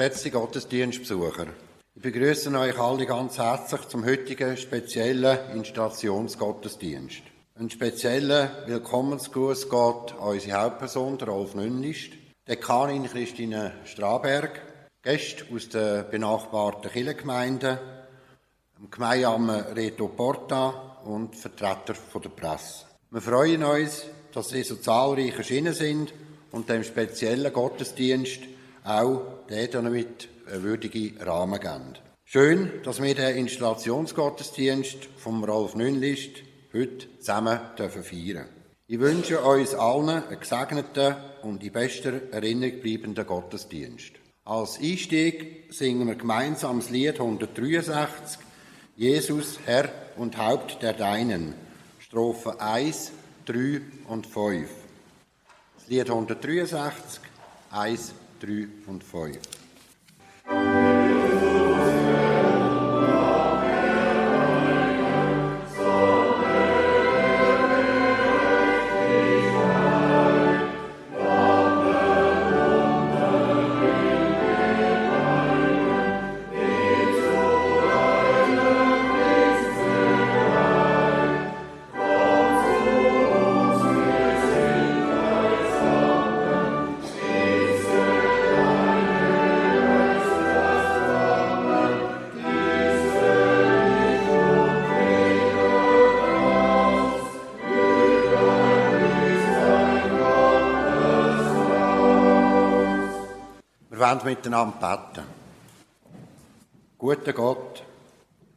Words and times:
Geschätzte 0.00 0.30
Gottesdienstbesucher, 0.30 1.48
ich 1.94 2.00
begrüße 2.00 2.50
euch 2.58 2.78
alle 2.78 3.04
ganz 3.04 3.36
herzlich 3.36 3.82
zum 3.82 4.06
heutigen 4.06 4.56
speziellen 4.56 5.50
Installationsgottesdienst. 5.52 7.20
Ein 7.58 7.68
spezieller 7.68 8.64
Willkommensgruß 8.66 9.68
geht 9.68 9.74
an 9.74 10.16
unsere 10.18 10.58
Hauptperson, 10.58 11.20
Rolf 11.20 11.54
Nünnlist, 11.54 12.12
Dekanin 12.48 13.10
Christine 13.10 13.72
Straberg, 13.84 14.62
Gäste 15.02 15.44
aus 15.54 15.68
den 15.68 16.08
benachbarten 16.10 16.90
Kirchengemeinden, 16.90 17.78
dem 18.78 18.90
Gemeindeamt 18.90 19.76
Reto 19.76 20.08
Porta 20.08 21.02
und 21.04 21.36
Vertreter 21.36 21.94
der 22.14 22.28
Presse. 22.30 22.86
Wir 23.10 23.20
freuen 23.20 23.64
uns, 23.64 24.06
dass 24.32 24.48
Sie 24.48 24.62
so 24.62 24.76
zahlreich 24.76 25.36
erschienen 25.36 25.74
sind 25.74 26.14
und 26.52 26.70
dem 26.70 26.84
speziellen 26.84 27.52
Gottesdienst 27.52 28.44
auch 28.82 29.39
der 29.50 29.66
damit 29.68 30.28
einen 30.50 30.62
würdigen 30.62 31.20
Rahmen 31.20 31.60
geben. 31.60 31.94
Schön, 32.24 32.70
dass 32.84 33.02
wir 33.02 33.14
den 33.14 33.36
Installationsgottesdienst 33.36 35.08
vom 35.16 35.42
Rolf 35.42 35.74
Nünlist 35.74 36.30
heute 36.72 37.08
zusammen 37.18 37.58
feiern 37.76 37.92
dürfen. 37.92 38.44
Ich 38.86 39.00
wünsche 39.00 39.40
uns 39.40 39.74
allen 39.74 40.08
einen 40.08 40.40
gesegneten 40.40 41.16
und 41.42 41.62
in 41.64 41.72
bester 41.72 42.32
Erinnerung 42.32 42.80
bleibenden 42.80 43.26
Gottesdienst. 43.26 44.12
Als 44.44 44.78
Einstieg 44.80 45.72
singen 45.72 46.06
wir 46.06 46.14
gemeinsam 46.14 46.78
das 46.78 46.90
Lied 46.90 47.20
163 47.20 48.38
Jesus, 48.96 49.58
Herr 49.64 49.88
und 50.16 50.36
Haupt 50.36 50.82
der 50.82 50.92
Deinen, 50.92 51.54
Strophe 51.98 52.60
1, 52.60 53.12
3 53.46 53.80
und 54.08 54.26
5. 54.26 54.68
Das 55.78 55.88
Lied 55.88 56.10
163, 56.10 57.20
1, 57.70 58.12
3 58.40 59.40
wollen 104.10 104.24
miteinander 104.24 104.76
beten. 104.76 105.26
Guter 106.98 107.32
Gott, 107.32 107.82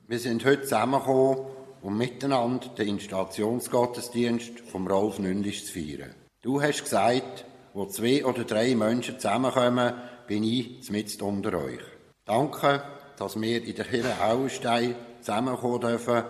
wir 0.07 0.19
sind 0.19 0.43
heute 0.45 0.63
zusammengekommen, 0.63 1.45
um 1.81 1.97
miteinander 1.97 2.67
den 2.69 2.89
Installationsgottesdienst 2.89 4.61
vom 4.61 4.87
Rolf 4.87 5.19
Nündisch 5.19 5.65
zu 5.65 5.73
feiern. 5.73 6.15
Du 6.41 6.61
hast 6.61 6.83
gesagt, 6.83 7.45
wo 7.73 7.85
zwei 7.85 8.25
oder 8.25 8.43
drei 8.43 8.75
Menschen 8.75 9.19
zusammenkommen, 9.19 9.93
bin 10.27 10.43
ich 10.43 10.89
mit 10.89 11.21
unter 11.21 11.53
euch. 11.59 11.81
Danke, 12.25 12.81
dass 13.17 13.39
wir 13.39 13.63
in 13.63 13.75
der 13.75 13.85
Kirche 13.85 14.23
Auenstein 14.23 14.95
zusammenkommen 15.19 15.81
dürfen 15.81 16.23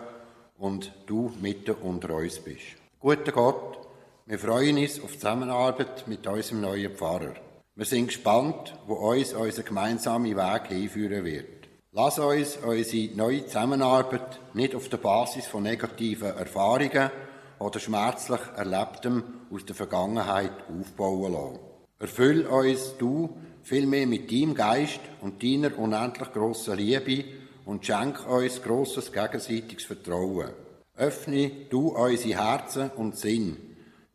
und 0.57 0.91
du 1.05 1.31
mitten 1.41 1.75
unter 1.75 2.15
uns 2.15 2.39
bist. 2.39 2.75
Guter 2.99 3.31
Gott, 3.31 3.77
wir 4.25 4.39
freuen 4.39 4.77
uns 4.77 5.01
auf 5.01 5.13
die 5.13 5.19
Zusammenarbeit 5.19 6.07
mit 6.07 6.25
unserem 6.27 6.61
neuen 6.61 6.95
Pfarrer. 6.95 7.35
Wir 7.75 7.85
sind 7.85 8.05
gespannt, 8.05 8.75
wo 8.85 8.93
uns 8.93 9.33
unser 9.33 9.63
gemeinsamer 9.63 10.25
Weg 10.27 10.67
hinführen 10.67 11.25
wird. 11.25 11.67
Lass 11.91 12.19
uns 12.19 12.57
unsere 12.57 13.15
neue 13.15 13.47
Zusammenarbeit 13.47 14.39
nicht 14.53 14.75
auf 14.75 14.89
der 14.89 14.97
Basis 14.97 15.47
von 15.47 15.63
negativen 15.63 16.37
Erfahrungen 16.37 17.09
oder 17.57 17.79
schmerzlich 17.79 18.41
Erlebtem 18.55 19.23
aus 19.51 19.65
der 19.65 19.75
Vergangenheit 19.75 20.51
aufbauen 20.69 21.33
lassen. 21.33 21.59
Erfüll 21.97 22.45
uns 22.45 22.95
du 22.99 23.37
vielmehr 23.63 24.05
mit 24.05 24.31
deinem 24.31 24.53
Geist 24.53 24.99
und 25.21 25.41
deiner 25.41 25.75
unendlich 25.75 26.31
grossen 26.31 26.77
Liebe 26.77 27.25
und 27.65 27.83
schenk 27.83 28.29
uns 28.29 28.61
grosses 28.61 29.11
gegenseitiges 29.11 29.85
Vertrauen. 29.85 30.51
Öffne 30.95 31.49
du 31.71 31.87
unsere 31.87 32.39
Herzen 32.39 32.91
und 32.91 33.17
Sinn, 33.17 33.57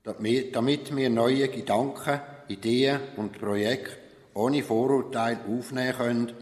damit 0.04 0.94
wir 0.94 1.10
neue 1.10 1.48
Gedanken 1.48 2.20
Ideen 2.48 3.00
und 3.16 3.38
Projekte 3.38 3.96
ohne 4.34 4.62
Vorurteile 4.62 5.40
aufnehmen 5.48 5.96
können 5.96 6.32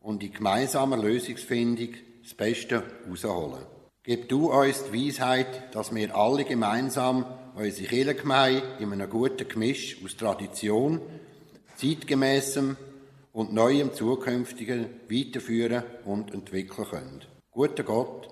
und 0.00 0.22
in 0.22 0.32
gemeinsamer 0.32 0.96
Lösungsfindung 0.96 1.94
das 2.22 2.34
Beste 2.34 2.82
herausholen. 3.04 3.64
Gib 4.02 4.28
du 4.28 4.50
uns 4.50 4.84
die 4.84 5.08
Weisheit, 5.08 5.74
dass 5.74 5.94
wir 5.94 6.16
alle 6.16 6.44
gemeinsam 6.44 7.26
unsere 7.54 7.88
Kirchengemeinde 7.88 8.62
in 8.78 8.92
einem 8.92 9.10
guten 9.10 9.48
Gemisch 9.48 9.98
aus 10.04 10.16
Tradition, 10.16 11.00
zeitgemäßem 11.76 12.76
und 13.32 13.52
neuem 13.52 13.92
Zukünftigen 13.92 14.86
weiterführen 15.08 15.84
und 16.04 16.32
entwickeln 16.32 16.88
können. 16.88 17.20
Guter 17.50 17.82
Gott, 17.82 18.28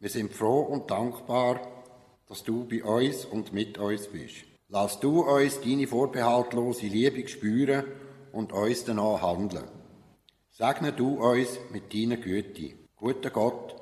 wir 0.00 0.08
sind 0.08 0.32
froh 0.32 0.60
und 0.60 0.90
dankbar, 0.90 1.60
dass 2.28 2.44
du 2.44 2.64
bei 2.68 2.84
uns 2.84 3.24
und 3.24 3.52
mit 3.52 3.78
uns 3.78 4.08
bist. 4.08 4.44
Lass 4.70 5.00
du 5.00 5.22
uns 5.22 5.62
deine 5.62 5.86
vorbehaltlose 5.86 6.88
Liebe 6.88 7.26
spüren 7.26 7.86
und 8.32 8.52
uns 8.52 8.84
danach 8.84 9.22
handeln. 9.22 9.66
Segne 10.50 10.92
du 10.92 11.14
uns 11.14 11.48
mit 11.70 11.94
deiner 11.94 12.18
Güte. 12.18 12.74
Guter 12.94 13.30
Gott, 13.30 13.76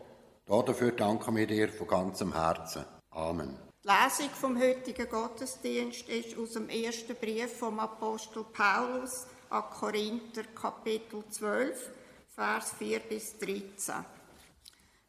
dafür 0.47 0.93
danken 0.93 1.35
wir 1.35 1.49
dir 1.49 1.71
von 1.71 1.89
ganzem 1.89 2.33
Herzen. 2.33 2.85
Amen. 3.11 3.59
Die 3.83 3.89
Lesung 3.89 4.31
vom 4.31 4.61
heutigen 4.61 5.09
Gottesdienst 5.09 6.09
ist 6.09 6.39
aus 6.39 6.53
dem 6.53 6.69
ersten 6.69 7.17
Brief 7.17 7.53
vom 7.59 7.81
Apostel 7.81 8.45
Paulus 8.45 9.27
an 9.51 9.65
Korinther, 9.71 10.45
Kapitel 10.55 11.25
12, 11.29 11.91
Vers 12.33 12.75
4 12.79 13.01
bis 13.01 13.37
13. 13.39 14.05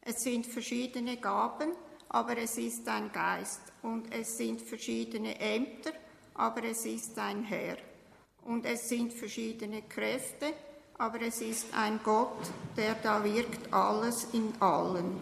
Es 0.00 0.24
sind 0.24 0.44
verschiedene 0.44 1.18
Gaben, 1.18 1.70
aber 2.08 2.36
es 2.36 2.58
ist 2.58 2.88
ein 2.88 3.12
Geist. 3.12 3.60
Und 3.88 4.12
es 4.12 4.36
sind 4.36 4.60
verschiedene 4.60 5.40
Ämter, 5.40 5.92
aber 6.34 6.62
es 6.64 6.84
ist 6.84 7.18
ein 7.18 7.42
Herr. 7.44 7.78
Und 8.44 8.66
es 8.66 8.86
sind 8.86 9.14
verschiedene 9.14 9.80
Kräfte, 9.80 10.52
aber 10.98 11.22
es 11.22 11.40
ist 11.40 11.68
ein 11.74 11.98
Gott, 12.04 12.36
der 12.76 12.96
da 13.02 13.24
wirkt 13.24 13.72
alles 13.72 14.28
in 14.34 14.52
allen. 14.60 15.18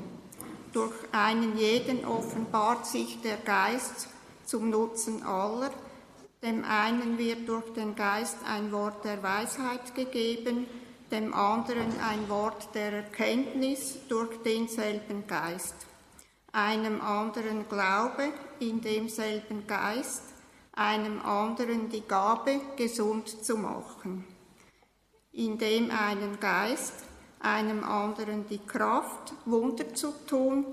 Durch 0.72 0.96
einen 1.12 1.56
jeden 1.56 2.04
offenbart 2.04 2.86
sich 2.86 3.20
der 3.22 3.36
Geist 3.36 4.08
zum 4.46 4.68
Nutzen 4.68 5.22
aller. 5.22 5.70
Dem 6.42 6.64
einen 6.64 7.18
wird 7.18 7.48
durch 7.48 7.72
den 7.72 7.94
Geist 7.94 8.38
ein 8.48 8.72
Wort 8.72 9.04
der 9.04 9.22
Weisheit 9.22 9.94
gegeben, 9.94 10.66
dem 11.12 11.32
anderen 11.34 12.00
ein 12.00 12.28
Wort 12.28 12.74
der 12.74 12.92
Erkenntnis 12.92 13.96
durch 14.08 14.42
denselben 14.42 15.24
Geist 15.28 15.85
einem 16.56 17.02
anderen 17.02 17.68
Glaube 17.68 18.32
in 18.60 18.80
demselben 18.80 19.66
Geist, 19.66 20.22
einem 20.72 21.20
anderen 21.20 21.90
die 21.90 22.00
Gabe, 22.00 22.62
gesund 22.76 23.28
zu 23.44 23.58
machen. 23.58 24.24
In 25.32 25.58
dem 25.58 25.90
einen 25.90 26.40
Geist, 26.40 27.04
einem 27.40 27.84
anderen 27.84 28.48
die 28.48 28.64
Kraft, 28.66 29.34
Wunder 29.44 29.94
zu 29.94 30.14
tun, 30.26 30.64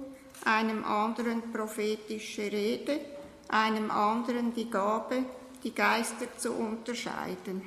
einem 0.46 0.86
anderen 0.86 1.52
prophetische 1.52 2.44
Rede, 2.44 3.02
einem 3.50 3.92
anderen 3.92 4.54
die 4.54 4.70
Gabe, 4.70 5.26
die 5.66 5.76
Geister 5.76 6.28
zu 6.38 6.54
unterscheiden, 6.54 7.62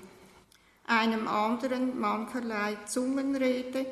einem 0.87 1.29
anderen 1.29 2.01
mancherlei 2.01 2.79
Zungenrede, 2.87 3.85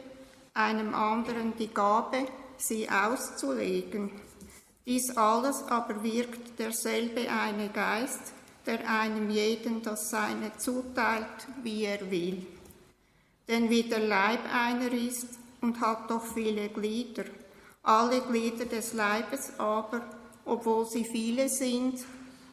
einem 0.55 0.95
anderen 0.95 1.55
die 1.59 1.69
Gabe, 1.69 2.27
sie 2.59 2.89
auszulegen. 2.89 4.11
Dies 4.87 5.17
alles 5.17 5.63
aber 5.69 6.03
wirkt 6.03 6.59
derselbe 6.59 7.31
eine 7.31 7.71
Geist, 7.71 8.33
der 8.67 8.89
einem 8.89 9.31
jeden 9.31 9.83
das 9.83 10.11
Seine 10.11 10.57
zuteilt, 10.57 11.49
wie 11.63 11.85
er 11.85 12.11
will. 12.11 12.47
Denn 13.49 13.69
wie 13.71 13.83
der 13.83 14.01
Leib 14.01 14.41
einer 14.53 14.93
ist 14.93 15.29
und 15.61 15.81
hat 15.81 16.11
doch 16.11 16.25
viele 16.25 16.69
Glieder, 16.69 17.25
alle 17.83 18.21
Glieder 18.23 18.65
des 18.65 18.95
Leibes 18.95 19.59
aber, 19.59 20.03
obwohl 20.45 20.87
sie 20.87 21.05
viele 21.05 21.49
sind, 21.49 22.05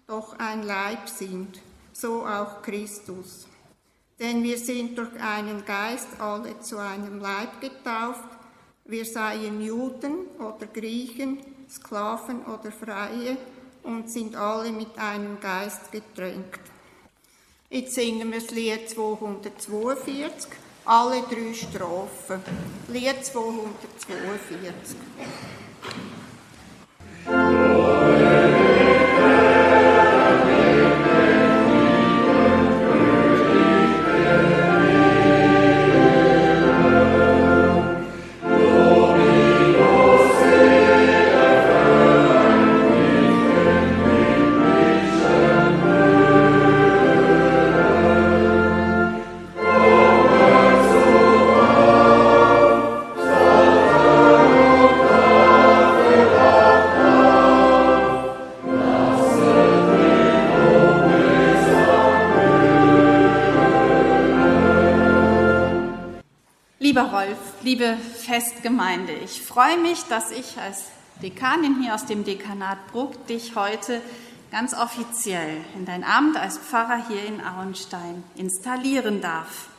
doch 0.07 0.37
ein 0.39 0.63
Leib 0.63 1.07
sind, 1.07 1.61
so 1.93 2.25
auch 2.25 2.61
Christus. 2.61 3.47
Denn 4.19 4.43
wir 4.43 4.57
sind 4.57 4.97
durch 4.97 5.19
einen 5.19 5.65
Geist 5.65 6.07
alle 6.19 6.59
zu 6.59 6.77
einem 6.77 7.19
Leib 7.19 7.59
getauft, 7.59 8.30
wir 8.91 9.05
seien 9.05 9.61
Juden 9.61 10.27
oder 10.37 10.67
Griechen, 10.67 11.39
Sklaven 11.69 12.43
oder 12.43 12.71
Freie 12.71 13.37
und 13.83 14.11
sind 14.11 14.35
alle 14.35 14.71
mit 14.71 14.97
einem 14.97 15.39
Geist 15.39 15.91
getränkt. 15.91 16.59
Jetzt 17.69 17.95
singen 17.95 18.29
wir 18.31 18.41
das 18.41 18.51
Lied 18.51 18.89
242, 18.89 20.51
alle 20.83 21.21
drei 21.21 21.53
Strophen. 21.53 22.41
Lied 22.89 23.25
242. 23.25 24.97
liebe 67.71 67.95
Festgemeinde, 67.95 69.13
ich 69.13 69.41
freue 69.41 69.77
mich, 69.77 70.03
dass 70.09 70.29
ich 70.31 70.57
als 70.57 70.87
Dekanin 71.23 71.81
hier 71.81 71.95
aus 71.95 72.05
dem 72.05 72.25
Dekanat 72.25 72.91
Bruck 72.91 73.27
dich 73.27 73.55
heute 73.55 74.01
ganz 74.51 74.73
offiziell 74.73 75.55
in 75.77 75.85
dein 75.85 76.03
Amt 76.03 76.35
als 76.35 76.57
Pfarrer 76.57 77.07
hier 77.07 77.23
in 77.23 77.39
Auenstein 77.39 78.25
installieren 78.35 79.21
darf. 79.21 79.69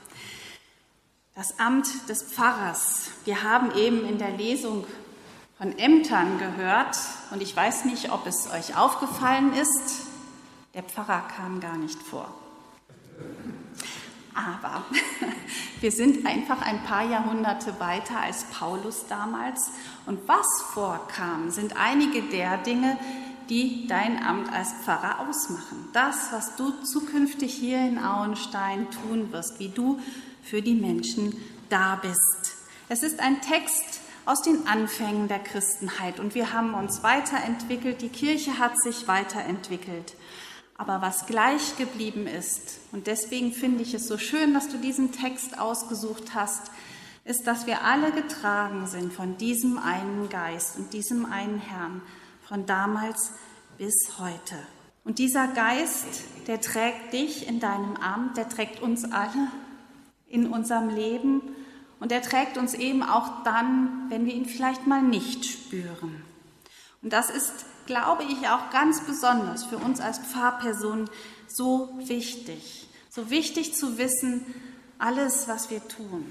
Das 1.35 1.59
Amt 1.59 2.09
des 2.09 2.23
Pfarrers. 2.23 3.11
Wir 3.27 3.43
haben 3.43 3.77
eben 3.77 4.09
in 4.09 4.17
der 4.17 4.31
Lesung 4.39 4.87
von 5.59 5.79
Ämtern 5.79 6.39
gehört 6.39 6.97
und 7.31 7.43
ich 7.43 7.55
weiß 7.55 7.85
nicht, 7.85 8.11
ob 8.11 8.27
es 8.27 8.51
euch 8.51 8.75
aufgefallen 8.75 9.53
ist, 9.53 10.07
der 10.73 10.83
Pfarrer 10.83 11.29
kam 11.37 11.61
gar 11.61 11.77
nicht 11.77 12.03
vor. 12.03 12.33
Aber 14.35 14.85
wir 15.81 15.93
sind 15.93 16.27
einfach 16.27 16.63
ein 16.63 16.83
paar 16.85 17.05
Jahrhunderte 17.05 17.79
weiter 17.79 18.21
als 18.21 18.45
Paulus 18.45 19.07
damals. 19.09 19.71
Und 20.07 20.27
was 20.27 20.47
vorkam, 20.73 21.51
sind 21.51 21.77
einige 21.77 22.23
der 22.23 22.59
Dinge, 22.59 22.97
die 23.49 23.87
dein 23.87 24.23
Amt 24.25 24.53
als 24.53 24.73
Pfarrer 24.85 25.21
ausmachen. 25.21 25.89
Das, 25.93 26.33
was 26.33 26.57
du 26.57 26.71
zukünftig 26.83 27.53
hier 27.53 27.79
in 27.79 27.99
Auenstein 27.99 28.89
tun 28.91 29.33
wirst, 29.33 29.59
wie 29.59 29.69
du 29.69 30.01
für 30.43 30.63
die 30.63 30.75
Menschen 30.75 31.37
da 31.69 31.97
bist. 31.97 32.57
Es 32.89 33.03
ist 33.03 33.21
ein 33.21 33.41
Text 33.41 34.01
aus 34.25 34.43
den 34.43 34.67
Anfängen 34.67 35.29
der 35.29 35.41
Christenheit 35.41 36.21
und 36.21 36.35
wir 36.35 36.53
haben 36.53 36.75
uns 36.75 37.03
weiterentwickelt, 37.03 38.03
die 38.03 38.09
Kirche 38.09 38.59
hat 38.59 38.81
sich 38.81 39.09
weiterentwickelt. 39.09 40.15
Aber 40.77 41.03
was 41.03 41.27
gleich 41.27 41.77
geblieben 41.77 42.27
ist, 42.27 42.81
und 42.93 43.07
deswegen 43.07 43.53
finde 43.53 43.83
ich 43.83 43.95
es 43.95 44.07
so 44.07 44.19
schön, 44.19 44.55
dass 44.55 44.69
du 44.69 44.79
diesen 44.79 45.13
Text 45.13 45.59
ausgesucht 45.59 46.35
hast, 46.35 46.71
ist, 47.25 47.47
dass 47.47 47.67
wir 47.67 47.85
alle 47.85 48.11
getragen 48.13 48.87
sind 48.87 49.13
von 49.13 49.37
diesem 49.37 49.79
einen 49.79 50.29
Geist 50.29 50.77
und 50.77 50.93
diesem 50.93 51.27
einen 51.27 51.59
Herrn, 51.59 52.03
von 52.49 52.67
damals 52.67 53.31
bis 53.79 54.19
heute. 54.19 54.57
Und 55.05 55.19
dieser 55.19 55.49
Geist, 55.49 56.25
der 56.47 56.61
trägt 56.61 57.13
dich 57.13 57.49
in 57.49 57.61
deinem 57.61 57.97
Amt, 57.97 58.37
der 58.37 58.49
trägt 58.49 58.83
uns 58.83 59.05
alle 59.05 59.49
in 60.29 60.47
unserem 60.47 60.89
Leben 60.89 61.43
und 62.01 62.11
er 62.13 62.23
trägt 62.23 62.57
uns 62.59 62.75
eben 62.75 63.03
auch 63.03 63.43
dann, 63.45 64.07
wenn 64.09 64.27
wir 64.27 64.35
ihn 64.35 64.47
vielleicht 64.47 64.87
mal 64.87 65.03
nicht 65.03 65.45
spüren. 65.45 66.25
Und 67.03 67.13
das 67.13 67.31
ist 67.31 67.67
glaube 67.93 68.23
ich, 68.25 68.49
auch 68.49 68.71
ganz 68.71 69.03
besonders 69.03 69.65
für 69.65 69.77
uns 69.77 70.01
als 70.01 70.19
Pfarrpersonen 70.19 71.11
so 71.47 71.91
wichtig. 71.99 72.89
So 73.11 73.29
wichtig 73.29 73.75
zu 73.75 73.99
wissen, 73.99 74.47
alles, 74.99 75.47
was 75.47 75.69
wir 75.69 75.87
tun, 75.89 76.25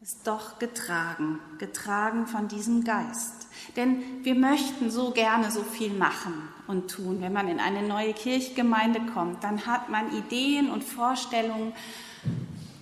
ist 0.00 0.26
doch 0.26 0.58
getragen, 0.58 1.38
getragen 1.58 2.26
von 2.26 2.48
diesem 2.48 2.82
Geist. 2.82 3.46
Denn 3.76 4.24
wir 4.24 4.34
möchten 4.34 4.90
so 4.90 5.10
gerne 5.10 5.50
so 5.50 5.62
viel 5.64 5.92
machen 5.92 6.32
und 6.66 6.90
tun. 6.90 7.20
Wenn 7.20 7.34
man 7.34 7.48
in 7.48 7.60
eine 7.60 7.86
neue 7.86 8.14
Kirchgemeinde 8.14 9.00
kommt, 9.12 9.44
dann 9.44 9.66
hat 9.66 9.90
man 9.90 10.16
Ideen 10.16 10.70
und 10.70 10.82
Vorstellungen. 10.82 11.74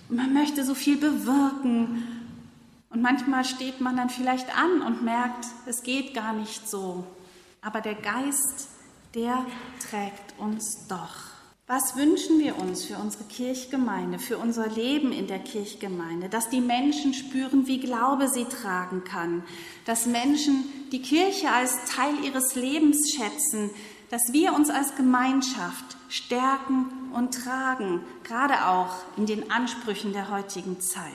Man 0.07 0.33
möchte 0.33 0.63
so 0.63 0.73
viel 0.73 0.95
bewirken. 0.95 2.01
Und 2.91 3.01
manchmal 3.01 3.43
steht 3.43 3.81
man 3.81 3.97
dann 3.97 4.09
vielleicht 4.09 4.57
an 4.57 4.81
und 4.81 5.03
merkt, 5.03 5.47
es 5.65 5.83
geht 5.83 6.13
gar 6.13 6.31
nicht 6.31 6.69
so, 6.69 7.05
aber 7.65 7.81
der 7.81 7.95
Geist, 7.95 8.67
der 9.15 9.43
trägt 9.89 10.37
uns 10.37 10.87
doch. 10.87 11.15
Was 11.67 11.95
wünschen 11.95 12.37
wir 12.37 12.59
uns 12.59 12.85
für 12.85 12.97
unsere 12.97 13.23
Kirchgemeinde, 13.23 14.19
für 14.19 14.37
unser 14.37 14.67
Leben 14.67 15.11
in 15.11 15.25
der 15.25 15.39
Kirchgemeinde? 15.39 16.29
Dass 16.29 16.49
die 16.49 16.61
Menschen 16.61 17.15
spüren, 17.15 17.65
wie 17.65 17.79
Glaube 17.79 18.29
sie 18.29 18.45
tragen 18.45 19.03
kann, 19.03 19.43
dass 19.85 20.05
Menschen 20.05 20.63
die 20.91 21.01
Kirche 21.01 21.49
als 21.49 21.85
Teil 21.85 22.13
ihres 22.23 22.53
Lebens 22.53 23.11
schätzen, 23.11 23.71
dass 24.11 24.21
wir 24.31 24.53
uns 24.53 24.69
als 24.69 24.95
Gemeinschaft 24.95 25.97
stärken 26.07 26.85
und 27.15 27.33
tragen, 27.33 28.01
gerade 28.23 28.67
auch 28.67 28.93
in 29.17 29.25
den 29.25 29.49
Ansprüchen 29.49 30.13
der 30.13 30.29
heutigen 30.29 30.79
Zeit. 30.81 31.09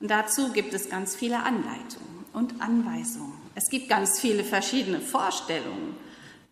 Und 0.00 0.10
dazu 0.10 0.50
gibt 0.50 0.74
es 0.74 0.90
ganz 0.90 1.14
viele 1.14 1.44
Anleitungen 1.44 2.24
und 2.32 2.60
Anweisungen. 2.60 3.33
Es 3.54 3.70
gibt 3.70 3.88
ganz 3.88 4.20
viele 4.20 4.44
verschiedene 4.44 5.00
Vorstellungen, 5.00 5.96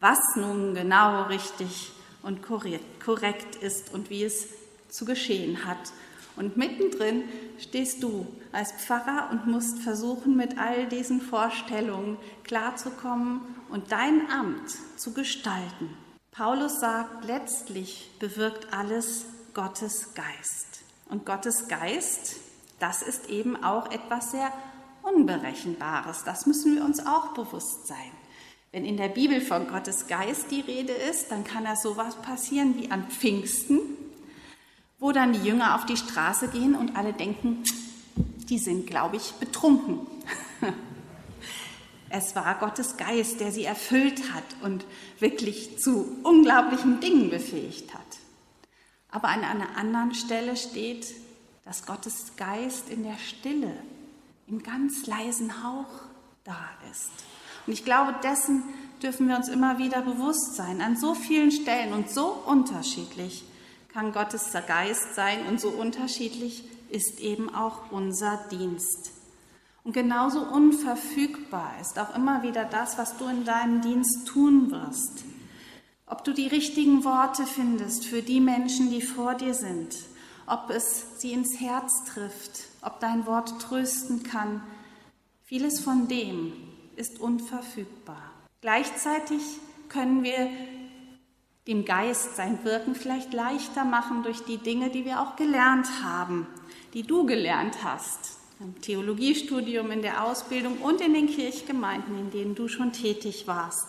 was 0.00 0.21
nun 0.37 0.75
genau 0.75 1.25
richtig 1.25 1.92
und 2.23 2.40
korrekt 2.42 3.56
ist 3.56 3.92
und 3.92 4.09
wie 4.11 4.25
es 4.25 4.49
zu 4.88 5.04
geschehen 5.04 5.64
hat. 5.64 5.92
Und 6.37 6.56
mittendrin 6.56 7.25
stehst 7.59 8.02
du 8.02 8.26
als 8.52 8.73
Pfarrer 8.73 9.28
und 9.30 9.47
musst 9.47 9.80
versuchen, 9.80 10.37
mit 10.37 10.59
all 10.59 10.87
diesen 10.87 11.21
Vorstellungen 11.21 12.16
klarzukommen 12.44 13.40
und 13.68 13.92
dein 13.92 14.30
Amt 14.30 14.71
zu 14.97 15.12
gestalten. 15.12 15.97
Paulus 16.30 16.80
sagt, 16.80 17.25
letztlich 17.26 18.11
bewirkt 18.18 18.73
alles 18.73 19.26
Gottes 19.52 20.14
Geist. 20.14 20.82
Und 21.11 21.26
Gottes 21.26 21.68
Geist, 21.68 22.37
das 22.78 23.02
ist 23.02 23.28
eben 23.28 23.62
auch 23.62 23.90
etwas 23.90 24.30
sehr 24.30 24.50
Unberechenbares. 25.02 26.25
Das 26.25 26.47
müssen 26.47 26.76
wir 26.76 26.85
uns 26.85 27.06
auch 27.06 27.35
bewusst 27.35 27.87
sein. 27.87 28.12
Wenn 28.71 28.85
in 28.85 28.97
der 28.97 29.09
Bibel 29.09 29.40
von 29.40 29.68
Gottes 29.68 30.06
Geist 30.06 30.50
die 30.50 30.61
Rede 30.61 30.92
ist, 30.92 31.30
dann 31.30 31.44
kann 31.44 31.64
da 31.64 31.76
sowas 31.76 32.16
passieren 32.16 32.75
wie 32.78 32.90
an 32.90 33.06
Pfingsten, 33.09 33.80
wo 34.99 35.12
dann 35.12 35.35
die 35.35 35.47
Jünger 35.47 35.75
auf 35.75 35.85
die 35.85 35.97
Straße 35.97 36.49
gehen 36.49 36.75
und 36.75 36.97
alle 36.97 37.12
denken, 37.12 37.64
die 38.49 38.59
sind, 38.59 38.87
glaube 38.87 39.16
ich, 39.16 39.32
betrunken. 39.32 40.06
Es 42.14 42.37
war 42.37 42.56
Gottes 42.56 42.99
Geist, 42.99 43.40
der 43.40 43.52
sie 43.52 43.64
erfüllt 43.64 44.35
hat 44.35 44.44
und 44.61 44.85
wirklich 45.18 45.78
zu 45.78 46.18
unglaublichen 46.23 47.00
Dingen 47.00 47.30
befähigt 47.30 47.94
hat. 47.94 48.00
Aber 49.11 49.28
an 49.28 49.42
einer 49.42 49.78
anderen 49.78 50.12
Stelle 50.14 50.59
steht, 50.59 51.06
dass 51.64 51.87
Gottes 51.87 52.32
Geist 52.37 52.90
in 52.90 53.02
der 53.04 53.16
Stille 53.16 53.73
im 54.52 54.62
ganz 54.62 55.06
leisen 55.06 55.64
Hauch 55.64 55.88
da 56.44 56.68
ist. 56.90 57.11
Und 57.66 57.73
ich 57.73 57.87
glaube, 57.87 58.14
dessen 58.23 58.62
dürfen 59.02 59.26
wir 59.26 59.37
uns 59.37 59.49
immer 59.49 59.78
wieder 59.78 60.02
bewusst 60.02 60.56
sein. 60.56 60.82
An 60.82 60.97
so 60.97 61.14
vielen 61.14 61.50
Stellen 61.50 61.94
und 61.94 62.11
so 62.11 62.26
unterschiedlich 62.26 63.44
kann 63.88 64.12
Gottes 64.12 64.52
Geist 64.66 65.14
sein 65.14 65.47
und 65.47 65.59
so 65.59 65.71
unterschiedlich 65.71 66.64
ist 66.90 67.21
eben 67.21 67.54
auch 67.54 67.90
unser 67.90 68.37
Dienst. 68.50 69.12
Und 69.85 69.94
genauso 69.94 70.40
unverfügbar 70.40 71.73
ist 71.80 71.99
auch 71.99 72.14
immer 72.14 72.42
wieder 72.42 72.66
das, 72.66 72.99
was 72.99 73.16
du 73.16 73.26
in 73.28 73.44
deinem 73.44 73.80
Dienst 73.80 74.28
tun 74.28 74.71
wirst. 74.71 75.25
Ob 76.06 76.25
du 76.25 76.35
die 76.35 76.47
richtigen 76.47 77.04
Worte 77.04 77.47
findest 77.47 78.04
für 78.04 78.21
die 78.21 78.40
Menschen, 78.40 78.90
die 78.90 79.00
vor 79.00 79.35
dir 79.35 79.54
sind, 79.54 79.97
ob 80.47 80.68
es 80.68 81.21
sie 81.21 81.32
ins 81.32 81.59
Herz 81.59 82.04
trifft, 82.12 82.72
ob 82.83 83.01
dein 83.01 83.27
Wort 83.27 83.61
trösten 83.62 84.23
kann. 84.23 84.62
Vieles 85.45 85.81
von 85.81 86.09
dem 86.09 86.53
ist 86.97 87.21
unverfügbar. 87.21 88.23
Gleichzeitig 88.61 89.41
können 89.89 90.23
wir 90.23 90.49
dem 91.67 91.85
Geist 91.85 92.37
sein 92.37 92.65
Wirken 92.65 92.95
vielleicht 92.95 93.33
leichter 93.33 93.85
machen 93.85 94.23
durch 94.25 94.45
die 94.45 94.59
Dinge, 94.59 94.91
die 94.91 95.05
wir 95.05 95.21
auch 95.21 95.37
gelernt 95.37 95.87
haben, 96.03 96.47
die 96.93 97.05
du 97.05 97.25
gelernt 97.25 97.85
hast, 97.85 98.39
im 98.59 98.81
Theologiestudium, 98.81 99.91
in 99.91 100.03
der 100.03 100.25
Ausbildung 100.25 100.79
und 100.79 101.01
in 101.01 101.15
den 101.15 101.29
Kirchgemeinden, 101.29 102.19
in 102.19 102.31
denen 102.31 102.55
du 102.55 102.69
schon 102.69 102.93
tätig 102.93 103.47
warst, 103.47 103.89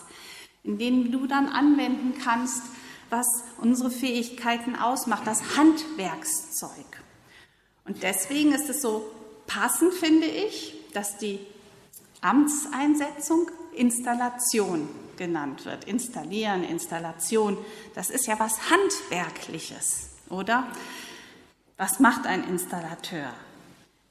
in 0.63 0.77
denen 0.77 1.11
du 1.11 1.25
dann 1.25 1.47
anwenden 1.47 2.13
kannst, 2.23 2.63
was 3.09 3.27
unsere 3.57 3.91
Fähigkeiten 3.91 4.75
ausmacht, 4.75 5.27
das 5.27 5.57
Handwerkszeug. 5.57 7.02
Und 7.85 8.03
deswegen 8.03 8.53
ist 8.53 8.69
es 8.69 8.81
so 8.81 9.05
passend, 9.47 9.93
finde 9.93 10.27
ich, 10.27 10.73
dass 10.93 11.17
die 11.17 11.39
Amtseinsetzung 12.21 13.49
Installation 13.75 14.87
genannt 15.17 15.65
wird. 15.65 15.85
Installieren, 15.85 16.63
Installation, 16.63 17.57
das 17.95 18.09
ist 18.09 18.27
ja 18.27 18.39
was 18.39 18.69
Handwerkliches, 18.69 20.09
oder? 20.29 20.67
Was 21.77 21.99
macht 21.99 22.25
ein 22.25 22.47
Installateur? 22.47 23.33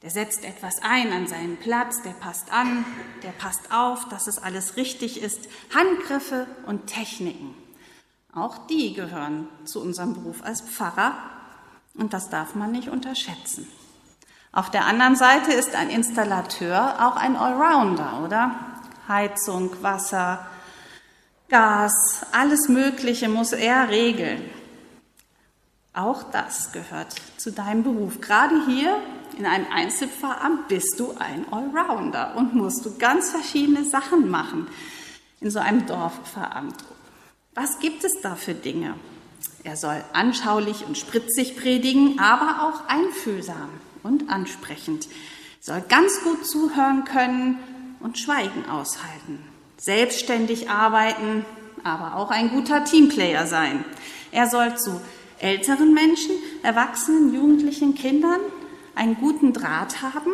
Der 0.02 0.10
setzt 0.10 0.44
etwas 0.44 0.82
ein 0.82 1.12
an 1.12 1.28
seinen 1.28 1.56
Platz, 1.58 2.02
der 2.02 2.10
passt 2.10 2.52
an, 2.52 2.84
der 3.22 3.30
passt 3.30 3.72
auf, 3.72 4.08
dass 4.08 4.26
es 4.26 4.38
alles 4.38 4.76
richtig 4.76 5.22
ist. 5.22 5.48
Handgriffe 5.72 6.48
und 6.66 6.88
Techniken. 6.88 7.54
Auch 8.34 8.66
die 8.66 8.94
gehören 8.94 9.48
zu 9.64 9.80
unserem 9.80 10.14
Beruf 10.14 10.42
als 10.42 10.60
Pfarrer 10.60 11.16
und 11.94 12.12
das 12.12 12.30
darf 12.30 12.54
man 12.54 12.72
nicht 12.72 12.88
unterschätzen. 12.88 13.68
Auf 14.52 14.70
der 14.70 14.86
anderen 14.86 15.16
Seite 15.16 15.52
ist 15.52 15.74
ein 15.74 15.88
Installateur 15.88 16.96
auch 17.00 17.16
ein 17.16 17.36
Allrounder, 17.36 18.22
oder? 18.24 18.54
Heizung, 19.08 19.70
Wasser, 19.82 20.46
Gas, 21.48 22.26
alles 22.32 22.68
Mögliche 22.68 23.28
muss 23.28 23.52
er 23.52 23.88
regeln. 23.88 24.42
Auch 25.94 26.22
das 26.30 26.72
gehört 26.72 27.14
zu 27.36 27.50
deinem 27.50 27.82
Beruf. 27.82 28.20
Gerade 28.20 28.64
hier 28.66 28.98
in 29.36 29.46
einem 29.46 29.66
Einzelfahramt 29.70 30.68
bist 30.68 30.98
du 30.98 31.14
ein 31.18 31.50
Allrounder 31.52 32.34
und 32.36 32.54
musst 32.54 32.84
du 32.84 32.96
ganz 32.96 33.30
verschiedene 33.30 33.84
Sachen 33.84 34.30
machen 34.30 34.68
in 35.40 35.50
so 35.50 35.58
einem 35.58 35.86
Dorfpfarramt. 35.86 36.76
Was 37.54 37.78
gibt 37.78 38.04
es 38.04 38.12
da 38.22 38.34
für 38.34 38.54
Dinge? 38.54 38.94
Er 39.64 39.76
soll 39.76 40.02
anschaulich 40.12 40.84
und 40.86 40.98
spritzig 40.98 41.56
predigen, 41.56 42.18
aber 42.18 42.68
auch 42.68 42.88
einfühlsam 42.88 43.70
und 44.02 44.28
ansprechend. 44.28 45.08
Soll 45.60 45.82
ganz 45.88 46.22
gut 46.24 46.44
zuhören 46.46 47.04
können 47.04 47.58
und 48.00 48.18
Schweigen 48.18 48.68
aushalten. 48.68 49.38
Selbstständig 49.78 50.68
arbeiten, 50.68 51.44
aber 51.84 52.16
auch 52.16 52.30
ein 52.30 52.50
guter 52.50 52.84
Teamplayer 52.84 53.46
sein. 53.46 53.84
Er 54.32 54.48
soll 54.48 54.76
zu 54.76 55.00
älteren 55.38 55.94
Menschen, 55.94 56.32
Erwachsenen, 56.62 57.34
Jugendlichen, 57.34 57.94
Kindern 57.94 58.40
einen 58.94 59.16
guten 59.16 59.52
Draht 59.52 60.02
haben, 60.02 60.32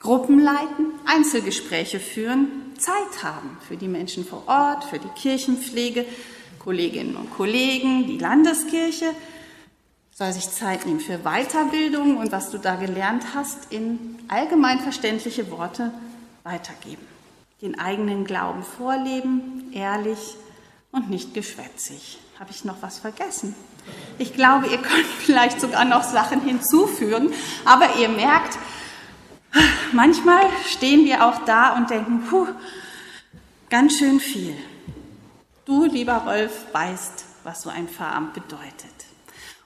Gruppen 0.00 0.40
leiten, 0.40 0.86
Einzelgespräche 1.04 2.00
führen, 2.00 2.48
Zeit 2.78 3.22
haben 3.22 3.58
für 3.68 3.76
die 3.76 3.88
Menschen 3.88 4.24
vor 4.24 4.44
Ort, 4.46 4.84
für 4.84 4.98
die 4.98 5.08
Kirchenpflege, 5.08 6.06
Kolleginnen 6.60 7.16
und 7.16 7.30
Kollegen, 7.34 8.06
die 8.06 8.18
Landeskirche, 8.18 9.14
soll 10.12 10.32
sich 10.32 10.50
Zeit 10.50 10.84
nehmen 10.84 11.00
für 11.00 11.18
Weiterbildung 11.18 12.18
und 12.18 12.30
was 12.30 12.50
du 12.50 12.58
da 12.58 12.76
gelernt 12.76 13.34
hast, 13.34 13.72
in 13.72 14.18
allgemein 14.28 14.78
verständliche 14.78 15.50
Worte 15.50 15.90
weitergeben. 16.42 17.06
Den 17.62 17.78
eigenen 17.78 18.24
Glauben 18.24 18.62
vorleben, 18.62 19.70
ehrlich 19.72 20.36
und 20.92 21.08
nicht 21.08 21.32
geschwätzig. 21.32 22.18
Habe 22.38 22.50
ich 22.50 22.64
noch 22.66 22.76
was 22.82 22.98
vergessen? 22.98 23.54
Ich 24.18 24.34
glaube, 24.34 24.66
ihr 24.66 24.78
könnt 24.78 25.06
vielleicht 25.20 25.60
sogar 25.60 25.86
noch 25.86 26.02
Sachen 26.02 26.42
hinzufügen, 26.42 27.32
aber 27.64 27.96
ihr 27.98 28.10
merkt, 28.10 28.58
manchmal 29.92 30.44
stehen 30.66 31.06
wir 31.06 31.26
auch 31.26 31.44
da 31.46 31.76
und 31.76 31.88
denken, 31.88 32.26
puh, 32.28 32.46
ganz 33.70 33.96
schön 33.96 34.20
viel. 34.20 34.54
Du, 35.70 35.84
lieber 35.84 36.24
Rolf, 36.26 36.64
weißt, 36.72 37.24
was 37.44 37.62
so 37.62 37.70
ein 37.70 37.86
Pfarramt 37.86 38.34
bedeutet. 38.34 38.90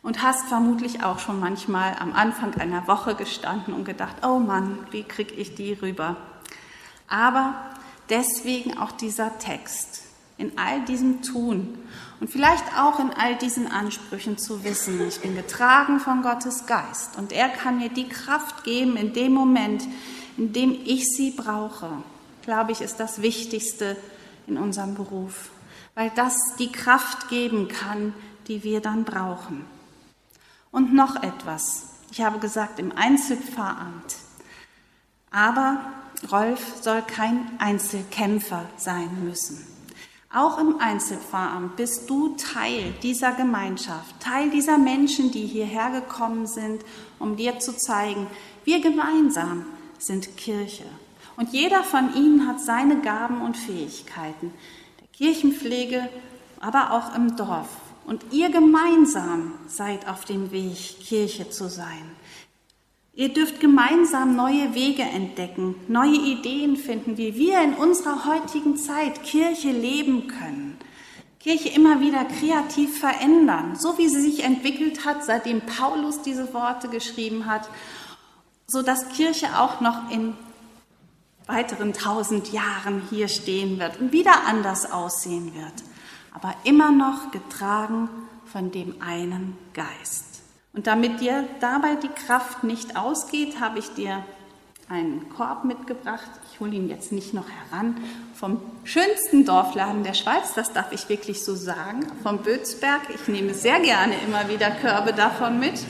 Und 0.03 0.23
hast 0.23 0.49
vermutlich 0.49 1.03
auch 1.03 1.19
schon 1.19 1.41
manchmal 1.41 1.97
am 1.99 2.13
Anfang 2.13 2.53
einer 2.57 2.87
Woche 2.87 3.15
gestanden 3.15 3.73
und 3.73 3.87
gedacht, 3.87 4.17
oh 4.23 4.39
Mann, 4.39 4.87
wie 4.91 5.05
kriege 5.05 5.33
ich 5.33 5.55
die 5.55 5.73
rüber? 5.73 6.19
Aber 7.09 7.55
deswegen 8.11 8.77
auch 8.77 8.93
dieser 8.93 9.39
Text 9.39 10.03
in 10.37 10.59
all 10.59 10.85
diesem 10.85 11.23
Tun 11.23 11.79
und 12.21 12.29
vielleicht 12.29 12.79
auch 12.79 13.01
in 13.01 13.11
all 13.15 13.37
diesen 13.37 13.67
Ansprüchen 13.67 14.37
zu 14.37 14.63
wissen, 14.63 15.01
ich 15.09 15.23
bin 15.23 15.35
getragen 15.35 16.01
von 16.01 16.21
Gottes 16.21 16.67
Geist 16.67 17.17
und 17.17 17.33
er 17.33 17.49
kann 17.49 17.79
mir 17.79 17.89
die 17.89 18.11
Kraft 18.11 18.63
geben 18.65 18.99
in 18.99 19.15
dem 19.15 19.33
Moment, 19.33 19.85
in 20.37 20.53
dem 20.53 20.79
ich 20.85 21.07
sie 21.17 21.31
brauche, 21.31 21.89
glaube 22.43 22.73
ich, 22.73 22.83
ist 22.83 23.01
das 23.01 23.23
Wichtigste 23.23 23.97
in 24.47 24.59
unserem 24.59 24.95
Beruf, 24.95 25.49
weil 25.95 26.11
das 26.11 26.35
die 26.59 26.73
Kraft 26.73 27.29
geben 27.29 27.69
kann, 27.69 28.15
die 28.47 28.63
wir 28.63 28.81
dann 28.81 29.05
brauchen. 29.05 29.65
Und 30.71 30.93
noch 30.93 31.23
etwas. 31.23 31.91
Ich 32.11 32.21
habe 32.23 32.39
gesagt, 32.39 32.79
im 32.79 32.93
Einzelpfarramt. 32.97 34.17
Aber 35.31 35.81
Rolf 36.31 36.83
soll 36.83 37.03
kein 37.03 37.51
Einzelkämpfer 37.59 38.67
sein 38.77 39.25
müssen. 39.25 39.67
Auch 40.33 40.59
im 40.59 40.81
Einzelfahramt 40.81 41.77
bist 41.77 42.11
du 42.11 42.35
Teil 42.37 42.93
dieser 43.03 43.33
Gemeinschaft, 43.33 44.19
Teil 44.19 44.51
dieser 44.51 44.79
Menschen, 44.79 45.31
die 45.31 45.47
hierher 45.47 45.91
gekommen 45.91 46.49
sind, 46.49 46.85
um 47.21 47.37
dir 47.37 47.61
zu 47.61 47.77
zeigen, 47.77 48.27
wir 48.65 48.81
gemeinsam 48.81 49.65
sind 49.99 50.37
Kirche. 50.37 50.87
Und 51.37 51.51
jeder 51.51 51.85
von 51.85 52.15
ihnen 52.15 52.49
hat 52.49 52.61
seine 52.61 53.01
Gaben 53.01 53.43
und 53.43 53.57
Fähigkeiten, 53.57 54.53
Kirchenpflege, 55.17 56.09
aber 56.61 56.93
auch 56.93 57.15
im 57.15 57.37
Dorf. 57.37 57.69
Und 58.07 58.25
ihr 58.33 58.51
gemeinsam 58.51 59.53
seid 59.67 60.09
auf 60.09 60.25
dem 60.25 60.51
Weg, 60.51 61.01
Kirche 61.01 61.49
zu 61.51 61.69
sein. 61.69 62.11
Ihr 63.15 63.29
dürft 63.29 63.61
gemeinsam 63.61 64.35
neue 64.35 64.75
Wege 64.75 65.03
entdecken, 65.03 65.77
neue 65.87 66.17
Ideen 66.17 66.77
finden, 66.77 67.17
wie 67.17 67.37
wir 67.37 67.63
in 67.63 67.75
unserer 67.75 68.25
heutigen 68.25 68.77
Zeit 68.77 69.23
Kirche 69.23 69.71
leben 69.71 70.27
können. 70.27 70.77
Kirche 71.39 71.69
immer 71.69 72.01
wieder 72.01 72.25
kreativ 72.25 72.99
verändern, 72.99 73.77
so 73.77 73.99
wie 73.99 74.09
sie 74.09 74.21
sich 74.21 74.43
entwickelt 74.43 75.05
hat, 75.05 75.25
seitdem 75.25 75.61
Paulus 75.61 76.23
diese 76.23 76.53
Worte 76.53 76.89
geschrieben 76.89 77.47
hat, 77.47 77.69
so 78.67 78.83
dass 78.83 79.11
Kirche 79.11 79.59
auch 79.61 79.81
noch 79.81 80.11
in 80.11 80.35
weiteren 81.47 81.93
tausend 81.93 82.53
Jahren 82.53 83.03
hier 83.11 83.29
stehen 83.29 83.79
wird 83.79 84.01
und 84.01 84.13
wieder 84.13 84.47
anders 84.47 84.91
aussehen 84.91 85.55
wird, 85.55 85.85
aber 86.33 86.55
immer 86.65 86.91
noch 86.91 87.31
getragen 87.31 88.09
von 88.47 88.71
dem 88.71 89.01
einen 89.01 89.57
Geist. 89.75 90.43
Und 90.73 90.87
damit 90.87 91.21
dir 91.21 91.45
dabei 91.61 91.97
die 91.97 92.09
Kraft 92.09 92.65
nicht 92.65 92.97
ausgeht, 92.97 93.61
habe 93.61 93.79
ich 93.79 93.95
dir 93.95 94.25
einen 94.89 95.29
Korb 95.31 95.65
mitgebracht. 95.65 96.29
Ich 96.53 96.61
hole 96.61 96.73
ihn 96.73 96.89
jetzt 96.89 97.13
nicht 97.13 97.33
noch 97.33 97.47
heran. 97.49 97.97
Vom 98.35 98.61
schönsten 98.85 99.45
Dorfladen 99.45 100.03
der 100.03 100.15
Schweiz, 100.15 100.53
das 100.55 100.73
darf 100.73 100.93
ich 100.93 101.09
wirklich 101.09 101.43
so 101.45 101.55
sagen, 101.55 102.07
vom 102.23 102.39
Bötzberg. 102.39 103.03
Ich 103.15 103.29
nehme 103.29 103.55
sehr 103.55 103.81
gerne 103.81 104.15
immer 104.27 104.49
wieder 104.49 104.71
Körbe 104.71 105.13
davon 105.13 105.59
mit. 105.59 105.85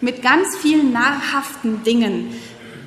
Mit 0.00 0.22
ganz 0.22 0.56
vielen 0.56 0.92
nahrhaften 0.92 1.84
Dingen, 1.84 2.34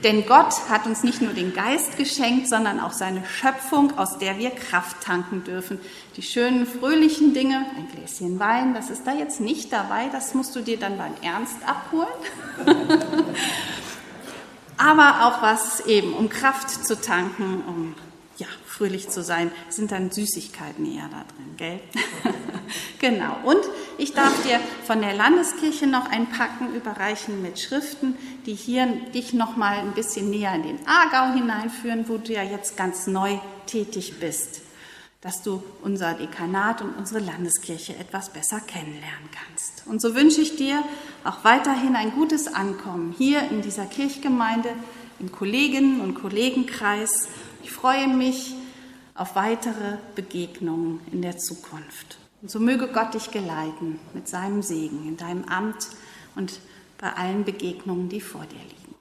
denn 0.03 0.25
Gott 0.25 0.69
hat 0.69 0.85
uns 0.85 1.03
nicht 1.03 1.21
nur 1.21 1.33
den 1.33 1.53
Geist 1.53 1.97
geschenkt, 1.97 2.47
sondern 2.47 2.79
auch 2.79 2.91
seine 2.91 3.23
Schöpfung, 3.25 3.97
aus 3.97 4.17
der 4.17 4.37
wir 4.37 4.51
Kraft 4.51 5.01
tanken 5.01 5.43
dürfen. 5.43 5.79
Die 6.15 6.21
schönen, 6.21 6.65
fröhlichen 6.65 7.33
Dinge, 7.33 7.65
ein 7.75 7.87
Gläschen 7.91 8.39
Wein, 8.39 8.73
das 8.73 8.89
ist 8.89 9.05
da 9.07 9.13
jetzt 9.13 9.41
nicht 9.41 9.73
dabei, 9.73 10.09
das 10.11 10.33
musst 10.33 10.55
du 10.55 10.61
dir 10.61 10.77
dann 10.77 10.97
beim 10.97 11.13
Ernst 11.21 11.57
abholen. 11.65 12.07
Aber 14.77 15.25
auch 15.25 15.41
was 15.41 15.85
eben, 15.85 16.13
um 16.13 16.29
Kraft 16.29 16.69
zu 16.85 16.99
tanken, 16.99 17.63
um 17.67 17.95
fröhlich 18.75 19.09
zu 19.09 19.23
sein, 19.23 19.51
sind 19.69 19.91
dann 19.91 20.11
Süßigkeiten 20.11 20.85
eher 20.85 21.07
da 21.09 21.23
drin, 21.23 21.55
gell? 21.55 21.79
genau. 22.99 23.37
Und 23.45 23.61
ich 23.97 24.13
darf 24.13 24.43
dir 24.43 24.59
von 24.85 25.01
der 25.01 25.13
Landeskirche 25.13 25.87
noch 25.87 26.09
ein 26.09 26.29
Packen 26.29 26.75
überreichen 26.75 27.41
mit 27.41 27.59
Schriften, 27.59 28.17
die 28.45 28.53
hier 28.53 28.87
dich 29.13 29.33
noch 29.33 29.55
mal 29.55 29.77
ein 29.77 29.93
bisschen 29.93 30.29
näher 30.29 30.53
in 30.55 30.63
den 30.63 30.79
Aargau 30.87 31.33
hineinführen, 31.33 32.09
wo 32.09 32.17
du 32.17 32.33
ja 32.33 32.43
jetzt 32.43 32.75
ganz 32.75 33.07
neu 33.07 33.37
tätig 33.65 34.19
bist, 34.19 34.61
dass 35.21 35.41
du 35.41 35.63
unser 35.81 36.13
Dekanat 36.13 36.81
und 36.81 36.97
unsere 36.97 37.19
Landeskirche 37.19 37.95
etwas 37.95 38.29
besser 38.29 38.59
kennenlernen 38.59 39.29
kannst. 39.31 39.87
Und 39.87 40.01
so 40.01 40.15
wünsche 40.15 40.41
ich 40.41 40.57
dir 40.57 40.83
auch 41.23 41.45
weiterhin 41.45 41.95
ein 41.95 42.11
gutes 42.11 42.53
Ankommen 42.53 43.15
hier 43.17 43.49
in 43.51 43.61
dieser 43.61 43.85
Kirchgemeinde, 43.85 44.69
im 45.21 45.31
Kolleginnen- 45.31 46.01
und 46.01 46.15
Kollegenkreis. 46.15 47.29
Ich 47.63 47.71
freue 47.71 48.09
mich 48.09 48.53
auf 49.15 49.35
weitere 49.35 49.97
Begegnungen 50.13 50.99
in 51.11 51.21
der 51.21 51.37
Zukunft. 51.37 52.17
Und 52.41 52.51
so 52.51 52.59
möge 52.59 52.87
Gott 52.87 53.13
dich 53.13 53.31
geleiten 53.31 53.99
mit 54.13 54.27
seinem 54.27 54.61
Segen 54.61 55.07
in 55.07 55.17
deinem 55.17 55.45
Amt 55.45 55.87
und 56.35 56.59
bei 56.97 57.11
allen 57.13 57.43
Begegnungen, 57.43 58.09
die 58.09 58.21
vor 58.21 58.45
dir 58.45 58.59
liegen. 58.59 58.95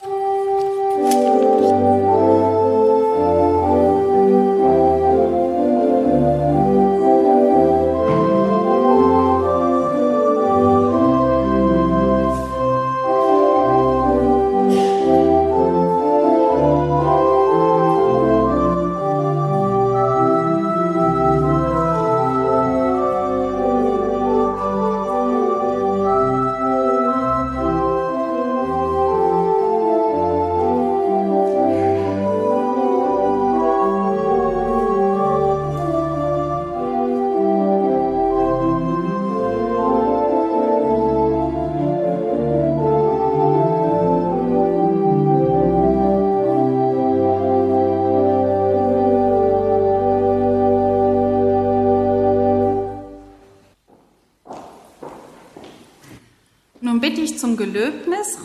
Amen. 0.00 1.51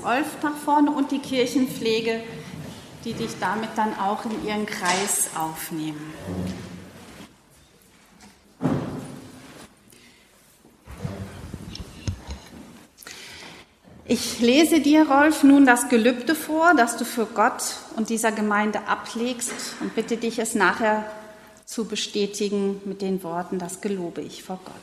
Rolf 0.07 0.41
nach 0.41 0.55
vorne 0.55 0.89
und 0.91 1.11
die 1.11 1.19
Kirchenpflege, 1.19 2.21
die 3.03 3.11
dich 3.11 3.31
damit 3.41 3.71
dann 3.75 3.99
auch 3.99 4.23
in 4.23 4.47
ihren 4.47 4.65
Kreis 4.65 5.31
aufnehmen. 5.35 6.13
Ich 14.05 14.39
lese 14.39 14.79
dir, 14.79 15.09
Rolf, 15.09 15.43
nun 15.43 15.65
das 15.65 15.89
Gelübde 15.89 16.35
vor, 16.35 16.73
das 16.77 16.95
du 16.95 17.03
für 17.03 17.25
Gott 17.25 17.75
und 17.97 18.07
dieser 18.07 18.31
Gemeinde 18.31 18.87
ablegst 18.87 19.51
und 19.81 19.93
bitte 19.93 20.15
dich, 20.15 20.39
es 20.39 20.55
nachher 20.55 21.03
zu 21.65 21.83
bestätigen 21.83 22.79
mit 22.85 23.01
den 23.01 23.23
Worten, 23.23 23.59
das 23.59 23.81
gelobe 23.81 24.21
ich 24.21 24.43
vor 24.43 24.61
Gott. 24.63 24.73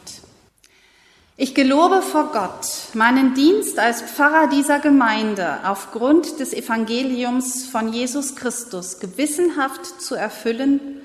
Ich 1.39 1.55
gelobe 1.55 2.03
vor 2.03 2.31
Gott 2.31 2.84
meinen 2.95 3.35
Dienst 3.35 3.79
als 3.79 4.03
Pfarrer 4.03 4.49
dieser 4.49 4.79
Gemeinde 4.79 5.59
aufgrund 5.65 6.41
des 6.41 6.53
Evangeliums 6.53 7.67
von 7.67 7.93
Jesus 7.93 8.37
Christus 8.37 9.01
gewissenhaft 9.01 10.01
zu 10.01 10.15
erfüllen 10.15 11.01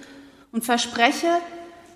und 0.52 0.66
verspreche, 0.66 1.28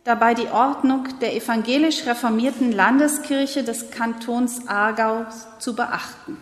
dabei 0.03 0.33
die 0.33 0.47
Ordnung 0.47 1.07
der 1.21 1.35
evangelisch 1.35 2.05
reformierten 2.05 2.71
Landeskirche 2.71 3.63
des 3.63 3.91
Kantons 3.91 4.67
Aargau 4.67 5.25
zu 5.59 5.75
beachten. 5.75 6.37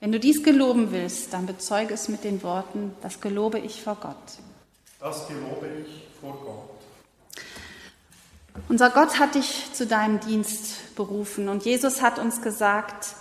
Wenn 0.00 0.12
du 0.12 0.20
dies 0.20 0.42
geloben 0.44 0.92
willst, 0.92 1.32
dann 1.32 1.46
bezeuge 1.46 1.94
es 1.94 2.08
mit 2.08 2.24
den 2.24 2.42
Worten, 2.42 2.94
das 3.02 3.20
gelobe 3.20 3.58
ich 3.58 3.82
vor 3.82 3.96
Gott. 4.00 4.14
Das 5.00 5.26
gelobe 5.26 5.68
ich 5.84 6.06
vor 6.20 6.38
Gott. 6.44 6.77
Unser 8.68 8.90
Gott 8.90 9.18
hat 9.18 9.34
dich 9.34 9.72
zu 9.72 9.86
deinem 9.86 10.20
Dienst 10.20 10.94
berufen 10.96 11.48
und 11.48 11.64
Jesus 11.64 12.02
hat 12.02 12.18
uns 12.18 12.42
gesagt, 12.42 13.14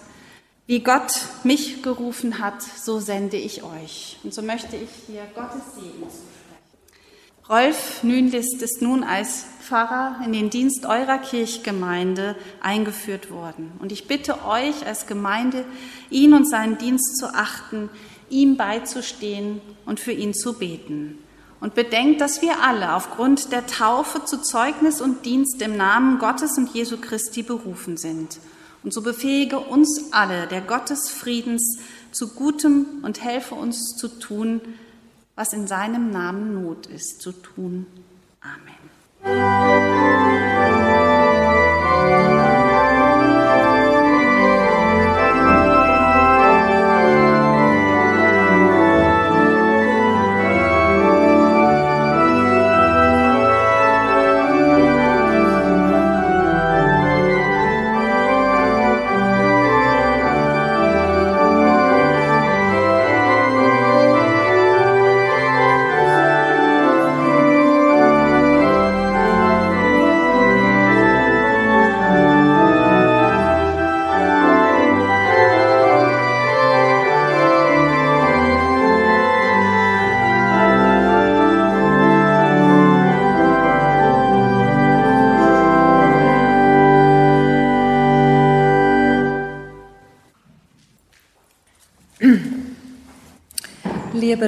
wie 0.66 0.84
Gott 0.84 1.14
mich 1.44 1.82
gerufen 1.82 2.40
hat, 2.40 2.62
so 2.62 3.00
sende 3.00 3.38
ich 3.38 3.64
euch. 3.64 4.18
Und 4.24 4.34
so 4.34 4.42
möchte 4.42 4.76
ich 4.76 4.90
hier 5.08 5.24
Gottes 5.34 5.76
Segen 5.76 6.04
zusprechen. 6.04 6.38
Rolf 7.50 8.04
Nünlist 8.04 8.62
ist 8.62 8.82
nun 8.82 9.06
als 9.06 9.46
Pfarrer 9.62 10.20
in 10.26 10.34
den 10.34 10.50
Dienst 10.50 10.86
eurer 10.86 11.20
Kirchgemeinde 11.20 12.36
eingeführt 12.60 13.32
worden. 13.32 13.72
Und 13.80 13.94
ich 13.94 14.08
bitte 14.08 14.46
euch 14.46 14.86
als 14.86 15.08
Gemeinde, 15.08 15.64
ihn 16.10 16.34
und 16.34 16.50
seinen 16.50 16.78
Dienst 16.78 17.18
zu 17.18 17.34
achten, 17.34 17.90
ihm 18.30 18.58
beizustehen 18.58 19.62
und 19.86 20.02
für 20.02 20.12
ihn 20.12 20.34
zu 20.34 20.60
beten. 20.60 21.20
Und 21.60 21.74
bedenkt, 21.74 22.22
dass 22.22 22.42
wir 22.42 22.62
alle 22.62 22.94
aufgrund 22.94 23.52
der 23.52 23.66
Taufe 23.66 24.24
zu 24.26 24.42
Zeugnis 24.42 25.02
und 25.02 25.26
Dienst 25.26 25.62
im 25.62 25.76
Namen 25.76 26.20
Gottes 26.20 26.58
und 26.58 26.74
Jesu 26.74 26.98
Christi 26.98 27.42
berufen 27.42 27.98
sind. 27.98 28.40
Und 28.84 28.94
so 28.94 29.02
befähige 29.02 29.60
uns 29.60 30.12
alle, 30.12 30.48
der 30.48 30.62
Gott 30.62 30.90
des 30.92 31.10
Friedens, 31.10 31.80
zu 32.12 32.34
Gutem 32.34 32.86
und 33.04 33.24
helfe 33.24 33.56
uns 33.56 33.96
zu 33.96 34.08
tun, 34.08 34.62
was 35.36 35.54
in 35.54 35.68
seinem 35.68 36.12
Namen 36.12 36.64
Not 36.64 36.88
ist, 36.88 37.22
zu 37.22 37.32
tun. 37.32 37.86
Amen. 38.42 40.27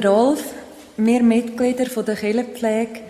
Lieber 0.00 0.14
Rolf, 0.14 0.54
wir 0.96 1.22
Mitglieder 1.22 1.84
der 1.84 2.16
Kirchenpflege 2.16 3.00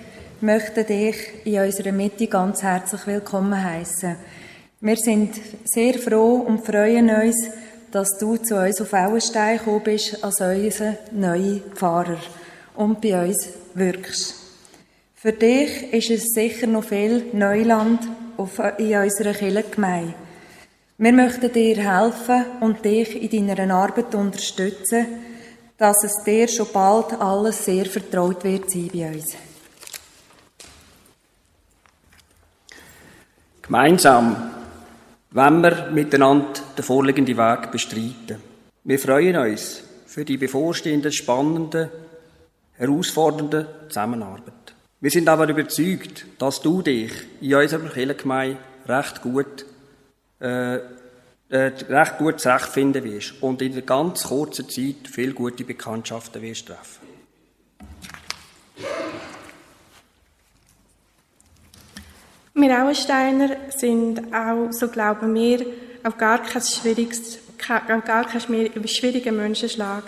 möchten 0.40 0.86
dich 0.86 1.16
in 1.44 1.60
unserer 1.60 1.92
Mitte 1.92 2.26
ganz 2.26 2.64
herzlich 2.64 3.06
willkommen 3.06 3.62
heißen. 3.62 4.16
Wir 4.80 4.96
sind 4.96 5.40
sehr 5.66 5.94
froh 5.94 6.44
und 6.48 6.66
freuen 6.66 7.08
uns, 7.10 7.48
dass 7.92 8.18
du 8.18 8.38
zu 8.38 8.56
uns 8.56 8.80
auf 8.80 8.92
Auenstein 8.92 9.58
gekommen 9.58 9.82
bist 9.84 10.24
als 10.24 10.40
unser 10.40 10.96
neuer 11.12 11.60
Pfarrer 11.76 12.18
und 12.74 13.00
bei 13.00 13.24
uns 13.24 13.50
wirkst. 13.74 14.34
Für 15.14 15.32
dich 15.32 15.92
ist 15.92 16.10
es 16.10 16.24
sicher 16.34 16.66
noch 16.66 16.84
viel 16.84 17.26
Neuland 17.32 18.00
in 18.78 18.96
unserer 18.96 19.34
Kirchengemeinde. 19.34 20.14
Wir 20.98 21.12
möchten 21.12 21.52
dir 21.52 21.76
helfen 21.76 22.46
und 22.60 22.84
dich 22.84 23.32
in 23.32 23.46
deiner 23.46 23.76
Arbeit 23.76 24.12
unterstützen, 24.12 25.06
dass 25.80 26.04
es 26.04 26.22
dir 26.24 26.46
schon 26.46 26.68
bald 26.72 27.14
alles 27.14 27.64
sehr 27.64 27.86
vertraut 27.86 28.44
wird 28.44 28.70
sein 28.70 28.90
bei 28.92 29.08
uns. 29.08 29.34
Gemeinsam 33.62 34.50
wenn 35.32 35.62
wir 35.62 35.90
miteinander 35.92 36.60
den 36.76 36.84
vorliegenden 36.84 37.36
Weg 37.36 37.70
bestreiten. 37.70 38.42
Wir 38.82 38.98
freuen 38.98 39.36
uns 39.36 39.82
für 40.06 40.24
die 40.24 40.36
bevorstehende 40.36 41.12
spannende, 41.12 41.90
herausfordernde 42.72 43.66
Zusammenarbeit. 43.88 44.74
Wir 45.00 45.10
sind 45.10 45.28
aber 45.28 45.48
überzeugt, 45.48 46.26
dass 46.38 46.60
du 46.60 46.82
dich 46.82 47.12
in 47.40 47.54
unserer 47.54 47.88
Kirchengemeinde 47.88 48.58
recht 48.86 49.22
gut 49.22 49.64
äh, 50.40 50.78
äh, 51.50 51.72
recht 51.88 52.18
gut 52.18 52.40
zurechtfinden 52.40 53.04
wirst 53.04 53.42
und 53.42 53.60
in 53.60 53.72
einer 53.72 53.82
ganz 53.82 54.24
kurzen 54.24 54.68
Zeit 54.68 55.08
viele 55.10 55.32
gute 55.32 55.64
Bekanntschaften 55.64 56.40
wirst 56.42 56.66
treffen. 56.66 57.10
Wir 62.54 62.82
Auensteiner 62.82 63.56
sind 63.76 64.34
auch, 64.34 64.70
so 64.70 64.88
glauben 64.88 65.34
wir, 65.34 65.64
auf 66.04 66.16
gar 66.18 66.42
kein 66.42 66.62
schwieriges, 66.62 67.38
auf 67.58 68.04
gar 68.04 68.24
keinen 68.26 68.88
schwierigen 68.88 69.36
Menschenschlag. 69.36 70.04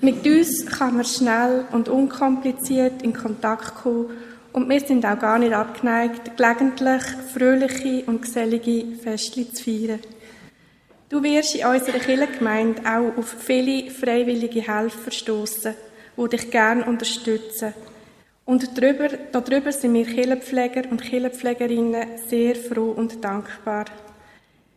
Mit 0.00 0.26
uns 0.26 0.66
kann 0.66 0.96
man 0.96 1.04
schnell 1.04 1.64
und 1.72 1.88
unkompliziert 1.88 3.02
in 3.02 3.12
Kontakt 3.12 3.76
kommen 3.76 4.10
und 4.52 4.68
wir 4.68 4.80
sind 4.80 5.06
auch 5.06 5.18
gar 5.18 5.38
nicht 5.38 5.52
abgeneigt, 5.52 6.36
gelegentlich 6.36 7.02
fröhliche 7.32 8.04
und 8.06 8.22
gesellige 8.22 8.96
Festli 8.96 9.50
zu 9.50 9.64
feiern. 9.64 10.00
Du 11.12 11.22
wirst 11.22 11.54
in 11.54 11.66
unserer 11.66 11.98
Kirchengemeinde 11.98 12.80
auch 12.86 13.18
auf 13.18 13.36
viele 13.38 13.90
freiwillige 13.90 14.62
Helfer 14.62 15.10
stoßen, 15.10 15.74
die 16.16 16.28
dich 16.30 16.50
gerne 16.50 16.86
unterstützen. 16.86 17.74
Und 18.46 18.78
darüber, 18.78 19.10
darüber 19.30 19.72
sind 19.72 19.92
wir 19.92 20.06
Kirchenpfleger 20.06 20.90
und 20.90 21.02
Kirchenpflegerinnen 21.02 22.18
sehr 22.26 22.54
froh 22.54 22.92
und 22.92 23.22
dankbar. 23.22 23.84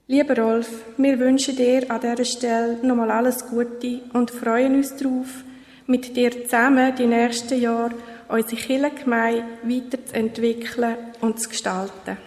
Lieber 0.07 0.37
Rolf, 0.37 0.67
wir 0.97 1.17
wünschen 1.19 1.55
dir 1.55 1.89
an 1.89 2.01
dieser 2.01 2.25
Stelle 2.25 2.79
nochmal 2.85 3.11
alles 3.11 3.47
Gute 3.47 4.01
und 4.11 4.29
freuen 4.29 4.75
uns 4.75 4.93
darauf, 4.93 5.45
mit 5.87 6.17
dir 6.17 6.31
zusammen 6.31 6.93
die 6.97 7.07
nächsten 7.07 7.61
Jahre 7.61 7.95
unsere 8.27 8.61
Kirchengemeinde 8.61 9.45
weiterzuentwickeln 9.63 10.97
und 11.21 11.39
zu 11.39 11.47
gestalten. 11.47 12.17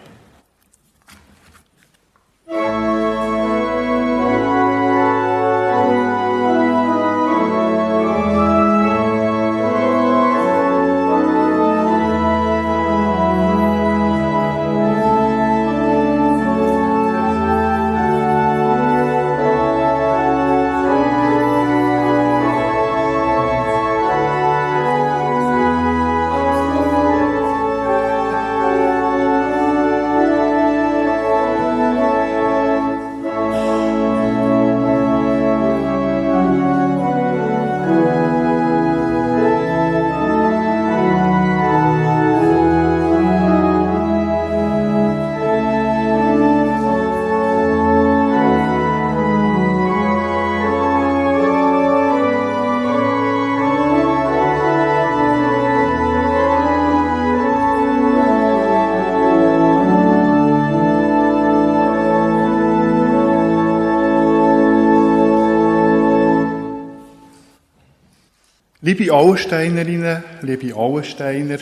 Liebe 68.99 69.13
Auensteinerinnen, 69.13 70.23
liebe 70.41 70.75
Auensteiner, 70.75 71.59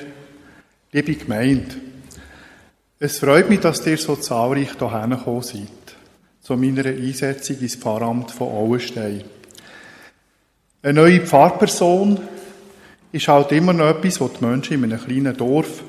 liebe 0.91 1.13
Gemeinde, 1.13 1.76
es 2.97 3.19
freut 3.19 3.47
mich, 3.47 3.60
dass 3.60 3.86
ihr 3.86 4.00
so 4.00 4.15
zahlreich 4.15 4.71
hierher 4.76 5.08
gekommen 5.08 5.43
seid, 5.43 5.67
zu 6.41 6.58
meiner 6.58 6.86
Einsetzung 6.86 7.60
ins 7.60 7.76
Pfarramt 7.76 8.32
von 8.32 8.47
Auenstein. 8.47 9.23
Eine 10.82 10.93
neue 10.93 11.19
Pfarrperson 11.19 12.19
ist 13.12 13.28
halt 13.28 13.52
immer 13.52 13.73
noch 13.73 13.89
etwas, 13.89 14.19
was 14.19 14.34
die 14.34 14.43
Menschen 14.43 14.84
in 14.84 14.91
einem 14.91 15.06
kleinen 15.06 15.38
Dorf 15.38 15.84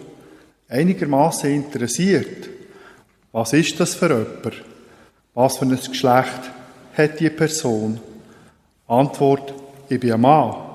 einigermaßen 0.69 1.51
interessiert. 1.51 2.51
Was 3.33 3.55
ist 3.55 3.81
das 3.81 3.95
für 3.95 4.09
jemand? 4.11 4.65
Was 5.33 5.57
für 5.57 5.65
ein 5.65 5.79
Geschlecht 5.79 6.51
hat 6.95 7.19
die 7.19 7.31
Person? 7.31 7.99
Antwort, 8.87 9.55
ich 9.89 9.99
bin 9.99 10.13
ein 10.13 10.21
Mann. 10.21 10.68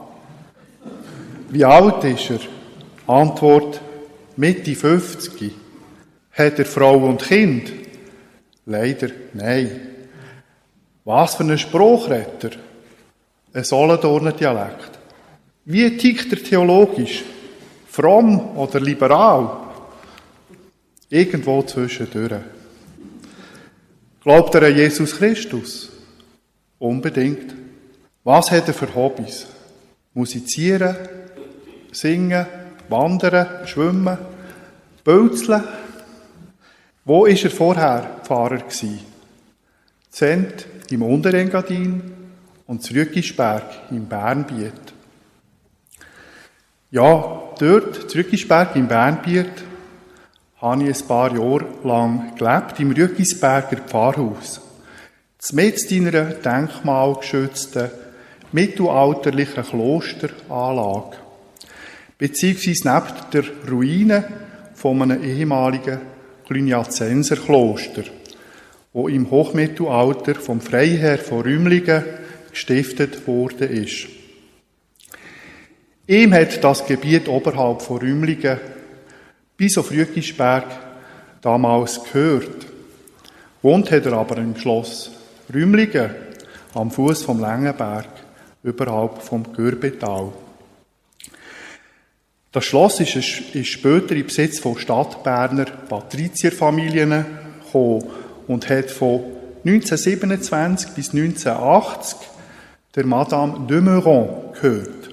Wie 1.54 1.64
alt 1.64 2.04
ist 2.04 2.32
er? 2.32 2.40
Antwort, 3.06 3.80
Mitte 4.38 4.74
50. 4.74 5.52
Hat 6.32 6.58
er 6.58 6.66
Frau 6.66 6.98
und 6.98 7.22
Kind? 7.22 7.72
Leider 8.66 9.10
nein. 9.34 9.70
Was 11.06 11.36
für 11.36 11.44
ein 11.44 11.60
Spruchretter? 11.60 12.50
Ein 13.54 13.64
Solothurner 13.64 14.32
Dialekt. 14.32 14.98
Wie 15.66 15.96
tickt 15.96 16.34
er 16.34 16.44
theologisch? 16.44 17.24
Fromm 17.88 18.58
oder 18.58 18.80
liberal? 18.80 19.68
Irgendwo 21.08 21.62
zwischendurch. 21.62 22.42
Glaubt 24.24 24.56
er 24.56 24.64
an 24.64 24.76
Jesus 24.76 25.16
Christus? 25.16 25.92
Unbedingt. 26.80 27.54
Was 28.24 28.50
hat 28.50 28.68
er 28.70 28.74
für 28.74 28.96
Hobbys? 28.96 29.46
Musizieren, 30.16 30.96
singen, 31.94 32.46
wandern, 32.90 33.66
schwimmen, 33.66 34.18
bölzeln. 35.04 35.64
Wo 37.06 37.26
ist 37.26 37.44
er 37.44 37.52
vorher 37.52 38.20
Pfarrer 38.24 38.60
gsi? 38.68 39.00
Zent 40.10 40.68
im 40.90 41.02
Unterengadin 41.02 42.02
und 42.68 42.84
Zrückisberg 42.84 43.64
im 43.92 44.08
Bernbiet. 44.08 44.94
Ja, 46.92 47.42
dort, 47.60 48.10
Zrückisberg 48.10 48.76
im 48.76 48.88
Bernbiet, 48.88 49.64
habe 50.62 50.84
ich 50.84 51.02
ein 51.02 51.08
paar 51.08 51.34
Jahre 51.34 51.66
lang 51.84 52.36
gelebt, 52.36 52.80
im 52.80 52.92
Rückisberger 52.92 53.78
Pfarrhaus. 53.78 54.62
Mit 55.52 55.92
deiner 55.92 56.24
denkmalgeschützten 56.26 57.90
mittelalterlichen 58.54 59.64
Klosteranlage 59.64 61.18
beziehungsweise 62.18 62.88
neben 62.88 63.32
der 63.32 63.70
Ruine 63.70 64.24
von 64.74 65.02
einem 65.02 65.24
ehemaligen 65.24 66.00
Cluniacenserkloster, 66.46 68.04
wo 68.92 69.08
im 69.08 69.30
Hochmittelalter 69.32 70.36
vom 70.36 70.62
Freiherr 70.62 71.18
von 71.18 71.42
Rümlingen 71.42 72.04
gestiftet 72.52 73.26
worden 73.28 73.70
ist. 73.70 74.08
Ihm 76.08 76.34
hat 76.34 76.64
das 76.64 76.86
Gebiet 76.86 77.28
oberhalb 77.28 77.82
von 77.82 77.98
Rümlingen 77.98 78.60
bis 79.56 79.78
auf 79.78 79.92
Rügisberg 79.92 80.66
damals 81.42 82.04
gehört. 82.04 82.68
Wohnt 83.62 83.90
hat 83.92 84.06
er 84.06 84.14
aber 84.14 84.38
im 84.38 84.56
Schloss 84.58 85.12
Rümlingen 85.54 86.12
am 86.74 86.92
Fuß 86.92 87.24
vom 87.24 87.40
Längenberg, 87.40 88.08
überhalb 88.64 89.22
vom 89.22 89.54
Gürbetal. 89.54 90.34
Das 92.54 92.66
Schloss 92.66 93.00
ist, 93.00 93.16
ist 93.16 93.68
später 93.68 94.16
im 94.16 94.28
Besitz 94.28 94.60
von 94.60 94.78
Stadtberner 94.78 95.66
Patrizierfamilien 95.66 97.26
gekommen 97.66 98.04
und 98.48 98.70
hat 98.70 98.92
von 98.92 99.24
1927 99.66 100.92
bis 100.92 101.16
1980 101.16 102.20
der 102.96 103.08
Madame 103.08 103.66
de 103.68 103.82
Meuron 103.82 104.54
gehört. 104.54 105.10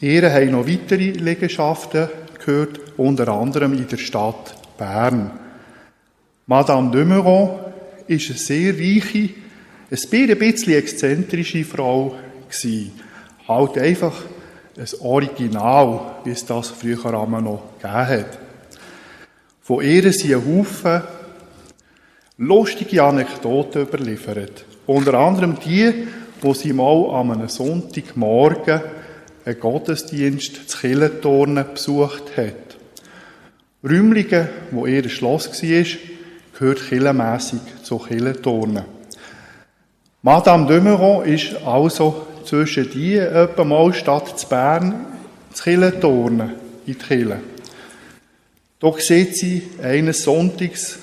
Ihre 0.00 0.32
haben 0.32 0.52
noch 0.52 0.66
weitere 0.66 1.10
Liegenschaften 1.10 2.08
gehört, 2.42 2.80
unter 2.96 3.28
anderem 3.28 3.74
in 3.74 3.88
der 3.88 3.98
Stadt 3.98 4.54
Bern. 4.78 5.38
Madame 6.46 6.90
de 6.92 7.04
Meuron 7.04 7.58
ist 8.06 8.30
eine 8.30 8.38
sehr 8.38 8.72
reiche, 8.72 9.34
ein 9.90 10.38
bisschen 10.38 10.72
exzentrische 10.72 11.62
Frau 11.62 12.16
gewesen. 12.48 12.92
Halt 13.46 13.76
einfach 13.76 14.14
ein 14.78 15.00
Original, 15.00 16.00
wie 16.24 16.30
es 16.30 16.46
das 16.46 16.68
früher 16.68 17.20
einmal 17.20 17.42
noch 17.42 17.62
gegeben 17.80 18.08
hat. 18.08 18.38
Von 19.60 19.84
ihr 19.84 20.12
sind 20.12 20.34
ein 20.34 20.58
Haufen 20.58 21.02
lustige 22.38 23.02
Anekdoten 23.02 23.82
überliefert. 23.82 24.64
Unter 24.86 25.14
anderem 25.14 25.58
die, 25.64 26.06
wo 26.40 26.54
sie 26.54 26.72
mal 26.72 27.10
an 27.10 27.32
einem 27.32 27.48
Sonntagmorgen 27.48 28.80
einen 29.44 29.60
Gottesdienst 29.60 30.70
zu 30.70 30.78
Killentornen 30.78 31.64
besucht 31.74 32.36
hat. 32.36 32.76
Rümlingen, 33.82 34.48
wo 34.70 34.86
ihr 34.86 35.08
Schloss 35.08 35.62
war, 35.62 35.84
gehört 36.56 36.88
killenmässig 36.88 37.60
zu 37.82 37.98
Killentornen. 37.98 38.84
Madame 40.22 40.66
de 40.66 40.80
Meuron 40.80 41.24
ist 41.24 41.56
also 41.64 42.27
zwischen 42.48 42.90
die 42.90 43.16
etwa 43.16 43.62
mal 43.62 43.92
statt 43.92 44.38
zu 44.38 44.48
Bern 44.48 45.04
zu 45.52 45.64
Killenturnen 45.64 46.50
in 46.86 46.94
die 46.94 46.94
Kille. 46.94 47.40
Doch 48.80 48.98
sieht 49.00 49.36
sie 49.36 49.62
eines 49.82 50.22
Sonntags, 50.22 50.98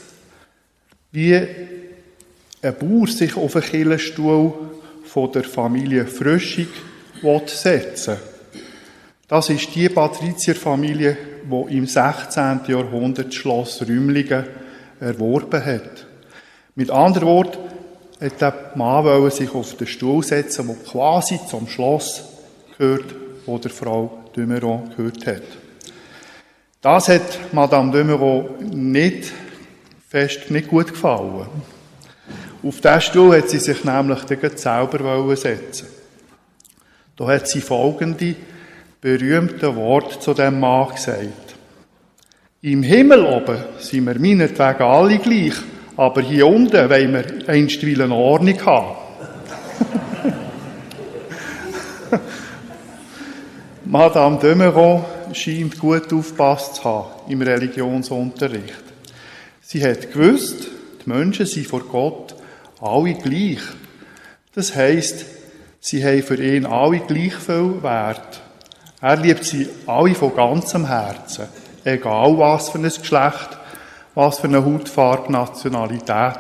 wie 1.12 1.36
ein 1.36 2.76
Bauer 2.80 3.08
sich 3.08 3.38
auf 3.38 3.56
einen 3.56 3.66
Killenstuhl 3.66 4.54
von 5.04 5.32
der 5.32 5.44
Familie 5.44 6.08
Fröschig 6.08 6.68
setzen 7.46 8.18
Das 9.28 9.50
ist 9.50 9.74
die 9.74 9.90
Patrizierfamilie, 9.90 11.18
die 11.44 11.78
im 11.78 11.86
16. 11.88 12.62
Jahrhundert 12.68 13.34
Schloss 13.34 13.82
Rümlingen 13.82 14.46
erworben 15.00 15.64
hat. 15.66 16.06
Mit 16.76 16.92
anderen 16.92 17.28
Worten, 17.28 17.75
hat 18.20 18.42
der 18.42 18.72
Mann 18.76 19.32
sich 19.32 19.54
auf 19.54 19.76
den 19.76 19.88
Stuhl 19.88 20.24
setzen, 20.24 20.68
der 20.68 20.76
quasi 20.92 21.40
zum 21.50 21.68
Schloss 21.68 22.24
gehört, 22.78 23.16
wo 23.46 23.58
der 23.58 23.72
Frau 23.72 24.24
Dömeron 24.36 24.92
gehört 24.96 25.26
hat. 25.28 25.44
Das 26.82 27.10
hat 27.10 27.54
Madame 27.54 27.92
Dömeron 27.92 28.48
nicht 28.72 29.32
fest 30.08 30.50
nicht 30.50 30.70
gut 30.70 30.90
gefallen. 30.90 31.48
Auf 32.64 32.82
diesen 32.82 33.02
Stuhl 33.02 33.38
hat 33.38 33.50
sie 33.50 33.60
sich 33.60 33.84
nämlich 33.84 34.24
dann 34.24 34.58
selber 34.58 35.36
setzen 35.36 35.88
Da 37.16 37.28
hat 37.28 37.48
sie 37.48 37.62
folgende 37.62 38.36
berühmte 39.02 39.76
Worte 39.76 40.20
zu 40.20 40.34
dem 40.34 40.60
Mann 40.60 40.94
gesagt. 40.94 41.56
Im 42.62 42.82
Himmel 42.82 43.24
oben 43.24 43.58
sind 43.78 44.06
wir 44.06 44.20
meinetwegen 44.20 44.82
alle 44.82 45.20
gleich, 45.20 45.54
aber 45.98 46.22
hier 46.22 46.48
unten 46.48 46.90
wollen 46.90 47.14
wir 47.14 47.50
einstweilen 47.50 48.12
Ordnung 48.12 48.66
haben. 48.66 48.96
Madame 53.86 54.40
Demeron 54.40 55.06
scheint 55.34 55.80
gut 55.80 56.12
aufgepasst 56.14 56.76
zu 56.76 56.84
haben 56.84 57.32
im 57.32 57.42
Religionsunterricht. 57.42 58.84
Sie 59.62 59.84
hat 59.84 60.12
gewusst, 60.12 60.68
die 61.06 61.10
Menschen 61.10 61.46
sind 61.46 61.68
vor 61.68 61.82
Gott 61.82 62.36
alle 62.82 63.14
gleich. 63.14 63.62
Das 64.54 64.76
heisst, 64.76 65.26
sie 65.80 66.04
haben 66.04 66.24
für 66.24 66.42
ihn 66.42 66.66
alle 66.66 67.00
gleich 67.00 67.36
viel 67.36 67.82
Wert. 67.82 68.42
Er 69.02 69.18
liebt 69.18 69.44
sie 69.44 69.68
alle 69.86 70.16
von 70.16 70.36
ganzem 70.36 70.88
Herzen, 70.88 71.46
egal 71.84 72.38
was 72.38 72.70
für 72.70 72.80
ein 72.80 72.84
Geschlecht 72.84 73.58
was 74.16 74.40
für 74.40 74.48
eine 74.48 74.66
Hautfarbe, 74.66 75.32
Nationalität 75.32 76.40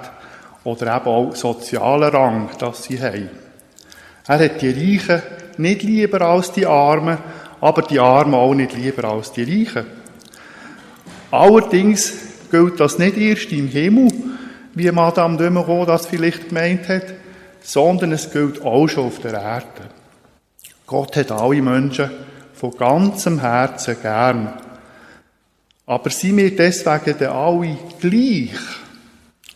oder 0.63 0.95
eben 0.95 1.05
auch 1.05 1.35
sozialer 1.35 2.13
Rang, 2.13 2.49
das 2.57 2.83
sie 2.83 3.01
haben. 3.01 3.29
Er 4.27 4.39
hat 4.39 4.61
die 4.61 4.71
Reichen 4.71 5.21
nicht 5.57 5.83
lieber 5.83 6.21
als 6.21 6.51
die 6.51 6.65
Armen, 6.65 7.17
aber 7.61 7.83
die 7.83 7.99
Armen 7.99 8.33
auch 8.33 8.53
nicht 8.53 8.73
lieber 8.73 9.05
als 9.05 9.31
die 9.31 9.43
Reichen. 9.43 9.85
Allerdings 11.31 12.13
gilt 12.49 12.79
das 12.79 12.97
nicht 12.97 13.17
erst 13.17 13.51
im 13.51 13.67
Himmel, 13.67 14.11
wie 14.73 14.91
Madame 14.91 15.37
de 15.37 15.49
Moreau 15.49 15.85
das 15.85 16.05
vielleicht 16.05 16.49
gemeint 16.49 16.87
hat, 16.89 17.13
sondern 17.61 18.11
es 18.11 18.31
gilt 18.31 18.63
auch 18.63 18.87
schon 18.87 19.07
auf 19.07 19.19
der 19.19 19.33
Erde. 19.33 19.89
Gott 20.87 21.15
hat 21.15 21.31
alle 21.31 21.61
Menschen 21.61 22.11
von 22.53 22.71
ganzem 22.77 23.39
Herzen 23.39 23.97
gern. 24.01 24.53
Aber 25.85 26.09
sind 26.09 26.37
wir 26.37 26.55
deswegen 26.55 27.15
dann 27.19 27.31
alle 27.31 27.77
gleich? 27.99 28.59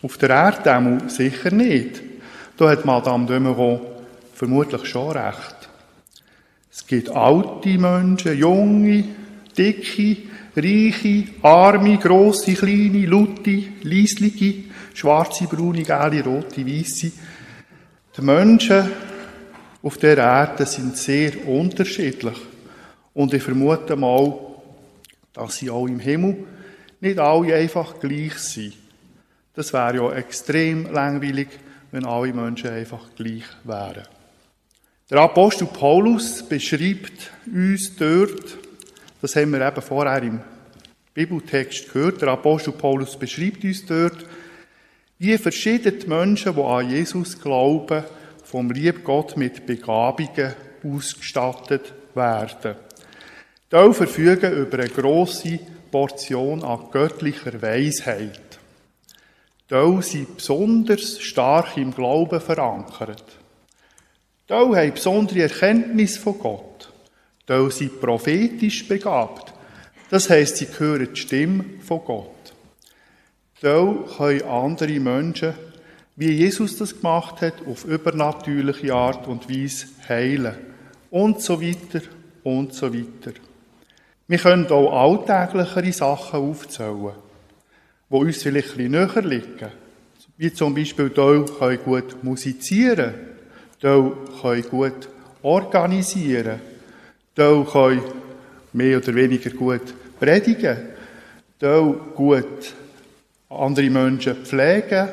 Auf 0.02 0.16
der 0.16 0.30
Erde 0.30 0.98
sicher 1.08 1.50
nicht. 1.50 2.02
Da 2.56 2.70
hat 2.70 2.84
Madame 2.84 3.26
de 3.26 3.78
vermutlich 4.34 4.86
schon 4.86 5.10
recht. 5.10 5.68
Es 6.72 6.86
gibt 6.86 7.10
alte 7.10 7.76
Menschen, 7.78 8.38
junge, 8.38 9.04
dicke, 9.56 10.16
reiche, 10.56 11.24
arme, 11.42 11.98
grosse, 11.98 12.54
kleine, 12.54 13.06
laute, 13.06 13.64
leislige, 13.82 14.64
schwarze, 14.94 15.44
braune, 15.44 15.82
gelbe, 15.82 16.24
rote, 16.24 16.66
weisse. 16.66 17.12
Die 18.16 18.22
Menschen 18.22 18.90
auf 19.82 19.98
der 19.98 20.18
Erde 20.18 20.64
sind 20.66 20.96
sehr 20.96 21.46
unterschiedlich. 21.46 22.36
Und 23.14 23.34
ich 23.34 23.42
vermute 23.42 23.96
mal, 23.96 24.32
dass 25.40 25.56
sie 25.56 25.70
auch 25.70 25.86
im 25.86 26.00
Himmel 26.00 26.44
nicht 27.00 27.18
alle 27.18 27.54
einfach 27.54 27.98
gleich 27.98 28.34
sind. 28.34 28.74
Das 29.54 29.72
wäre 29.72 29.96
ja 29.96 30.12
extrem 30.12 30.92
langweilig, 30.92 31.48
wenn 31.90 32.04
alle 32.04 32.32
Menschen 32.34 32.70
einfach 32.70 33.14
gleich 33.16 33.44
wären. 33.64 34.06
Der 35.08 35.18
Apostel 35.18 35.66
Paulus 35.66 36.46
beschreibt 36.46 37.32
uns 37.46 37.96
dort, 37.96 38.58
das 39.22 39.34
haben 39.34 39.52
wir 39.52 39.66
eben 39.66 39.82
vorher 39.82 40.22
im 40.22 40.40
Bibeltext 41.14 41.90
gehört, 41.90 42.20
der 42.20 42.28
Apostel 42.28 42.72
Paulus 42.72 43.18
beschreibt 43.18 43.64
uns 43.64 43.86
dort, 43.86 44.26
wie 45.18 45.38
verschiedene 45.38 46.06
Menschen, 46.06 46.54
die 46.54 46.62
an 46.62 46.90
Jesus 46.90 47.40
glauben, 47.40 48.04
vom 48.44 48.70
lieb 48.70 49.04
Gott 49.04 49.38
mit 49.38 49.64
Begabungen 49.64 50.54
ausgestattet 50.84 51.94
werden. 52.14 52.76
Die 53.72 53.94
verfügen 53.94 54.52
über 54.52 54.80
eine 54.80 54.88
grosse 54.88 55.60
Portion 55.92 56.64
an 56.64 56.86
göttlicher 56.90 57.62
Weisheit. 57.62 58.58
Die 59.70 60.02
sind 60.02 60.36
besonders 60.36 61.20
stark 61.20 61.76
im 61.76 61.94
Glauben 61.94 62.40
verankert. 62.40 63.24
Die 64.48 64.54
haben 64.54 64.92
besondere 64.92 65.42
Erkenntnis 65.42 66.16
von 66.18 66.36
Gott. 66.40 66.92
Die 67.48 67.70
sind 67.70 68.00
prophetisch 68.00 68.88
begabt. 68.88 69.54
Das 70.10 70.28
heisst, 70.28 70.56
sie 70.56 70.66
hören 70.76 71.08
die 71.14 71.20
Stimme 71.20 71.64
von 71.86 72.00
Gott. 72.04 72.52
Die 73.62 74.16
können 74.16 74.42
andere 74.42 74.98
Menschen, 74.98 75.54
wie 76.16 76.32
Jesus 76.32 76.76
das 76.76 76.96
gemacht 76.96 77.40
hat, 77.40 77.54
auf 77.64 77.84
übernatürliche 77.84 78.92
Art 78.92 79.28
und 79.28 79.48
Weise 79.48 79.86
heilen. 80.08 80.56
Und 81.10 81.40
so 81.40 81.62
weiter 81.62 82.00
und 82.42 82.74
so 82.74 82.92
weiter. 82.92 83.32
Wir 84.30 84.38
können 84.38 84.70
auch 84.70 84.92
alltäglichere 84.92 85.92
Sachen 85.92 86.38
aufzählen, 86.38 87.14
die 88.08 88.14
uns 88.14 88.40
vielleicht 88.44 88.70
ein 88.70 88.76
bisschen 88.76 88.92
näher 88.92 89.22
liegen. 89.22 89.72
Wie 90.36 90.52
zum 90.52 90.72
Beispiel, 90.72 91.08
die 91.08 91.44
können 91.58 91.78
gut 91.84 92.22
musizieren, 92.22 93.12
die 93.82 94.12
können 94.40 94.62
gut 94.70 95.08
organisieren, 95.42 96.60
die 97.36 97.64
können 97.72 98.02
mehr 98.72 98.98
oder 98.98 99.14
weniger 99.16 99.50
gut 99.50 99.92
predigen, 100.20 100.78
die 101.60 101.94
gut 102.14 102.72
andere 103.48 103.90
Menschen 103.90 104.44
pflegen, 104.44 105.08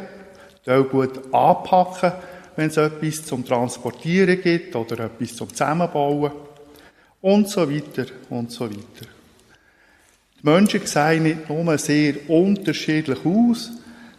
die 0.64 0.84
gut 0.92 1.34
anpacken, 1.34 2.12
wenn 2.56 2.68
es 2.68 2.78
etwas 2.78 3.26
zum 3.26 3.44
Transportieren 3.44 4.40
gibt 4.40 4.76
oder 4.76 5.06
etwas 5.06 5.36
zum 5.36 5.50
Zusammenbauen 5.50 6.32
und 7.28 7.50
so 7.50 7.70
weiter 7.70 8.06
und 8.30 8.52
so 8.52 8.70
weiter. 8.70 9.10
Die 10.40 10.50
Menschen 10.50 10.86
sehen 10.86 11.24
nicht 11.24 11.50
nur 11.50 11.78
sehr 11.78 12.30
unterschiedlich 12.30 13.20
aus, 13.26 13.72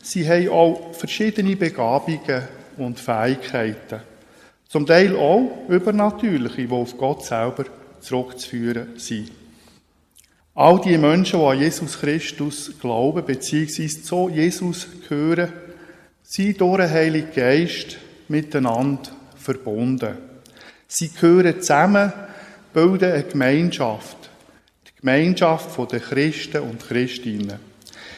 sie 0.02 0.28
haben 0.28 0.50
auch 0.50 0.94
verschiedene 0.94 1.56
Begabungen 1.56 2.42
und 2.76 3.00
Fähigkeiten. 3.00 4.02
Zum 4.68 4.84
Teil 4.84 5.16
auch 5.16 5.66
übernatürliche, 5.68 6.66
die 6.66 6.70
auf 6.70 6.98
Gott 6.98 7.24
selber 7.24 7.64
zurückzuführen 8.00 8.98
sind. 8.98 9.32
All 10.54 10.78
die 10.78 10.98
Menschen, 10.98 11.40
die 11.40 11.46
an 11.46 11.58
Jesus 11.58 11.98
Christus 11.98 12.72
glauben, 12.78 13.24
beziehungsweise 13.24 14.02
zu 14.02 14.28
Jesus 14.28 14.86
gehören, 15.08 15.50
sind 16.22 16.60
durch 16.60 16.76
den 16.76 16.90
Heiligen 16.90 17.32
Geist 17.34 17.96
miteinander 18.28 19.10
verbunden. 19.34 20.18
Sie 20.86 21.08
gehören 21.08 21.62
zusammen 21.62 22.12
bilden 22.78 23.12
eine 23.12 23.24
Gemeinschaft. 23.24 24.30
Die 24.86 25.00
Gemeinschaft 25.00 25.76
der 25.90 25.98
Christen 25.98 26.62
und 26.62 26.86
Christinnen. 26.86 27.58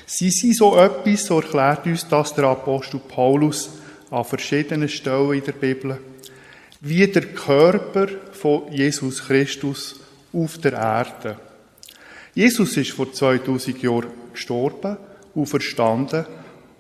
Sie 0.05 0.31
sind 0.31 0.55
so 0.55 0.77
etwas, 0.77 1.25
so 1.25 1.40
erklärt 1.40 1.87
uns 1.87 2.07
das 2.07 2.35
der 2.35 2.44
Apostel 2.44 3.01
Paulus 3.01 3.70
an 4.11 4.25
verschiedenen 4.25 4.88
Stellen 4.90 5.33
in 5.33 5.44
der 5.44 5.53
Bibel, 5.53 5.99
wie 6.83 7.07
der 7.07 7.23
Körper 7.23 8.09
von 8.33 8.70
Jesus 8.70 9.25
Christus 9.27 10.01
auf 10.31 10.59
der 10.59 10.73
Erde. 10.75 11.37
Jesus 12.35 12.77
ist 12.77 12.90
vor 12.90 13.11
2000 13.11 13.83
Jahren 13.83 14.11
gestorben, 14.33 14.99
auferstanden 15.35 16.27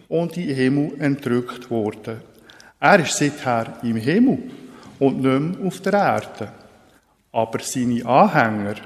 und 0.08 0.36
in 0.36 0.48
den 0.48 0.56
Himmel 0.56 0.92
entrückt 1.00 1.70
worden. 1.70 2.20
Er 2.78 3.00
ist 3.00 3.16
seither 3.16 3.78
im 3.82 3.96
Himmel 3.96 4.50
und 4.98 5.22
nicht 5.22 5.40
mehr 5.40 5.66
auf 5.66 5.80
der 5.80 5.94
Erde. 5.94 6.59
Aber 7.32 7.60
seine 7.60 8.04
Anhänger, 8.04 8.76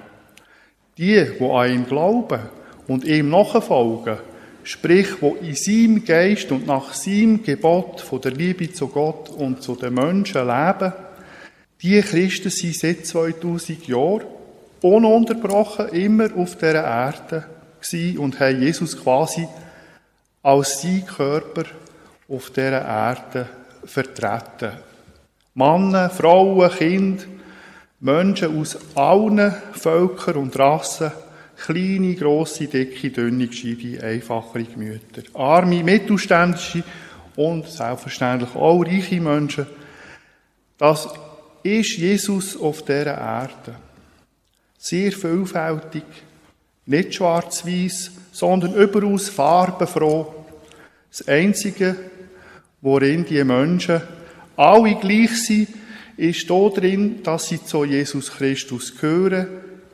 die, 0.98 1.24
die 1.38 1.44
an 1.44 1.70
ihn 1.70 1.86
glauben 1.86 2.40
und 2.86 3.04
ihm 3.04 3.30
nachfolgen, 3.30 4.18
sprich, 4.62 5.20
wo 5.20 5.34
in 5.36 5.54
seinem 5.54 6.04
Geist 6.04 6.50
und 6.52 6.66
nach 6.66 6.92
seinem 6.94 7.42
Gebot 7.42 8.00
von 8.00 8.20
der 8.20 8.32
Liebe 8.32 8.72
zu 8.72 8.88
Gott 8.88 9.30
und 9.30 9.62
zu 9.62 9.76
den 9.76 9.94
Menschen 9.94 10.46
leben, 10.46 10.92
die 11.82 12.00
Christen 12.00 12.50
sind 12.50 12.76
seit 12.76 13.06
2000 13.06 13.86
Jahren 13.86 14.24
ununterbrochen 14.80 15.88
immer 15.88 16.28
auf 16.36 16.56
dieser 16.56 16.84
Erde 16.84 17.46
und 18.18 18.40
haben 18.40 18.62
Jesus 18.62 19.00
quasi 19.02 19.46
als 20.42 20.82
sein 20.82 21.04
Körper 21.06 21.64
auf 22.28 22.50
dieser 22.50 22.82
Erde 22.82 23.48
vertreten. 23.84 24.72
Männer, 25.54 26.10
Frauen, 26.10 26.70
Kinder, 26.70 27.24
Menschen 28.04 28.60
aus 28.60 28.76
allen 28.94 29.54
Völkern 29.72 30.36
und 30.36 30.58
Rassen, 30.58 31.10
kleine, 31.56 32.14
grosse, 32.14 32.66
dicke, 32.66 33.08
dünne, 33.08 33.46
gescheite, 33.46 34.04
einfachere 34.04 34.64
Gemüter, 34.64 35.22
arme, 35.32 35.82
mittelständische 35.82 36.84
und 37.34 37.66
selbstverständlich 37.66 38.54
auch 38.54 38.84
reiche 38.84 39.22
Menschen. 39.22 39.66
Das 40.76 41.08
ist 41.62 41.96
Jesus 41.96 42.60
auf 42.60 42.82
dieser 42.82 43.16
Erde. 43.16 43.76
Sehr 44.76 45.10
vielfältig, 45.10 46.04
nicht 46.84 47.14
schwarz-weiß, 47.14 48.10
sondern 48.32 48.74
überaus 48.74 49.30
farbenfroh. 49.30 50.44
Das 51.08 51.26
Einzige, 51.26 51.96
worin 52.82 53.24
die 53.24 53.42
Menschen 53.44 54.02
alle 54.56 54.94
gleich 54.96 55.42
sind, 55.42 55.68
ist 56.16 56.48
da 56.48 56.68
drin, 56.68 57.22
dass 57.22 57.48
sie 57.48 57.62
zu 57.62 57.84
Jesus 57.84 58.30
Christus 58.30 58.96
gehören, 58.96 59.46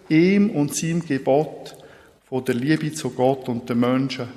ihm 0.08 0.50
und 0.50 0.74
seinem 0.74 1.04
Gebot 1.04 1.76
von 2.28 2.44
der 2.44 2.54
Liebe 2.54 2.92
zu 2.92 3.10
Gott 3.10 3.48
und 3.48 3.68
den 3.68 3.80
Menschen 3.80 4.28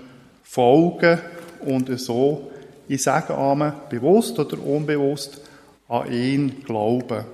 folgen 0.43 1.19
und 1.61 1.99
so, 1.99 2.51
ich 2.87 3.01
sage 3.01 3.33
Amen, 3.35 3.73
bewusst 3.89 4.37
oder 4.37 4.59
unbewusst, 4.61 5.41
an 5.87 6.11
ihn 6.11 6.63
glauben. 6.63 7.25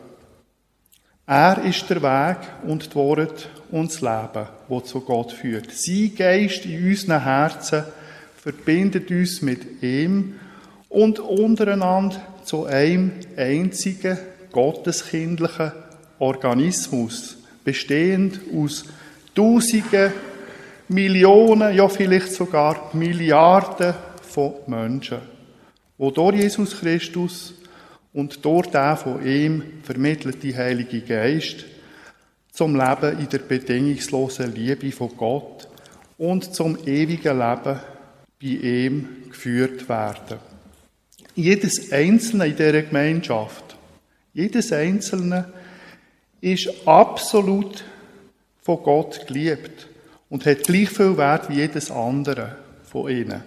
Er 1.26 1.64
ist 1.64 1.90
der 1.90 2.02
Weg 2.02 2.38
und 2.68 2.92
die 2.92 2.96
Wort 2.96 3.50
und 3.72 3.92
das 3.92 4.02
Leben, 4.02 4.48
wo 4.68 4.82
zu 4.82 5.02
Gott 5.02 5.32
führt. 5.32 5.72
Sein 5.72 6.14
Geist 6.16 6.66
in 6.66 6.88
unseren 6.88 7.24
Herzen 7.24 7.84
verbindet 8.36 9.12
uns 9.12 9.42
mit 9.42 9.84
ihm 9.84 10.36
und 10.90 11.20
untereinander 11.20 12.22
zu 12.46 12.66
einem 12.66 13.12
einzigen 13.38 14.18
gotteskindlichen 14.52 15.72
Organismus, 16.20 17.38
bestehend 17.64 18.40
aus 18.56 18.86
Tausenden, 19.36 20.12
Millionen, 20.90 21.76
ja 21.76 21.88
vielleicht 21.88 22.34
sogar 22.34 22.90
Milliarden 22.94 23.94
von 24.22 24.54
Menschen, 24.68 25.20
wo 25.98 26.10
durch 26.12 26.38
Jesus 26.38 26.80
Christus 26.80 27.54
und 28.14 28.44
durch 28.44 28.68
den 28.68 28.98
von 28.98 29.26
ihm 29.26 29.64
vermittelte 29.84 30.56
Heilige 30.58 31.02
Geist 31.02 31.66
zum 32.52 32.76
Leben 32.76 33.20
in 33.20 33.30
der 33.30 33.38
bedingungslosen 33.40 34.54
Liebe 34.54 34.92
von 34.92 35.16
Gott 35.16 35.68
und 36.18 36.54
zum 36.54 36.78
ewigen 36.86 37.38
Leben 37.38 37.80
bei 38.42 38.48
ihm 38.48 39.08
geführt 39.30 39.88
werden. 39.88 40.40
Jedes 41.36 41.92
Einzelne 41.92 42.48
in 42.48 42.56
dieser 42.56 42.82
Gemeinschaft, 42.82 43.69
jedes 44.40 44.72
Einzelne 44.72 45.52
ist 46.40 46.70
absolut 46.88 47.84
von 48.62 48.82
Gott 48.84 49.28
geliebt 49.28 49.88
und 50.30 50.46
hat 50.46 50.64
gleich 50.64 50.90
viel 50.90 51.18
Wert 51.18 51.50
wie 51.50 51.56
jedes 51.56 51.92
andere 51.92 52.56
von 52.84 53.12
ihnen. 53.12 53.44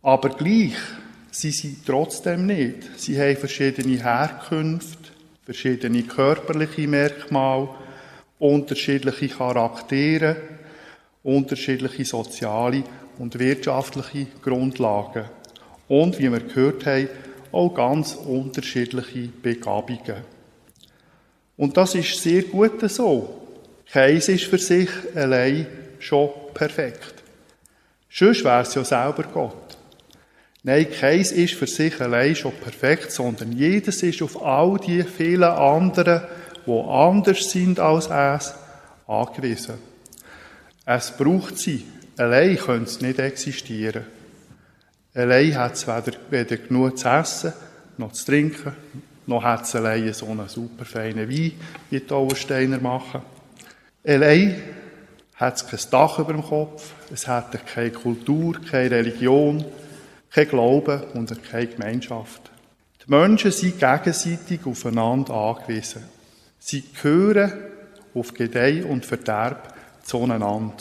Aber 0.00 0.30
gleich 0.30 0.76
sind 1.30 1.54
sie 1.54 1.76
trotzdem 1.84 2.46
nicht. 2.46 2.98
Sie 2.98 3.20
haben 3.20 3.36
verschiedene 3.36 4.02
Herkünfte, 4.02 5.10
verschiedene 5.44 6.04
körperliche 6.04 6.88
Merkmale, 6.88 7.68
unterschiedliche 8.38 9.28
Charaktere, 9.28 10.36
unterschiedliche 11.22 12.04
soziale 12.06 12.84
und 13.18 13.38
wirtschaftliche 13.38 14.28
Grundlagen. 14.40 15.24
Und, 15.88 16.18
wie 16.18 16.30
wir 16.30 16.40
gehört 16.40 16.86
haben, 16.86 17.08
auch 17.52 17.74
ganz 17.74 18.14
unterschiedliche 18.14 19.28
Begabungen. 19.28 20.24
Und 21.56 21.76
das 21.76 21.94
ist 21.94 22.22
sehr 22.22 22.42
gut 22.42 22.88
so. 22.90 23.46
Keins 23.90 24.28
ist 24.28 24.44
für 24.44 24.58
sich 24.58 24.88
allein 25.14 25.66
schon 25.98 26.30
perfekt. 26.54 27.14
Sonst 28.10 28.44
wäre 28.44 28.62
es 28.62 28.74
ja 28.74 28.84
selber 28.84 29.24
Gott. 29.24 29.76
Nein, 30.62 30.90
keins 30.90 31.32
ist 31.32 31.54
für 31.54 31.66
sich 31.66 32.00
allein 32.00 32.34
schon 32.34 32.52
perfekt, 32.52 33.12
sondern 33.12 33.52
jedes 33.52 34.02
ist 34.02 34.22
auf 34.22 34.42
all 34.42 34.78
die 34.78 35.02
vielen 35.02 35.42
anderen, 35.44 36.22
die 36.66 36.70
anders 36.70 37.50
sind 37.50 37.80
als 37.80 38.08
es, 38.08 38.54
angewiesen. 39.06 39.74
Es 40.84 41.16
braucht 41.16 41.58
sie. 41.58 41.84
Allein 42.16 42.56
können 42.56 42.86
sie 42.86 43.06
nicht 43.06 43.18
existieren. 43.18 44.04
Allein 45.18 45.58
hat 45.58 45.74
es 45.74 45.84
weder, 45.88 46.16
weder 46.30 46.56
genug 46.58 46.96
zu 46.96 47.08
essen, 47.08 47.52
noch 47.96 48.12
zu 48.12 48.24
trinken, 48.24 48.72
noch 49.26 49.42
hat 49.42 49.64
es 49.64 49.74
allein 49.74 50.12
so 50.12 50.26
einen 50.26 50.48
super 50.48 50.84
feinen 50.84 51.28
Wein, 51.28 51.54
wie 51.90 51.98
die 51.98 52.10
Auersteiner 52.12 52.78
machen. 52.78 53.22
Allein 54.06 54.62
hat 55.34 55.56
es 55.56 55.66
kein 55.66 55.90
Dach 55.90 56.20
über 56.20 56.34
dem 56.34 56.44
Kopf, 56.44 56.92
es 57.12 57.26
hat 57.26 57.66
keine 57.66 57.90
Kultur, 57.90 58.60
keine 58.70 58.92
Religion, 58.92 59.64
kein 60.30 60.48
Glauben 60.48 61.02
und 61.14 61.42
keine 61.50 61.66
Gemeinschaft. 61.66 62.42
Die 63.04 63.10
Menschen 63.10 63.50
sind 63.50 63.80
gegenseitig 63.80 64.60
aufeinander 64.66 65.34
angewiesen. 65.34 66.04
Sie 66.60 66.84
gehören 66.92 67.54
auf 68.14 68.32
Gedeih 68.34 68.84
und 68.84 69.04
Verderb 69.04 69.74
zueinander. 70.04 70.76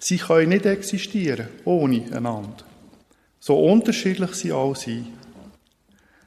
Sie 0.00 0.16
können 0.16 0.48
nicht 0.48 0.66
existieren 0.66 1.46
ohne 1.64 2.02
einander. 2.12 2.67
So 3.48 3.58
unterschiedlich 3.58 4.34
sie 4.34 4.52
auch 4.52 4.76
sind. 4.76 5.06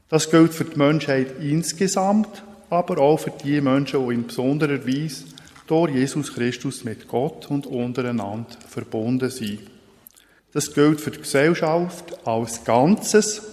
Das 0.09 0.31
gilt 0.31 0.55
für 0.55 0.65
die 0.65 0.75
Menschheit 0.75 1.35
insgesamt, 1.39 2.41
aber 2.71 2.97
auch 2.97 3.19
für 3.19 3.29
die 3.29 3.61
Menschen, 3.61 4.07
die 4.07 4.15
in 4.15 4.25
besonderer 4.25 4.87
Weise 4.87 5.25
durch 5.67 5.93
Jesus 5.93 6.33
Christus 6.33 6.83
mit 6.83 7.07
Gott 7.07 7.47
und 7.51 7.67
untereinander 7.67 8.57
verbunden 8.67 9.29
sind. 9.29 9.59
Das 10.51 10.73
gilt 10.73 10.99
für 10.99 11.11
die 11.11 11.19
Gesellschaft 11.19 12.25
als 12.25 12.63
Ganzes, 12.63 13.43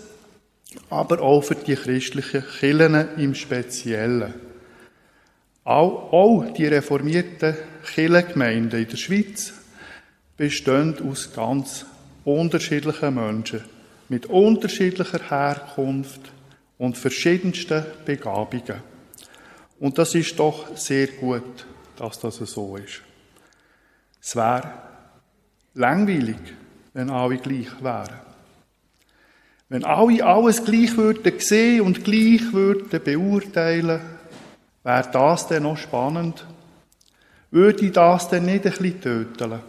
aber 0.89 1.21
auch 1.21 1.43
für 1.43 1.55
die 1.55 1.75
christlichen 1.75 2.45
Kirchen 2.61 3.19
im 3.19 3.35
Speziellen. 3.35 4.33
Auch, 5.65 6.11
auch 6.11 6.55
die 6.55 6.69
reformierten 6.69 7.55
Kirchengemeinden 7.85 8.81
in 8.81 8.89
der 8.89 8.97
Schweiz 8.97 9.53
bestehen 10.39 10.97
aus 11.07 11.35
ganz 11.35 11.85
unterschiedlichen 12.29 13.15
Menschen 13.15 13.65
mit 14.09 14.27
unterschiedlicher 14.27 15.21
Herkunft 15.31 16.21
und 16.77 16.97
verschiedensten 16.97 17.85
Begabungen. 18.05 18.83
Und 19.81 19.99
das 19.99 20.15
ist 20.15 20.39
doch 20.39 20.77
sehr 20.77 21.09
gut, 21.09 21.67
dass 21.97 22.21
das 22.21 22.37
so 22.37 22.77
ist. 22.77 23.03
Es 24.21 24.37
wäre 24.37 24.73
langweilig, 25.75 26.37
wenn 26.93 27.11
alle 27.11 27.39
gleich 27.39 27.83
wären. 27.83 28.21
Wenn 29.69 29.85
alle 29.85 30.25
alles 30.25 30.65
gleich 30.65 30.97
würden 30.97 31.39
sehen 31.39 31.83
und 31.83 32.05
gleich 32.05 32.53
würden 32.53 33.03
beurteilen, 33.03 34.01
wäre 34.83 35.09
das 35.13 35.47
denn 35.49 35.65
noch 35.65 35.77
spannend? 35.77 36.47
Würde 37.51 37.91
das 37.91 38.29
denn 38.29 38.47
nicht 38.47 38.67
ein 38.67 38.73
bisschen 38.73 39.01
töten? 39.01 39.61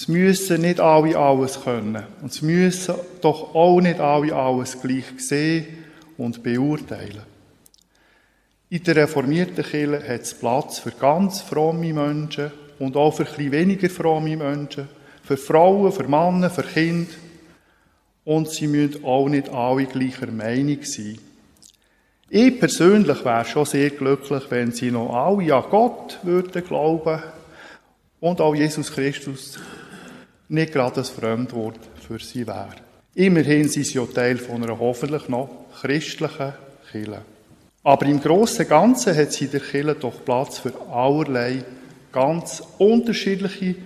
Es 0.00 0.06
müssen 0.06 0.60
nicht 0.60 0.78
alle 0.78 1.18
alles 1.18 1.60
können. 1.60 2.04
Und 2.22 2.30
es 2.30 2.40
müssen 2.40 2.94
doch 3.20 3.52
auch 3.52 3.80
nicht 3.80 3.98
alle 3.98 4.32
alles 4.32 4.80
gleich 4.80 5.06
sehen 5.16 5.66
und 6.16 6.40
beurteilen. 6.40 7.22
In 8.70 8.84
der 8.84 8.94
reformierten 8.94 9.64
Kirche 9.64 10.08
hat 10.08 10.20
es 10.20 10.34
Platz 10.34 10.78
für 10.78 10.92
ganz 10.92 11.40
fromme 11.40 11.92
Menschen 11.92 12.52
und 12.78 12.96
auch 12.96 13.10
für 13.10 13.24
bisschen 13.24 13.50
weniger 13.50 13.90
fromme 13.90 14.36
Menschen 14.36 14.88
für 15.24 15.36
Frauen, 15.36 15.90
für 15.90 16.06
Männer, 16.06 16.48
für 16.48 16.62
Kinder. 16.62 17.10
Und 18.24 18.50
sie 18.50 18.68
müssen 18.68 19.04
auch 19.04 19.28
nicht 19.28 19.48
alle 19.48 19.86
gleicher 19.86 20.30
Meinung 20.30 20.78
sein. 20.84 21.18
Ich 22.30 22.60
persönlich 22.60 23.24
wäre 23.24 23.44
schon 23.44 23.64
sehr 23.64 23.90
glücklich, 23.90 24.44
wenn 24.50 24.70
sie 24.70 24.92
noch 24.92 25.12
alle 25.12 25.52
an 25.52 25.64
Gott 25.68 26.20
würden 26.22 26.62
glauben 26.62 27.20
und 28.20 28.40
auch 28.40 28.54
Jesus 28.54 28.92
Christus 28.92 29.58
nicht 30.48 30.72
gerade 30.72 30.96
das 30.96 31.10
Fremdwort 31.10 31.78
für 32.06 32.18
sie 32.18 32.46
wäre. 32.46 32.76
Immerhin 33.14 33.68
sind 33.68 33.86
sie 33.86 33.98
ja 33.98 34.06
Teil 34.06 34.38
von 34.38 34.62
einer 34.62 34.78
hoffentlich 34.78 35.28
noch 35.28 35.48
christlichen 35.80 36.52
Kirche. 36.90 37.22
Aber 37.82 38.06
im 38.06 38.20
Großen 38.20 38.64
und 38.64 38.68
Ganzen 38.68 39.16
hat 39.16 39.32
sie 39.32 39.48
der 39.48 39.60
Kirche 39.60 39.94
doch 39.94 40.24
Platz 40.24 40.58
für 40.58 40.74
allerlei 40.90 41.64
ganz 42.12 42.62
unterschiedliche 42.78 43.76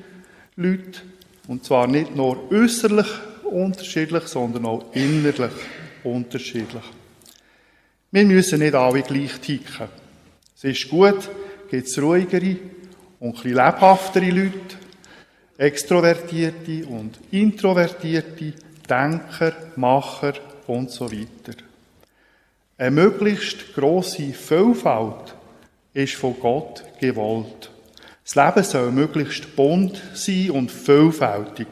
Leute, 0.56 1.00
und 1.48 1.64
zwar 1.64 1.86
nicht 1.86 2.14
nur 2.14 2.50
äußerlich 2.50 3.06
unterschiedlich, 3.44 4.24
sondern 4.24 4.66
auch 4.66 4.84
innerlich 4.92 5.52
unterschiedlich. 6.04 6.84
Wir 8.10 8.24
müssen 8.24 8.58
nicht 8.58 8.74
alle 8.74 9.02
gleich 9.02 9.40
ticken. 9.40 9.88
Es 10.56 10.64
ist 10.64 10.88
gut, 10.88 11.28
gibt 11.70 11.86
es 11.88 12.00
ruhigere 12.00 12.56
und 13.20 13.44
ein 13.44 13.50
lebhaftere 13.54 14.30
Leute, 14.30 14.76
extrovertierte 15.62 16.84
und 16.86 17.20
introvertierte, 17.30 18.54
Denker, 18.90 19.52
Macher 19.76 20.34
und 20.66 20.90
so 20.90 21.10
weiter. 21.10 21.56
Eine 22.76 22.90
möglichst 22.90 23.72
grosse 23.72 24.32
Vielfalt 24.32 25.36
ist 25.94 26.14
von 26.14 26.34
Gott 26.40 26.82
gewollt. 27.00 27.70
Das 28.24 28.34
Leben 28.34 28.64
soll 28.64 28.90
möglichst 28.90 29.54
bunt 29.54 30.02
sein 30.14 30.50
und 30.50 30.72
vielfältig. 30.72 31.68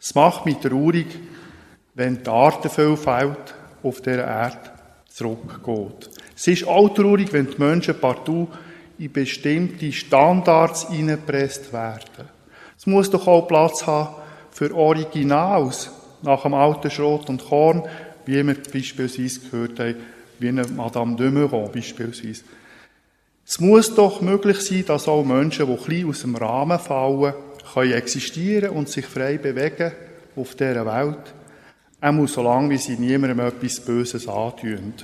Es 0.00 0.14
macht 0.16 0.44
mich 0.44 0.56
traurig, 0.56 1.06
wenn 1.94 2.24
die 2.24 2.28
Artenvielfalt 2.28 3.54
auf 3.84 4.00
dieser 4.00 4.26
Erde 4.26 4.70
zurückgeht. 5.08 6.10
Es 6.34 6.48
ist 6.48 6.66
auch 6.66 6.88
traurig, 6.88 7.32
wenn 7.32 7.48
die 7.48 7.58
Menschen 7.58 8.00
partout 8.00 8.48
in 8.98 9.12
bestimmte 9.12 9.92
Standards 9.92 10.88
hineingepresst 10.88 11.72
werden. 11.72 12.35
Es 12.78 12.86
muss 12.86 13.10
doch 13.10 13.26
auch 13.26 13.48
Platz 13.48 13.86
haben 13.86 14.14
für 14.50 14.74
Originals 14.74 15.90
nach 16.22 16.42
dem 16.42 16.54
alten 16.54 16.90
Schrot 16.90 17.28
und 17.28 17.44
Korn, 17.44 17.84
wie 18.24 18.46
wir 18.46 18.54
beispielsweise 18.54 19.40
gehört 19.40 19.78
haben, 19.78 19.96
wie 20.38 20.48
eine 20.48 20.66
Madame 20.66 21.16
de 21.16 21.30
Meuron 21.30 21.70
beispielsweise. 21.72 22.42
Es 23.46 23.60
muss 23.60 23.94
doch 23.94 24.20
möglich 24.20 24.60
sein, 24.60 24.84
dass 24.86 25.06
auch 25.06 25.24
Menschen, 25.24 25.66
die 25.66 25.84
klein 25.84 26.08
aus 26.08 26.22
dem 26.22 26.34
Rahmen 26.34 26.78
fallen, 26.78 27.34
können 27.72 27.92
existieren 27.92 28.70
und 28.70 28.88
sich 28.88 29.06
frei 29.06 29.38
bewegen 29.38 29.92
auf 30.34 30.54
dieser 30.54 30.84
Welt. 30.84 31.34
Auch 32.00 32.26
solange 32.26 32.70
wie 32.70 32.78
sie 32.78 32.98
niemandem 32.98 33.40
etwas 33.40 33.80
Böses 33.80 34.28
antun. 34.28 34.94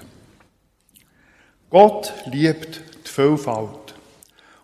Gott 1.70 2.12
liebt 2.26 2.82
die 3.06 3.10
Vielfalt. 3.10 3.81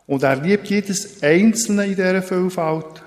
Und 0.08 0.22
er 0.22 0.36
liebt 0.36 0.68
jedes 0.68 1.22
Einzelne 1.22 1.84
in 1.84 1.94
dieser 1.94 2.22
Vielfalt. 2.22 3.02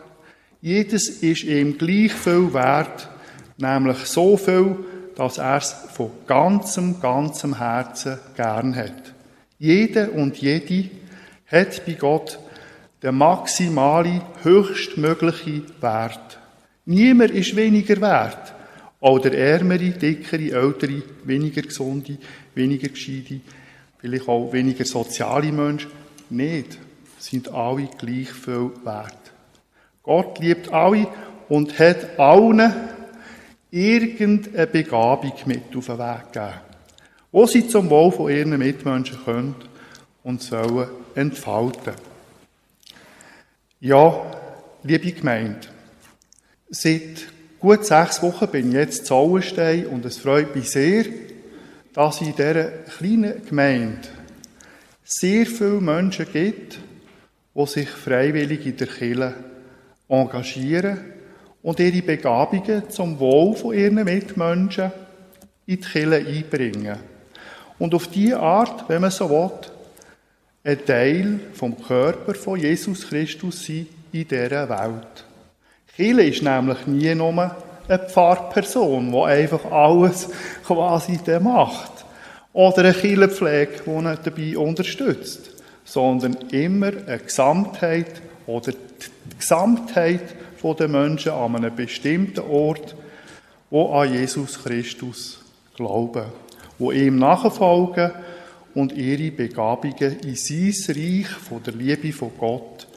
Jedes 0.62 1.10
ist 1.10 1.44
ihm 1.44 1.76
gleich 1.78 2.14
viel 2.14 2.54
wert, 2.54 3.10
nämlich 3.58 3.98
so 4.06 4.38
viel, 4.38 4.76
dass 5.16 5.40
er 5.40 5.58
es 5.58 5.76
von 5.94 6.12
ganzem, 6.28 7.02
ganzem 7.02 7.58
Herzen 7.58 8.20
gern 8.38 8.76
hat. 8.76 9.14
Jede 9.58 10.12
und 10.12 10.38
jede 10.38 10.92
hat 11.48 11.84
bei 11.88 11.94
Gott 11.94 12.40
den 13.02 13.16
maximale, 13.16 14.22
höchstmögliche 14.44 15.64
Wert. 15.82 16.38
Niemand 16.86 17.32
ist 17.32 17.56
weniger 17.56 18.00
wert. 18.00 18.54
Auch 19.00 19.18
der 19.18 19.36
ärmere, 19.36 19.90
dickere, 19.90 20.52
ältere, 20.52 21.02
weniger 21.24 21.64
gesunde, 21.64 22.20
weniger 22.54 22.90
gescheite, 22.90 23.42
vielleicht 23.98 24.28
auch 24.28 24.54
weniger 24.54 24.86
soziale 24.86 25.52
Mensch. 25.52 25.88
Nicht. 26.30 26.78
Sind 27.22 27.54
alle 27.54 27.88
gleich 27.98 28.32
viel 28.32 28.72
wert. 28.84 29.16
Gott 30.04 30.40
liebt 30.40 30.74
alle 30.74 31.08
und 31.50 31.78
hat 31.78 32.20
allen 32.20 32.74
irgendeine 33.70 34.68
Begabung 34.68 35.34
mit 35.46 35.76
auf 35.76 35.86
den 35.86 36.00
Weg 36.00 36.34
gegeben 36.34 36.72
wo 37.32 37.48
sie 37.48 37.68
zum 37.68 37.90
Wohl 37.90 38.12
von 38.12 38.32
ihren 38.32 38.58
Mitmenschen 38.58 39.18
können 39.24 39.56
und 40.24 40.42
sollen 40.42 40.90
entfalten. 41.16 41.94
Ja, 43.80 44.22
liebe 44.84 45.12
Gemeinde, 45.12 45.68
seit 46.70 47.28
gut 47.60 47.86
sechs 47.86 48.22
Wochen 48.22 48.48
bin 48.50 48.70
ich 48.70 48.74
jetzt 48.74 49.06
zu 49.06 49.16
Auenstein 49.16 49.88
und 49.88 50.06
es 50.06 50.18
freut 50.18 50.56
mich 50.56 50.70
sehr, 50.70 51.06
dass 51.94 52.22
es 52.22 52.28
in 52.28 52.36
dieser 52.36 52.66
kleinen 52.66 53.46
Gemeinde 53.46 54.08
sehr 55.04 55.46
viele 55.46 55.82
Menschen 55.82 56.28
gibt, 56.32 56.80
die 57.54 57.66
sich 57.66 57.90
freiwillig 57.90 58.66
in 58.66 58.78
der 58.78 58.88
Kirche 58.88 59.34
engagieren 60.08 61.00
und 61.62 61.80
ihre 61.80 62.02
Begabungen 62.02 62.90
zum 62.90 63.20
Wohl 63.20 63.56
von 63.56 63.74
ihren 63.74 64.04
Mitmenschen 64.04 64.92
in 65.66 65.78
die 65.78 65.88
Kirche 65.88 66.28
einbringen 66.28 67.12
und 67.82 67.96
auf 67.96 68.08
diese 68.08 68.40
Art, 68.40 68.88
wenn 68.90 69.02
man 69.02 69.10
so 69.10 69.28
will, 69.28 69.50
ein 70.64 70.86
Teil 70.86 71.40
vom 71.54 71.82
Körper 71.82 72.36
von 72.36 72.60
Jesus 72.60 73.10
Christus 73.10 73.66
sein 73.66 73.88
in 74.12 74.28
dieser 74.28 74.70
Welt. 74.70 75.26
Chile 75.96 76.26
ist 76.26 76.44
nämlich 76.44 76.86
nie 76.86 77.16
nur 77.16 77.56
eine 77.88 78.00
Pfarrperson, 78.00 79.12
die 79.12 79.18
einfach 79.18 79.66
alles 79.66 80.30
quasi 80.64 81.20
macht. 81.40 82.06
Oder 82.54 82.80
eine 82.80 82.94
Kirchenpflege, 82.94 83.82
die 83.86 83.90
ihn 83.90 84.18
dabei 84.24 84.58
unterstützt. 84.58 85.51
Sondern 85.92 86.38
immer 86.52 86.88
eine 86.88 87.20
Gesamtheit 87.20 88.22
oder 88.48 88.72
die 88.72 89.38
Gesamtheit 89.38 90.36
der 90.64 90.88
Menschen 90.88 91.32
an 91.32 91.56
einem 91.56 91.76
bestimmten 91.76 92.42
Ort, 92.42 92.96
wo 93.70 93.94
an 93.94 94.14
Jesus 94.14 94.64
Christus 94.64 95.44
glauben 95.76 96.26
wo 96.82 96.92
ihm 96.92 97.18
nachfolgen 97.18 98.12
und 98.74 98.92
ihre 98.94 99.32
Begabungen 99.32 100.20
in 100.22 100.36
sein 100.36 100.74
Reich 100.96 101.28
von 101.28 101.62
der 101.62 101.74
Liebe 101.74 102.12
von 102.12 102.32
Gott 102.38 102.88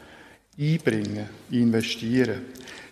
einbringen, 0.59 1.29
investieren. 1.51 2.43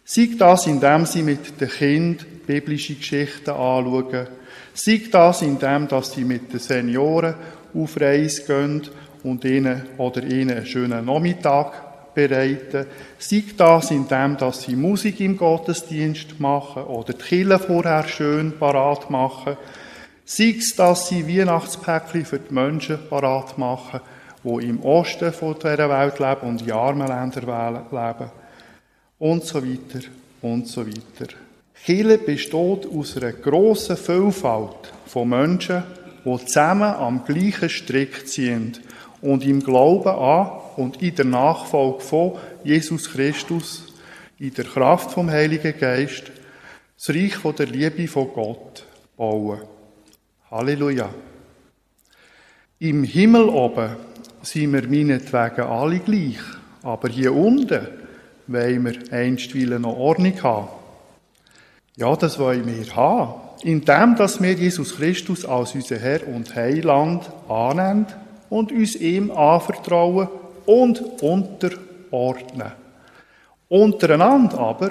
Sei 0.05 0.29
das, 0.37 0.67
indem 0.67 1.07
sie 1.07 1.23
mit 1.23 1.59
den 1.61 1.69
Kindern 1.71 2.27
biblische 2.47 2.95
Geschichten 2.95 3.51
anschauen. 3.51 4.27
Sei 4.75 5.01
das, 5.11 5.41
indem 5.41 5.89
sie 6.03 6.25
mit 6.25 6.53
den 6.53 6.61
Senioren 6.61 7.35
auf 7.73 7.99
Reise 7.99 8.45
gehen 8.45 8.83
und 9.25 9.45
ihnen 9.45 9.83
oder 9.99 10.23
ihnen 10.23 10.57
einen 10.57 10.67
schönen 10.67 11.05
Nachmittag 11.05 12.15
bereiten. 12.15 12.87
Sei 13.19 13.45
das, 13.57 13.91
indem 13.91 14.37
dass 14.37 14.63
sie 14.63 14.77
Musik 14.77 15.21
im 15.21 15.37
Gottesdienst 15.37 16.39
machen 16.41 16.85
oder 16.85 17.13
die 17.13 17.23
Kirche 17.23 17.59
vorher 17.59 18.07
schön 18.07 18.59
parat 18.59 19.11
machen 19.11 19.57
Sei 20.25 20.55
es, 20.59 20.75
dass 20.77 21.09
sie 21.09 21.27
Weihnachtspäckchen 21.27 22.25
für 22.25 22.39
die 22.39 22.55
Menschen 22.55 22.99
parat 23.11 23.59
machen, 23.59 24.01
die 24.45 24.69
im 24.69 24.83
Osten 24.83 25.33
von 25.33 25.55
dieser 25.55 25.91
Welt 25.91 26.19
leben 26.19 26.49
und 26.49 26.63
in 26.63 26.73
armen 26.73 27.09
Ländern 27.09 27.87
leben. 27.91 28.31
Und 29.19 29.45
so 29.45 29.63
weiter 29.63 30.07
und 30.41 30.69
so 30.69 30.87
weiter. 30.87 31.33
Chile 31.85 32.19
besteht 32.19 32.87
aus 32.87 33.17
einer 33.17 33.33
grossen 33.33 33.97
Vielfalt 33.97 34.93
von 35.07 35.29
Menschen, 35.29 35.83
die 36.25 36.47
zusammen 36.47 36.95
am 36.95 37.25
gleichen 37.25 37.69
Strick 37.69 38.27
ziehen 38.29 38.79
und 39.23 39.45
im 39.45 39.63
Glauben 39.63 40.09
an 40.09 40.51
und 40.77 41.01
in 41.01 41.15
der 41.15 41.25
Nachfolge 41.25 42.01
von 42.01 42.33
Jesus 42.65 43.11
Christus, 43.11 43.87
in 44.39 44.53
der 44.53 44.65
Kraft 44.65 45.13
vom 45.13 45.31
Heiligen 45.31 45.79
Geist, 45.79 46.25
das 46.97 47.09
Reich 47.09 47.39
der 47.57 47.67
Liebe 47.67 48.09
von 48.09 48.33
Gott 48.33 48.85
bauen. 49.17 49.61
Halleluja. 50.51 51.09
Im 52.81 53.05
Himmel 53.05 53.49
oben 53.49 53.97
sind 54.43 54.73
wir 54.73 54.89
meinetwegen 54.89 55.63
alle 55.63 56.01
gleich, 56.01 56.41
aber 56.83 57.09
hier 57.09 57.33
unten 57.33 57.87
wollen 58.49 58.85
wir 58.85 59.13
einstweilen 59.13 59.83
noch 59.83 59.97
Ordnung 59.97 60.43
haben. 60.43 60.69
Ja, 61.95 62.17
das 62.17 62.39
wollen 62.39 62.67
wir 62.67 62.97
haben, 62.97 63.35
indem 63.63 64.17
dass 64.17 64.43
wir 64.43 64.53
Jesus 64.55 64.97
Christus 64.97 65.45
als 65.45 65.75
unser 65.75 65.99
Herr 65.99 66.27
und 66.27 66.57
Heiland 66.57 67.31
annehmen 67.49 68.07
und 68.53 68.71
uns 68.71 68.97
ihm 68.97 69.31
anvertrauen 69.31 70.29
und 70.67 71.01
unterordnen. 71.23 72.73
Untereinander 73.71 74.59
aber 74.59 74.91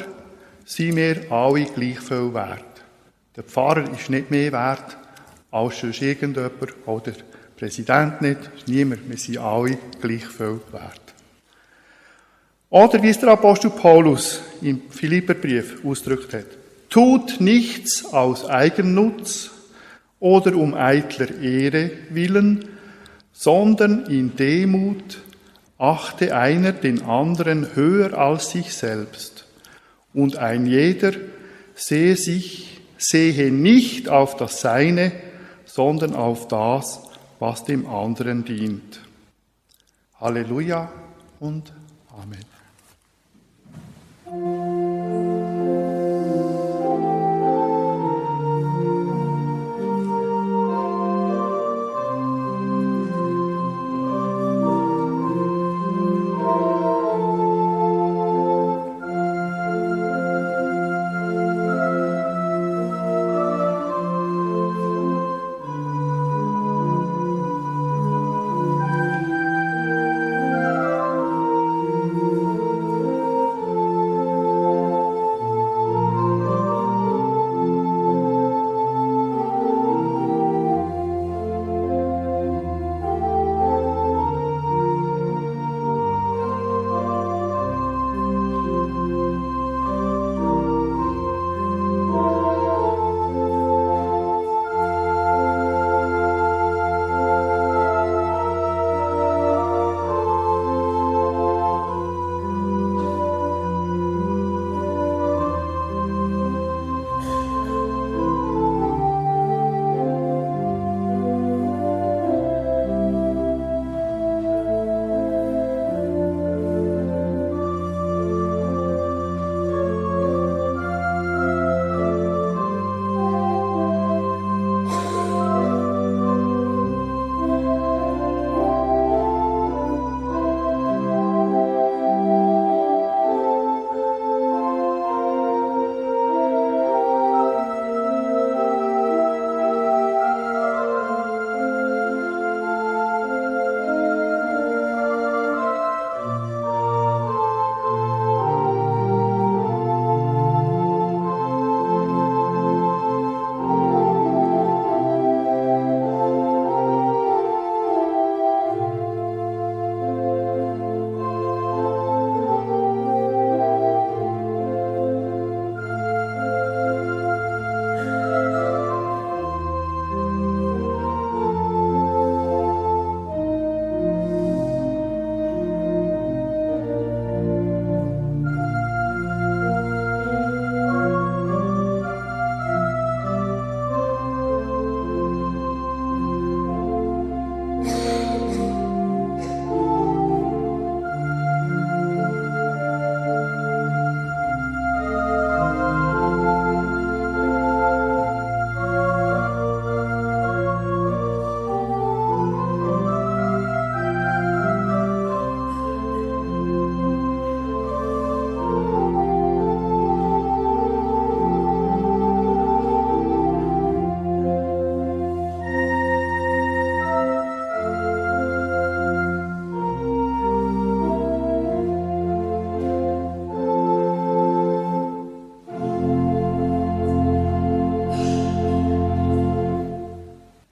sind 0.65 0.95
wir 0.95 1.31
alle 1.31 1.65
gleich 1.65 1.99
viel 1.99 2.33
wert. 2.33 2.65
Der 3.35 3.43
Pfarrer 3.43 3.87
ist 3.93 4.09
nicht 4.09 4.31
mehr 4.31 4.51
wert 4.51 4.97
als 5.51 5.79
sonst 5.79 6.01
irgendjemand 6.01 6.73
oder 6.87 7.11
der 7.11 7.23
Präsident 7.55 8.19
nicht, 8.23 8.39
niemand. 8.65 9.07
Wir 9.07 9.17
sind 9.17 9.37
alle 9.37 9.77
gleich 10.01 10.25
viel 10.25 10.59
wert. 10.71 11.13
Oder 12.71 13.03
wie 13.03 13.09
es 13.09 13.19
der 13.19 13.29
Apostel 13.29 13.69
Paulus 13.69 14.41
im 14.63 14.89
Philipperbrief 14.89 15.85
ausdrückt 15.85 16.33
hat. 16.33 16.47
Tut 16.89 17.39
nichts 17.39 18.11
aus 18.11 18.49
Eigennutz 18.49 19.51
oder 20.19 20.55
um 20.55 20.73
eitler 20.73 21.39
Ehre 21.39 21.91
willen, 22.09 22.70
sondern 23.41 24.05
in 24.05 24.35
Demut 24.35 25.23
achte 25.79 26.35
einer 26.35 26.73
den 26.73 27.01
anderen 27.01 27.75
höher 27.75 28.15
als 28.15 28.51
sich 28.51 28.75
selbst. 28.75 29.47
Und 30.13 30.35
ein 30.35 30.67
jeder 30.67 31.13
sehe 31.73 32.15
sich, 32.15 32.81
sehe 32.99 33.51
nicht 33.51 34.09
auf 34.09 34.37
das 34.37 34.61
Seine, 34.61 35.11
sondern 35.65 36.13
auf 36.13 36.49
das, 36.49 36.99
was 37.39 37.63
dem 37.63 37.87
anderen 37.87 38.45
dient. 38.45 39.01
Halleluja 40.19 40.91
und 41.39 41.73
Amen. 42.21 42.45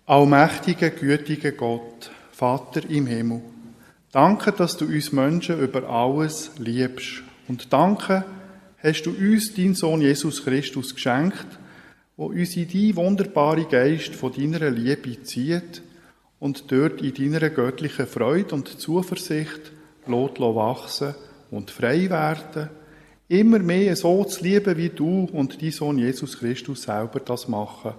Allmächtiger, 0.10 0.90
gütiger 0.90 1.52
Gott, 1.52 2.10
Vater 2.32 2.82
im 2.90 3.06
Himmel, 3.06 3.42
danke, 4.12 4.52
dass 4.52 4.76
du 4.76 4.86
uns 4.86 5.12
Menschen 5.12 5.60
über 5.60 5.88
alles 5.88 6.50
liebst. 6.58 7.22
Und 7.48 7.72
danke, 7.72 8.26
hast 8.82 9.04
du 9.04 9.12
uns 9.12 9.54
deinen 9.54 9.76
Sohn 9.76 10.02
Jesus 10.02 10.44
Christus 10.44 10.96
geschenkt, 10.96 11.46
wo 12.18 12.26
uns 12.26 12.58
in 12.58 12.68
die 12.68 12.96
wunderbare 12.96 13.66
Geist 13.66 14.16
von 14.16 14.34
deiner 14.34 14.72
Liebe 14.72 15.22
zieht 15.22 15.84
und 16.40 16.72
dort 16.72 17.04
in 17.04 17.14
deiner 17.14 17.52
göttlichen 17.52 18.08
Freude 18.08 18.56
und 18.56 18.68
Zuversicht 18.68 19.72
lässt 20.08 20.40
wachsen 20.40 21.14
und 21.52 21.70
frei 21.70 22.10
werden, 22.10 22.72
immer 23.28 23.60
mehr 23.60 23.96
so 23.96 24.24
zu 24.24 24.44
lieben, 24.44 24.76
wie 24.76 24.90
du 24.90 25.30
und 25.32 25.62
dein 25.62 25.70
Sohn 25.70 26.00
Jesus 26.00 26.40
Christus 26.40 26.82
selber 26.82 27.20
das 27.20 27.48
machen, 27.48 27.94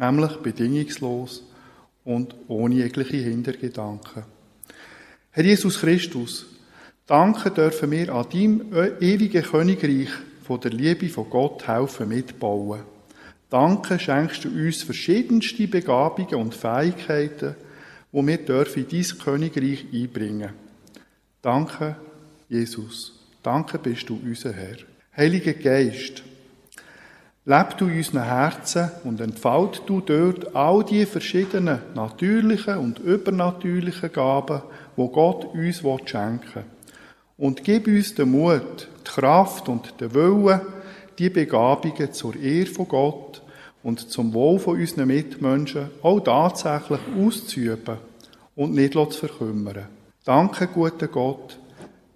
nämlich 0.00 0.32
bedingungslos 0.36 1.44
und 2.04 2.34
ohne 2.48 2.76
jegliche 2.76 3.18
Hintergedanken. 3.18 4.24
Herr 5.30 5.44
Jesus 5.44 5.78
Christus, 5.78 6.46
danke 7.06 7.50
dürfen 7.50 7.90
wir 7.90 8.12
an 8.12 8.26
deinem 8.32 8.72
ewigen 9.00 9.42
Königreich 9.42 10.08
von 10.42 10.60
der 10.60 10.72
Liebe 10.72 11.08
von 11.08 11.28
Gott 11.28 11.68
helfen 11.68 12.08
mitbauen. 12.08 12.80
Danke 13.50 13.98
schenkst 13.98 14.44
du 14.44 14.48
uns 14.48 14.82
verschiedenste 14.82 15.68
Begabungen 15.68 16.34
und 16.36 16.54
Fähigkeiten, 16.54 17.54
wo 18.10 18.26
wir 18.26 18.38
dürfen 18.38 18.86
in 18.86 18.88
dein 18.88 19.18
Königreich 19.18 19.84
einbringen. 19.92 20.50
Danke, 21.42 21.96
Jesus. 22.48 23.12
Danke 23.42 23.78
bist 23.78 24.08
du 24.08 24.20
unser 24.24 24.52
Herr. 24.52 24.76
Heiliger 25.16 25.54
Geist, 25.54 26.22
leb 27.46 27.78
du 27.78 27.86
in 27.86 27.98
unseren 27.98 28.24
Herzen 28.24 28.90
und 29.04 29.20
entfalt 29.20 29.82
du 29.86 30.00
dort 30.00 30.54
all 30.54 30.84
die 30.84 31.06
verschiedenen 31.06 31.80
natürlichen 31.94 32.76
und 32.78 32.98
übernatürlichen 32.98 34.12
Gaben, 34.12 34.62
wo 34.96 35.08
Gott 35.08 35.46
uns 35.54 35.82
schenken 36.04 36.54
will. 36.54 36.64
Und 37.38 37.64
gib 37.64 37.86
uns 37.86 38.14
den 38.14 38.30
Mut, 38.32 38.88
die 39.00 39.10
Kraft 39.10 39.68
und 39.68 39.98
den 40.00 40.12
Willen, 40.12 40.60
die 41.18 41.30
Begabungen 41.30 42.12
zur 42.12 42.36
Ehre 42.36 42.66
von 42.66 42.88
Gott 42.88 43.42
und 43.82 44.10
zum 44.10 44.34
Wohl 44.34 44.58
von 44.58 44.78
unseren 44.78 45.08
Mitmenschen 45.08 45.90
auch 46.02 46.20
tatsächlich 46.20 47.00
auszuüben 47.18 47.96
und 48.54 48.74
nicht 48.74 48.92
zu 48.92 49.10
verkümmern. 49.10 49.86
Danke, 50.24 50.66
guter 50.66 51.08
Gott, 51.08 51.58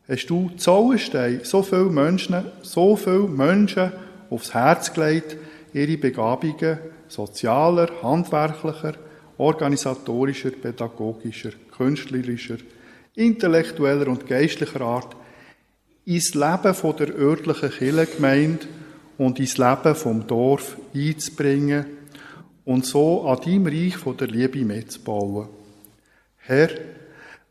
hast 0.07 0.27
du 0.27 0.51
Zauberstein 0.59 1.41
so 1.43 1.63
viele 1.63 1.85
Menschen, 1.85 2.45
so 2.61 2.97
viele 2.97 3.21
Menschen 3.21 3.93
aufs 4.31 4.55
Herz 4.55 4.93
gelegt, 4.93 5.37
ihre 5.73 5.97
Begabungen 5.97 6.79
sozialer, 7.09 7.91
handwerklicher, 8.03 8.95
organisatorischer, 9.39 10.51
pädagogischer, 10.51 11.51
künstlerischer, 11.77 12.59
intellektueller 13.15 14.09
und 14.09 14.27
geistlicher 14.27 14.81
Art 14.81 15.17
ins 16.05 16.35
Leben 16.35 16.75
von 16.75 16.97
der 16.97 17.15
örtlichen 17.15 17.71
Kirchengemeinde 17.71 18.67
und 19.19 19.39
ins 19.39 19.59
Leben 19.59 19.95
vom 19.95 20.27
Dorf 20.27 20.77
einzubringen 20.95 21.87
und 22.65 22.85
so 22.85 23.27
an 23.27 23.41
deinem 23.41 23.67
Reich 23.67 23.97
von 23.97 24.17
der 24.17 24.29
Liebe 24.29 24.65
mitzubauen. 24.65 25.49
Herr, 26.39 26.71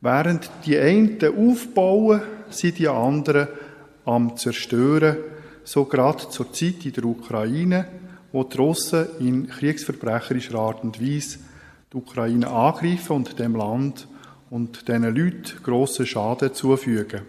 während 0.02 0.50
die 0.66 0.78
einen 0.78 1.20
aufbauen, 1.24 2.22
sind 2.50 2.78
die 2.78 2.88
anderen 2.88 3.48
am 4.06 4.38
Zerstören, 4.38 5.18
so 5.64 5.86
gerade 5.86 6.30
zur 6.30 6.52
Zeit 6.52 6.86
in 6.86 6.94
der 6.94 7.06
Ukraine, 7.06 7.88
wo 8.32 8.44
die 8.44 8.58
Russen 8.58 9.08
in 9.20 9.48
kriegsverbrecherischer 9.48 10.56
Art 10.58 10.84
und 10.84 11.02
Weise 11.02 11.40
die 11.92 11.98
Ukraine 11.98 12.50
angreifen 12.50 13.16
und 13.16 13.40
dem 13.40 13.56
Land 13.56 14.08
und 14.50 14.88
diesen 14.88 15.04
Leuten 15.04 15.64
grossen 15.64 16.06
Schaden 16.06 16.54
zufügen. 16.54 17.22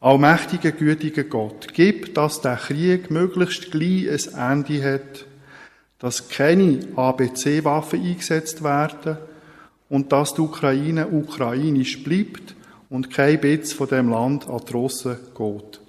Allmächtiger, 0.00 0.72
gütiger 0.72 1.24
Gott, 1.24 1.68
gib, 1.74 2.14
dass 2.14 2.40
der 2.40 2.56
Krieg 2.56 3.10
möglichst 3.10 3.70
gleich 3.70 4.34
ein 4.34 4.64
Ende 4.64 4.94
hat, 4.94 5.26
dass 5.98 6.30
keine 6.30 6.80
ABC-Waffen 6.96 8.02
eingesetzt 8.02 8.64
werden 8.64 9.18
und 9.90 10.12
dass 10.12 10.32
die 10.32 10.40
Ukraine 10.40 11.08
ukrainisch 11.08 12.02
bleibt 12.02 12.54
und 12.88 13.10
kein 13.10 13.40
Bitz 13.40 13.74
von 13.74 13.88
dem 13.88 14.08
Land 14.08 14.48
an 14.48 14.62
die 14.66 14.72
Russen 14.72 15.18
geht. 15.36 15.79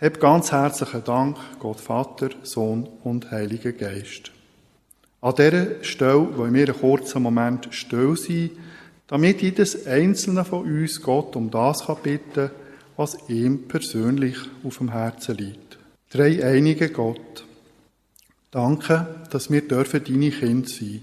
Hab 0.00 0.18
ganz 0.18 0.50
herzlichen 0.50 1.04
Dank, 1.04 1.36
Gott 1.58 1.78
Vater, 1.78 2.30
Sohn 2.42 2.88
und 3.04 3.30
Heiliger 3.30 3.72
Geist. 3.72 4.32
An 5.20 5.34
dieser 5.34 5.84
Stelle 5.84 6.38
wollen 6.38 6.54
wir 6.54 6.68
einen 6.68 6.80
kurzen 6.80 7.22
Moment 7.22 7.68
still 7.72 8.16
sein, 8.16 8.50
damit 9.08 9.42
jedes 9.42 9.86
Einzelne 9.86 10.46
von 10.46 10.64
uns 10.64 11.02
Gott 11.02 11.36
um 11.36 11.50
das 11.50 11.84
kann 11.84 11.98
bitten 12.02 12.50
was 12.96 13.16
ihm 13.28 13.66
persönlich 13.66 14.36
auf 14.62 14.78
dem 14.78 14.90
Herzen 14.90 15.36
liegt. 15.36 15.78
Drei 16.10 16.44
einige 16.44 16.88
Gott. 16.90 17.44
Danke, 18.50 19.06
dass 19.30 19.50
wir 19.50 19.66
dürfen 19.66 20.04
deine 20.04 20.30
Kinder 20.30 20.68
sein. 20.68 21.00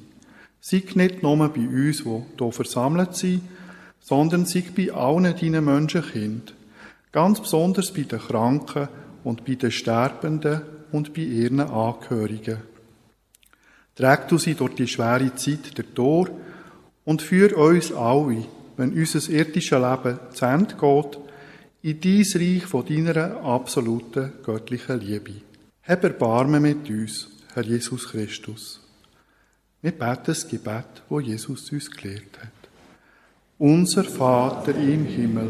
Sei 0.60 0.84
nicht 0.96 1.24
nur 1.24 1.38
bei 1.38 1.68
uns, 1.68 2.04
die 2.04 2.10
hier 2.38 2.52
versammelt 2.52 3.16
sind, 3.16 3.42
sondern 4.00 4.46
sei 4.46 4.64
bei 4.76 4.92
allen 4.92 5.36
deinen 5.36 5.66
Menschenkind. 5.66 6.54
Ganz 7.18 7.42
besonders 7.42 7.92
bei 7.92 8.04
den 8.04 8.20
Kranken 8.20 8.90
und 9.24 9.44
bei 9.44 9.56
den 9.56 9.72
Sterbenden 9.72 10.62
und 10.92 11.16
bei 11.16 11.24
ihren 11.24 11.62
Angehörigen. 11.62 12.60
Träg 13.96 14.28
du 14.28 14.38
sie 14.38 14.54
durch 14.54 14.76
die 14.76 14.88
schwere 14.88 15.34
Zeit 15.34 15.76
der 15.76 15.96
Tor 15.96 16.30
und 17.06 17.24
führ 17.24 17.58
uns 17.58 17.92
alle, 17.92 18.46
wenn 18.76 18.94
unser 18.94 19.32
irdisches 19.32 19.80
Leben 19.80 20.20
zu 20.32 20.46
Ende 20.46 20.76
geht, 20.76 21.20
in 21.82 22.00
dies 22.00 22.36
Reich 22.36 22.68
von 22.68 22.86
deiner 22.86 23.44
absoluten 23.44 24.34
göttlichen 24.44 25.00
Liebe. 25.00 25.42
Hab 25.88 26.04
Erbarmen 26.04 26.62
mit 26.62 26.88
uns, 26.88 27.30
Herr 27.56 27.64
Jesus 27.64 28.10
Christus. 28.10 28.80
Wir 29.82 29.94
beten 29.94 30.22
das 30.28 30.48
Gebet, 30.48 31.02
wo 31.10 31.20
Jesus 31.20 31.72
uns 31.72 31.90
gelehrt 31.90 32.38
hat. 32.40 32.70
Unser 33.58 34.04
Vater 34.04 34.76
im 34.76 35.06
Himmel, 35.06 35.50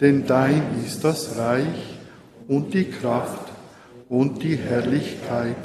Denn 0.00 0.26
dein 0.26 0.84
ist 0.84 1.04
das 1.04 1.36
Reich 1.36 1.98
und 2.48 2.74
die 2.74 2.90
Kraft 2.90 3.52
und 4.08 4.42
die 4.42 4.56
Herrlichkeit 4.56 5.56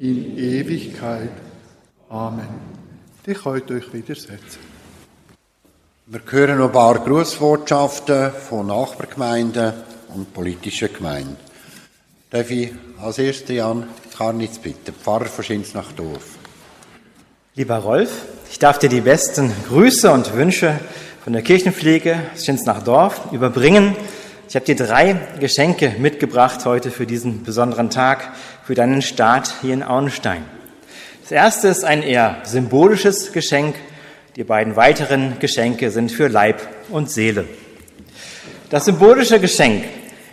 in 0.00 0.38
Ewigkeit. 0.38 1.30
Amen. 2.08 2.48
Ich 3.26 3.42
könnt 3.42 3.70
euch 3.70 3.92
widersetzen. 3.92 4.58
Wir 6.06 6.20
hören 6.30 6.58
noch 6.58 6.66
ein 6.66 6.72
paar 6.72 6.98
Grußbotschaften 6.98 8.30
von 8.32 8.66
Nachbargemeinden 8.66 9.72
und 10.14 10.32
politischen 10.34 10.92
Gemeinden. 10.92 11.36
Darf 12.30 12.50
ich 12.50 12.72
als 13.00 13.18
erster 13.18 13.54
Jan 13.54 13.88
Karnitz 14.16 14.58
bitten, 14.58 14.94
Pfarrer 14.94 15.26
von 15.26 15.44
Schinsnachdorf. 15.44 16.24
Lieber 17.54 17.78
Rolf, 17.78 18.10
ich 18.50 18.58
darf 18.58 18.78
dir 18.78 18.88
die 18.88 19.00
besten 19.00 19.52
Grüße 19.68 20.10
und 20.10 20.34
Wünsche 20.34 20.78
von 21.24 21.32
der 21.32 21.40
Kirchenpflege 21.40 22.18
Schinsnachdorf 22.36 23.32
überbringen. 23.32 23.96
Ich 24.46 24.56
habe 24.56 24.66
dir 24.66 24.76
drei 24.76 25.16
Geschenke 25.40 25.94
mitgebracht 25.98 26.66
heute 26.66 26.90
für 26.90 27.06
diesen 27.06 27.44
besonderen 27.44 27.88
Tag, 27.88 28.30
für 28.66 28.74
deinen 28.74 29.00
Start 29.00 29.54
hier 29.62 29.72
in 29.72 29.82
Auenstein. 29.82 30.44
Das 31.22 31.32
erste 31.32 31.68
ist 31.68 31.82
ein 31.82 32.02
eher 32.02 32.42
symbolisches 32.44 33.32
Geschenk. 33.32 33.74
Die 34.36 34.44
beiden 34.44 34.76
weiteren 34.76 35.38
Geschenke 35.40 35.90
sind 35.90 36.12
für 36.12 36.28
Leib 36.28 36.60
und 36.90 37.10
Seele. 37.10 37.46
Das 38.68 38.84
symbolische 38.84 39.40
Geschenk, 39.40 39.84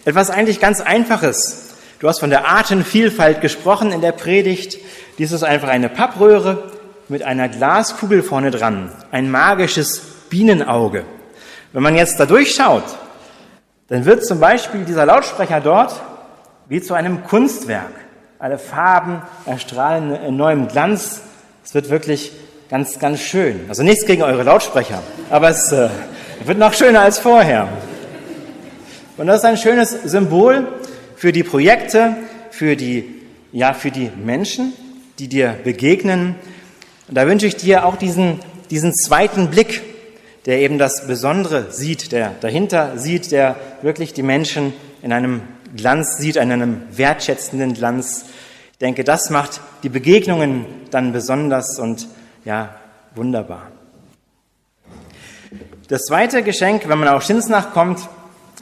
etwas 0.04 0.30
eigentlich 0.30 0.60
ganz 0.60 0.82
Einfaches. 0.82 1.70
Du 2.00 2.10
hast 2.10 2.20
von 2.20 2.32
der 2.32 2.48
Artenvielfalt 2.48 3.40
gesprochen 3.40 3.94
in 3.94 4.02
der 4.02 4.12
Predigt. 4.12 4.78
Dies 5.20 5.32
ist 5.32 5.44
einfach 5.44 5.70
eine 5.70 5.88
Pappröhre 5.88 6.70
mit 7.08 7.24
einer 7.24 7.48
Glaskugel 7.48 8.24
vorne 8.24 8.52
dran, 8.52 8.92
ein 9.12 9.32
magisches 9.32 10.11
Bienenauge. 10.32 11.04
Wenn 11.74 11.84
man 11.84 11.96
jetzt 11.96 12.20
da 12.20 12.26
durchschaut, 12.26 12.86
dann 13.90 14.06
wird 14.06 14.26
zum 14.26 14.40
Beispiel 14.40 14.86
dieser 14.86 15.06
Lautsprecher 15.06 15.60
dort 15.60 15.94
wie 16.70 16.82
zu 16.82 16.94
einem 16.94 17.26
Kunstwerk. 17.26 17.92
Alle 18.40 18.58
Farben 18.58 19.22
erstrahlen 19.46 20.16
in 20.16 20.38
neuem 20.38 20.70
Glanz. 20.70 21.22
Es 21.66 21.74
wird 21.74 21.90
wirklich 21.90 22.32
ganz, 22.70 22.98
ganz 22.98 23.20
schön. 23.20 23.66
Also 23.68 23.84
nichts 23.84 24.06
gegen 24.06 24.24
eure 24.24 24.44
Lautsprecher, 24.44 25.04
aber 25.30 25.50
es 25.50 25.70
äh, 25.74 25.90
wird 26.46 26.58
noch 26.58 26.74
schöner 26.74 27.02
als 27.02 27.20
vorher. 27.20 27.68
Und 29.18 29.28
das 29.28 29.40
ist 29.40 29.46
ein 29.46 29.58
schönes 29.58 29.92
Symbol 30.06 30.66
für 31.18 31.34
die 31.34 31.44
Projekte, 31.44 32.16
für 32.52 32.78
die, 32.78 33.22
ja, 33.52 33.74
für 33.74 33.92
die 33.92 34.10
Menschen, 34.16 34.72
die 35.20 35.28
dir 35.28 35.58
begegnen. 35.66 36.36
Und 37.10 37.16
da 37.16 37.28
wünsche 37.28 37.48
ich 37.48 37.58
dir 37.58 37.86
auch 37.86 37.98
diesen, 37.98 38.40
diesen 38.70 38.96
zweiten 38.96 39.50
Blick, 39.50 39.91
der 40.46 40.60
eben 40.60 40.78
das 40.78 41.08
Besondere 41.08 41.72
sieht, 41.72 42.12
der 42.12 42.34
dahinter 42.42 42.98
sieht, 42.98 43.32
der 43.32 43.56
wirklich 43.82 44.14
die 44.14 44.24
Menschen 44.24 44.74
in 45.02 45.14
einem 45.14 45.42
Glanz 45.76 46.18
sieht, 46.18 46.36
in 46.36 46.52
einem 46.52 46.82
wertschätzenden 46.92 47.74
Glanz. 47.74 48.26
Ich 48.72 48.78
denke, 48.80 49.04
das 49.04 49.30
macht 49.30 49.62
die 49.84 49.90
Begegnungen 49.90 50.66
dann 50.90 51.14
besonders 51.14 51.80
und 51.80 52.08
ja, 52.44 52.76
wunderbar. 53.16 53.68
Das 55.88 56.04
zweite 56.04 56.42
Geschenk, 56.42 56.88
wenn 56.88 57.00
man 57.00 57.10
auf 57.10 57.24
Schinsnach 57.24 57.74
kommt, 57.74 58.00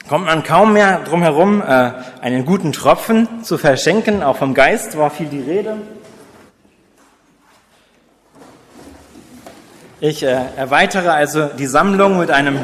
kommt 0.08 0.26
man 0.26 0.44
kaum 0.44 0.74
mehr 0.74 1.02
drum 1.04 1.22
herum, 1.22 1.62
äh, 1.62 1.92
einen 2.22 2.44
guten 2.44 2.74
Tropfen 2.74 3.44
zu 3.44 3.58
verschenken. 3.58 4.24
Auch 4.24 4.38
vom 4.38 4.56
Geist 4.56 4.98
war 4.98 5.12
viel 5.12 5.28
die 5.28 5.40
Rede. 5.40 5.78
Ich 10.02 10.24
äh, 10.24 10.40
erweitere 10.56 11.10
also 11.10 11.48
die 11.48 11.66
Sammlung 11.66 12.20
mit 12.20 12.32
einem, 12.32 12.58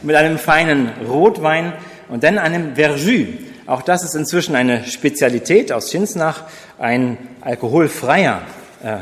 mit 0.00 0.16
einem 0.16 0.38
feinen 0.38 0.88
Rotwein 1.06 1.74
und 2.08 2.24
dann 2.24 2.38
einem 2.38 2.74
Verjus. 2.74 3.28
Auch 3.66 3.82
das 3.82 4.02
ist 4.02 4.14
inzwischen 4.14 4.56
eine 4.56 4.84
Spezialität 4.84 5.70
aus 5.70 5.90
Schinsnach, 5.90 6.44
ein 6.78 7.18
alkoholfreier, 7.42 8.40
äh, 8.82 9.00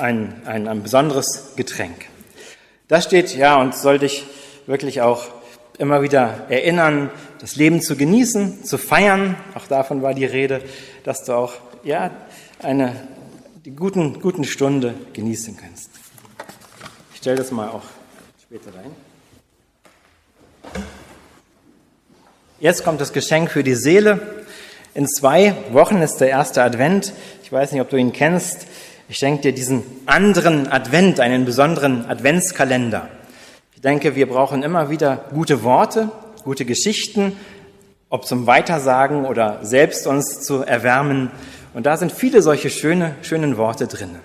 ein, 0.00 0.34
ein, 0.46 0.68
ein 0.68 0.82
besonderes 0.84 1.54
Getränk. 1.56 2.04
Das 2.86 3.02
steht, 3.02 3.34
ja, 3.34 3.56
und 3.56 3.74
soll 3.74 3.98
dich 3.98 4.24
wirklich 4.66 5.02
auch 5.02 5.24
immer 5.78 6.02
wieder 6.02 6.44
erinnern, 6.50 7.10
das 7.40 7.56
Leben 7.56 7.82
zu 7.82 7.96
genießen, 7.96 8.64
zu 8.64 8.78
feiern. 8.78 9.34
Auch 9.56 9.66
davon 9.66 10.02
war 10.02 10.14
die 10.14 10.24
Rede, 10.24 10.62
dass 11.02 11.24
du 11.24 11.32
auch, 11.32 11.54
ja, 11.82 12.12
eine 12.62 12.94
die 13.64 13.74
guten, 13.74 14.20
guten 14.20 14.44
Stunde 14.44 14.94
genießen 15.14 15.56
kannst. 15.56 15.88
Ich 17.14 17.18
stelle 17.18 17.36
das 17.36 17.50
mal 17.50 17.70
auch 17.70 17.84
später 18.42 18.70
rein. 18.74 18.90
Jetzt 22.60 22.84
kommt 22.84 23.00
das 23.00 23.14
Geschenk 23.14 23.50
für 23.50 23.64
die 23.64 23.74
Seele. 23.74 24.44
In 24.92 25.08
zwei 25.08 25.54
Wochen 25.72 26.02
ist 26.02 26.18
der 26.18 26.28
erste 26.28 26.62
Advent. 26.62 27.14
Ich 27.42 27.50
weiß 27.50 27.72
nicht, 27.72 27.80
ob 27.80 27.88
du 27.88 27.96
ihn 27.96 28.12
kennst. 28.12 28.66
Ich 29.08 29.16
schenke 29.16 29.40
dir 29.40 29.54
diesen 29.54 29.82
anderen 30.04 30.70
Advent, 30.70 31.18
einen 31.18 31.46
besonderen 31.46 32.04
Adventskalender. 32.04 33.08
Ich 33.74 33.80
denke, 33.80 34.14
wir 34.14 34.28
brauchen 34.28 34.62
immer 34.62 34.90
wieder 34.90 35.24
gute 35.32 35.62
Worte, 35.62 36.10
gute 36.44 36.66
Geschichten, 36.66 37.34
ob 38.10 38.26
zum 38.26 38.46
Weitersagen 38.46 39.24
oder 39.24 39.64
selbst 39.64 40.06
uns 40.06 40.42
zu 40.42 40.62
erwärmen. 40.62 41.30
Und 41.74 41.86
da 41.86 41.96
sind 41.96 42.12
viele 42.12 42.40
solche 42.40 42.70
schöne, 42.70 43.16
schönen 43.22 43.56
Worte 43.56 43.88
drin. 43.88 44.16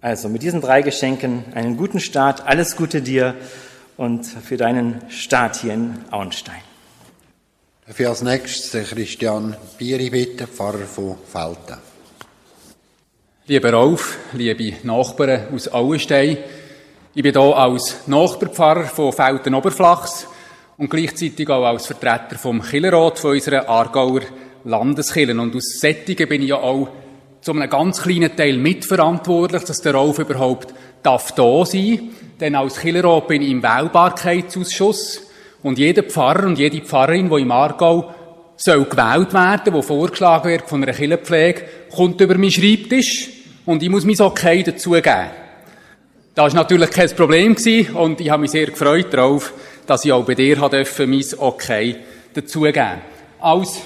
Also 0.00 0.28
mit 0.28 0.42
diesen 0.42 0.60
drei 0.60 0.82
Geschenken 0.82 1.44
einen 1.52 1.76
guten 1.76 1.98
Start, 1.98 2.46
alles 2.46 2.76
Gute 2.76 3.02
dir 3.02 3.34
und 3.96 4.24
für 4.24 4.56
deinen 4.56 5.02
Start 5.10 5.56
hier 5.56 5.74
in 5.74 5.98
Auenstein. 6.12 6.62
Dafür 7.88 8.10
als 8.10 8.22
nächstes 8.22 8.70
den 8.70 8.84
Christian 8.84 9.56
Bieri 9.76 10.10
bitten, 10.10 10.46
Pfarrer 10.46 10.86
von 10.86 11.16
Felten. 11.26 11.78
Lieber 13.48 13.72
Rolf, 13.72 14.18
liebe 14.32 14.74
Nachbarn 14.84 15.48
aus 15.52 15.66
Auenstein, 15.72 16.38
ich 17.14 17.22
bin 17.22 17.32
hier 17.32 17.56
als 17.56 18.06
Nachbarpfarrer 18.06 18.84
von 18.84 19.12
Felten 19.12 19.54
Oberflachs 19.54 20.28
und 20.76 20.88
gleichzeitig 20.88 21.48
auch 21.48 21.64
als 21.64 21.86
Vertreter 21.86 22.38
vom 22.38 22.62
Killerrat 22.62 23.18
von 23.18 23.32
unserer 23.32 23.68
Aargauer 23.68 24.20
Landeskirchen. 24.68 25.38
Und 25.40 25.56
aus 25.56 25.78
Sättigen 25.80 26.28
bin 26.28 26.42
ich 26.42 26.48
ja 26.48 26.56
auch 26.56 26.88
zu 27.40 27.52
einem 27.52 27.68
ganz 27.70 28.02
kleinen 28.02 28.34
Teil 28.36 28.58
mitverantwortlich, 28.58 29.64
dass 29.64 29.80
der 29.80 29.94
Rolf 29.94 30.18
überhaupt 30.18 30.74
darf 31.02 31.32
da 31.32 31.64
sein. 31.64 32.10
Denn 32.40 32.54
als 32.54 32.80
Killerrat 32.80 33.28
bin 33.28 33.42
ich 33.42 33.50
im 33.50 33.62
Wählbarkeitsausschuss. 33.62 35.22
Und 35.62 35.78
jeder 35.78 36.02
Pfarrer 36.04 36.46
und 36.46 36.58
jede 36.58 36.82
Pfarrerin, 36.82 37.28
die 37.28 37.42
im 37.42 37.50
Aargau 37.50 38.14
soll 38.56 38.84
gewählt 38.84 39.32
werden, 39.32 39.72
wo 39.72 39.82
vorgeschlagen 39.82 40.50
wird 40.50 40.68
von 40.68 40.82
einer 40.82 40.92
Killerpflege, 40.92 41.62
kommt 41.94 42.20
über 42.20 42.36
meinen 42.36 42.50
Schreibtisch 42.50 43.30
und 43.64 43.82
ich 43.82 43.88
muss 43.88 44.04
mein 44.04 44.20
Okay 44.20 44.62
dazugeben. 44.62 45.26
Das 46.34 46.54
war 46.54 46.62
natürlich 46.62 46.90
kein 46.90 47.10
Problem 47.10 47.56
und 47.94 48.20
ich 48.20 48.30
habe 48.30 48.42
mich 48.42 48.50
sehr 48.50 48.66
gefreut 48.66 49.12
darauf, 49.12 49.52
dass 49.86 50.04
ich 50.04 50.12
auch 50.12 50.24
bei 50.24 50.34
dir 50.34 50.56
mein 50.56 51.24
Okay 51.38 51.96
dazugeben 52.34 52.98
Als 53.40 53.80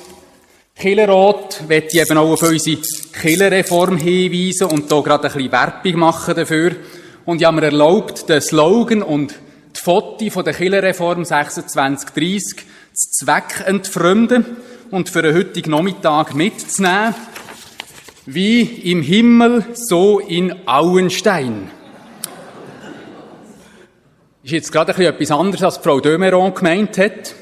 Killerrat 0.75 1.63
möchte 1.69 1.97
ich 1.97 2.01
eben 2.01 2.19
auch 2.19 2.33
auf 2.33 2.43
unsere 2.43 2.79
Killerreform 3.13 3.99
hinweisen 3.99 4.69
und 4.69 4.91
hier 4.91 5.03
gerade 5.03 5.29
ein 5.29 5.33
bisschen 5.35 5.53
Werbung 5.53 5.99
machen 5.99 6.35
dafür. 6.35 6.73
Und 7.25 7.41
ich 7.41 7.47
habe 7.47 7.57
mir 7.57 7.67
erlaubt, 7.67 8.29
den 8.29 8.41
Slogan 8.41 9.03
und 9.03 9.35
die 9.77 9.81
Foto 9.81 10.31
von 10.31 10.45
der 10.45 10.55
Killerreform 10.55 11.25
2630 11.25 12.67
zu 12.95 13.25
Zweck 13.25 13.65
entfremden 13.67 14.45
und 14.91 15.09
für 15.09 15.23
den 15.23 15.37
heutigen 15.37 15.71
Nachmittag 15.71 16.35
mitzunehmen. 16.35 17.15
Wie 18.27 18.63
im 18.63 19.03
Himmel, 19.03 19.65
so 19.75 20.21
in 20.21 20.67
Auenstein. 20.67 21.71
Ist 24.43 24.53
jetzt 24.53 24.73
gerade 24.73 24.93
ein 24.93 24.97
bisschen 24.97 25.15
etwas 25.15 25.31
anderes, 25.31 25.63
als 25.63 25.77
Frau 25.79 26.01
Dömeron 26.01 26.55
gemeint 26.55 26.99
hat. 26.99 27.35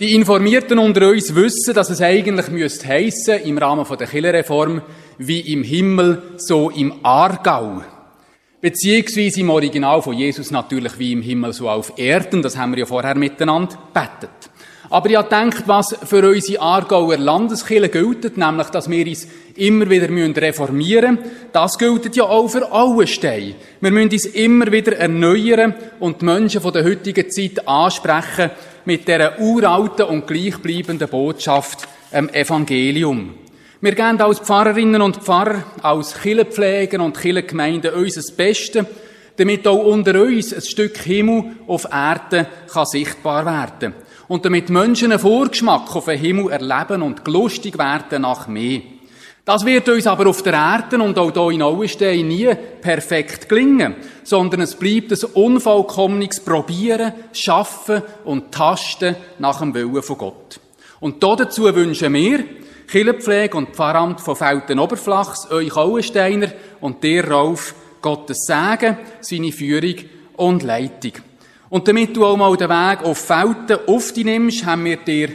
Die 0.00 0.14
Informierten 0.14 0.78
unter 0.78 1.08
uns 1.08 1.34
wissen, 1.34 1.74
dass 1.74 1.90
es 1.90 2.00
eigentlich 2.00 2.48
müsste 2.50 2.86
heissen, 2.86 3.42
im 3.42 3.58
Rahmen 3.58 3.84
der 3.98 4.06
Killerreform, 4.06 4.80
wie 5.18 5.40
im 5.52 5.64
Himmel, 5.64 6.22
so 6.36 6.70
im 6.70 7.04
Aargau. 7.04 7.82
Beziehungsweise 8.60 9.40
im 9.40 9.50
Original 9.50 10.00
von 10.00 10.16
Jesus 10.16 10.52
natürlich 10.52 10.96
wie 11.00 11.12
im 11.12 11.22
Himmel, 11.22 11.52
so 11.52 11.68
auf 11.68 11.94
Erden. 11.96 12.42
Das 12.42 12.56
haben 12.56 12.72
wir 12.72 12.78
ja 12.78 12.86
vorher 12.86 13.16
miteinander 13.16 13.76
bettet. 13.92 14.30
Aber 14.90 15.10
ich 15.10 15.16
gedacht, 15.16 15.64
was 15.66 15.96
für 16.04 16.26
unsere 16.30 16.62
Aargauer 16.62 17.16
Landeskirche 17.16 17.88
gilt, 17.88 18.36
nämlich, 18.38 18.68
dass 18.68 18.88
wir 18.88 19.04
uns 19.04 19.26
immer 19.56 19.90
wieder 19.90 20.08
reformieren 20.40 21.16
müssen, 21.16 21.30
das 21.52 21.76
gilt 21.76 22.14
ja 22.14 22.22
auch 22.22 22.48
für 22.48 22.70
Auenstein. 22.72 23.56
Wir 23.80 23.90
müssen 23.90 24.12
uns 24.12 24.26
immer 24.26 24.72
wieder 24.72 24.96
erneuern 24.96 25.74
und 26.00 26.22
die 26.22 26.24
Menschen 26.24 26.62
von 26.62 26.72
der 26.72 26.84
heutigen 26.84 27.28
Zeit 27.30 27.66
ansprechen, 27.66 28.50
mit 28.88 29.06
dieser 29.06 29.38
uralten 29.38 30.06
und 30.06 30.26
gleichbleibenden 30.26 31.10
Botschaft, 31.10 31.86
ähm, 32.10 32.30
Evangelium. 32.30 33.34
Wir 33.82 33.94
geben 33.94 34.18
als 34.18 34.38
Pfarrerinnen 34.38 35.02
und 35.02 35.18
Pfarrer, 35.18 35.62
als 35.82 36.18
Kirchenpfleger 36.18 36.98
und 37.04 37.14
Kirchengemeinden 37.14 37.92
unser 37.92 38.22
Bestes, 38.34 38.86
damit 39.36 39.68
auch 39.68 39.84
unter 39.84 40.18
uns 40.22 40.54
ein 40.54 40.62
Stück 40.62 40.96
Himmel 40.96 41.56
auf 41.66 41.84
Erde 41.84 42.46
kann 42.72 42.86
sichtbar 42.86 43.44
werden 43.44 43.92
und 44.26 44.46
damit 44.46 44.70
Menschen 44.70 45.12
einen 45.12 45.20
Vorgeschmack 45.20 45.94
auf 45.94 46.06
den 46.06 46.18
Himmel 46.18 46.50
erleben 46.50 47.02
und 47.02 47.26
gelustig 47.26 47.76
werden 47.76 48.22
nach 48.22 48.48
mehr. 48.48 48.80
Das 49.48 49.64
wird 49.64 49.88
uns 49.88 50.06
aber 50.06 50.28
auf 50.28 50.42
der 50.42 50.52
Erde 50.52 51.02
und 51.02 51.16
auch 51.16 51.32
hier 51.32 51.50
in 51.52 51.62
Auenstein 51.62 52.28
nie 52.28 52.54
perfekt 52.82 53.48
gelingen, 53.48 53.94
sondern 54.22 54.60
es 54.60 54.74
bleibt 54.74 55.10
ein 55.10 55.30
unvollkommenes 55.32 56.40
Probieren, 56.40 57.14
Schaffen 57.32 58.02
und 58.26 58.52
Tasten 58.52 59.16
nach 59.38 59.60
dem 59.60 59.72
Willen 59.72 60.02
von 60.02 60.18
Gott. 60.18 60.60
Und 61.00 61.22
dazu 61.22 61.62
wünschen 61.74 62.12
wir, 62.12 62.44
Killepflege 62.88 63.56
und 63.56 63.70
Pfarramt 63.70 64.20
von 64.20 64.36
Felten 64.36 64.78
Oberflachs, 64.78 65.50
euch 65.50 65.74
Auensteiner 65.74 66.52
und 66.82 67.02
dir, 67.02 67.26
Rauf, 67.26 67.74
Gottes 68.02 68.44
Segen, 68.44 68.98
seine 69.22 69.50
Führung 69.50 69.94
und 70.36 70.62
Leitung. 70.62 71.12
Und 71.70 71.88
damit 71.88 72.14
du 72.14 72.26
auch 72.26 72.36
mal 72.36 72.54
den 72.54 72.68
Weg 72.68 73.02
auf 73.02 73.16
Felten 73.16 73.78
auf 73.86 74.12
dich 74.12 74.26
nimmst, 74.26 74.66
haben 74.66 74.84
wir 74.84 74.98
dir 74.98 75.30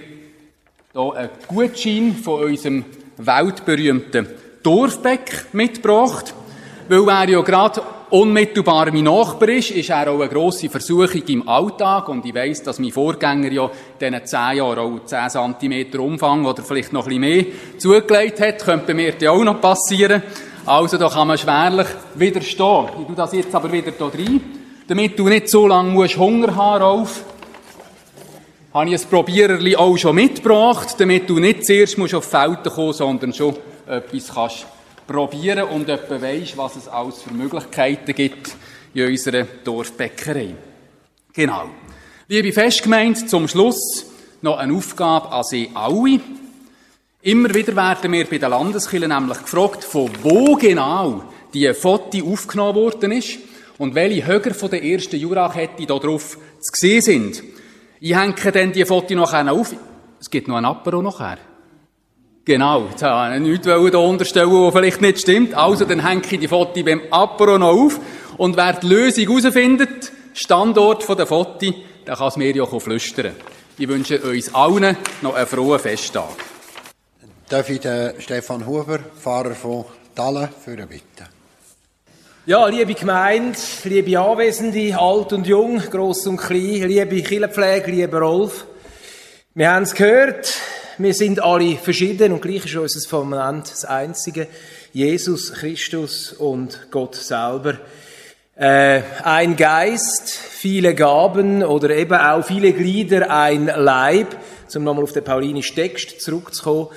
hier 0.94 1.14
einen 1.16 1.30
Gutschein 1.48 2.16
von 2.16 2.44
unserem 2.44 2.86
weltberühmten 3.18 4.28
Dorfbeck 4.62 5.48
mitgebracht. 5.54 6.34
Weil 6.90 7.08
er 7.10 7.30
ja 7.30 7.42
gerade 7.42 7.82
unmittelbar 8.10 8.92
mein 8.92 9.06
Nachbar 9.06 9.50
ist, 9.50 9.72
ist 9.72 9.90
er 9.90 10.12
auch 10.12 10.20
eine 10.20 10.30
grosse 10.30 10.70
Versuchung 10.70 11.24
im 11.28 11.48
Alltag. 11.48 12.10
Und 12.10 12.26
ich 12.26 12.36
weiss, 12.36 12.62
dass 12.62 12.80
mein 12.80 12.92
Vorgänger 12.92 13.52
ja 13.52 13.72
diesen 14.00 14.26
zehn 14.26 14.58
Jahren 14.58 14.80
auch 14.80 15.06
10 15.06 15.30
cm 15.30 16.00
Umfang 16.00 16.46
oder 16.46 16.62
vielleicht 16.62 16.94
noch 16.94 17.08
ein 17.08 17.20
bisschen 17.20 17.22
mehr 17.22 17.46
zugelegt 17.78 18.40
hat. 18.40 18.64
Könnte 18.64 18.94
mir 18.94 19.14
das 19.14 19.30
auch 19.30 19.44
noch 19.44 19.60
passieren. 19.60 20.22
Also 20.66 20.98
da 20.98 21.10
kann 21.10 21.28
man 21.28 21.38
schwerlich 21.38 21.88
widerstehen. 22.16 22.86
Ich 23.02 23.08
tue 23.08 23.16
das 23.16 23.34
jetzt 23.34 23.56
aber 23.56 23.72
wieder 23.72 23.92
hier 23.92 24.28
rein. 24.28 24.42
Damit 24.88 25.18
du 25.18 25.28
nicht 25.28 25.50
so 25.50 25.68
lange 25.68 25.92
musst 25.92 26.18
Hunger 26.18 26.56
haben 26.56 26.84
auf 26.84 27.24
habe 28.74 28.90
ich 28.90 29.00
ein 29.00 29.10
Probiererli 29.10 29.76
auch 29.76 29.96
schon 29.98 30.16
mitgebracht, 30.16 30.96
damit 30.98 31.30
du 31.30 31.38
nicht 31.38 31.66
zuerst 31.66 31.98
musst 31.98 32.16
auf 32.16 32.26
die 32.26 32.32
Felder 32.32 32.72
kommen, 32.72 32.94
sondern 32.94 33.34
schon 33.34 33.56
etwas 33.88 34.34
kannst 34.34 34.66
probieren 35.06 35.68
und 35.68 35.88
etwa 35.90 36.20
weisst, 36.20 36.58
was 36.58 36.78
es 36.78 36.88
alles 36.88 37.22
für 37.22 37.34
Möglichkeiten 37.34 38.16
gibt 38.16 38.56
in 38.94 39.08
unserer 39.08 39.44
Dorfbäckerei. 39.64 40.56
Genau. 41.34 41.70
Liebe 42.28 42.52
Festgemeinde, 42.52 43.26
zum 43.28 43.48
Schluss 43.48 44.08
noch 44.42 44.58
eine 44.58 44.74
Aufgabe 44.74 45.32
an 45.32 45.44
Sie 45.44 45.70
alle. 45.74 46.20
Immer 47.22 47.54
wieder 47.54 47.76
werden 47.76 48.12
wir 48.12 48.26
bei 48.26 48.38
den 48.38 48.50
Landeskirchen 48.50 49.10
nämlich 49.10 49.40
gefragt, 49.40 49.84
von 49.84 50.10
wo 50.24 50.56
genau 50.56 51.26
die 51.54 51.72
Foto 51.74 52.32
aufgenommen 52.32 52.76
worden 52.76 53.12
ist 53.12 53.38
und 53.78 53.94
welche 53.94 54.26
Höger 54.26 54.54
von 54.54 54.72
der 54.72 54.84
ersten 54.84 55.18
Jurakette 55.18 55.86
da 55.86 56.00
drauf 56.00 56.38
zu 56.60 56.72
sehen 56.74 57.02
sind. 57.02 57.44
Ich 58.06 58.14
hänge 58.14 58.36
dann 58.52 58.74
die 58.74 58.84
Foto 58.84 59.16
nachher 59.16 59.50
auf. 59.50 59.74
Es 60.20 60.30
gibt 60.30 60.50
noch 60.50 60.58
ein 60.58 60.66
Apero 60.66 61.02
nachher. 61.02 61.38
Genau, 62.44 62.88
jetzt 62.90 63.02
habe 63.02 63.34
ich 63.36 63.42
nichts 63.42 63.66
hier 63.66 63.98
unterstellen, 63.98 64.52
was 64.52 64.74
vielleicht 64.74 65.00
nicht 65.00 65.22
stimmt. 65.22 65.54
Also, 65.54 65.86
dann 65.86 66.06
hänge 66.06 66.22
ich 66.30 66.38
die 66.38 66.50
Foto 66.50 66.84
beim 66.84 67.04
Apero 67.10 67.58
noch 67.58 67.70
auf 67.70 68.02
und 68.36 68.58
wer 68.58 68.74
die 68.74 68.88
Lösung 68.88 69.26
herausfindet, 69.26 70.12
Standort 70.34 71.08
der 71.18 71.26
Foto, 71.26 71.74
dann 72.04 72.18
kann 72.18 72.28
es 72.28 72.36
mir 72.36 72.54
ja 72.54 72.66
flüstern. 72.66 73.38
Ich 73.78 73.88
wünsche 73.88 74.20
uns 74.20 74.54
allen 74.54 74.98
noch 75.22 75.36
einen 75.36 75.48
frohen 75.48 75.80
Festtag. 75.80 76.28
Darf 77.48 77.70
ich 77.70 77.80
den 77.80 78.20
Stefan 78.20 78.68
Huber, 78.68 79.00
Pfarrer 79.00 79.56
von 79.56 79.86
Dallen, 80.14 80.50
für 80.62 80.76
bitten? 80.76 81.33
Ja, 82.46 82.68
liebe 82.68 82.94
Gemeinde, 82.94 83.58
liebe 83.86 84.20
Anwesende, 84.20 85.00
alt 85.00 85.32
und 85.32 85.48
jung, 85.48 85.78
gross 85.78 86.28
und 86.28 86.36
klein, 86.36 86.90
liebe 86.90 87.22
Killenpflege, 87.22 87.90
lieber 87.90 88.20
Rolf. 88.20 88.66
Wir 89.56 89.72
haben 89.72 89.84
es 89.84 89.96
gehört, 89.96 90.54
wir 90.98 91.14
sind 91.14 91.42
alle 91.42 91.78
verschieden 91.78 92.34
und 92.34 92.42
gleich 92.42 92.66
ist 92.66 92.76
unser 92.76 93.10
Fundament 93.10 93.72
das 93.72 93.86
Einzige. 93.86 94.48
Jesus 94.92 95.54
Christus 95.54 96.34
und 96.34 96.88
Gott 96.92 97.16
selber. 97.16 97.78
Äh, 98.58 99.04
ein 99.24 99.56
Geist, 99.56 100.30
viele 100.30 100.96
Gaben 100.96 101.64
oder 101.64 101.92
eben 101.92 102.14
auch 102.14 102.44
viele 102.46 102.74
Glieder, 102.74 103.32
ein 103.32 103.68
Leib, 103.68 104.36
um 104.76 104.84
nochmal 104.84 105.06
auf 105.06 105.14
den 105.14 105.24
paulinischen 105.24 105.78
Text 105.78 106.20
zurückzukommen. 106.20 106.90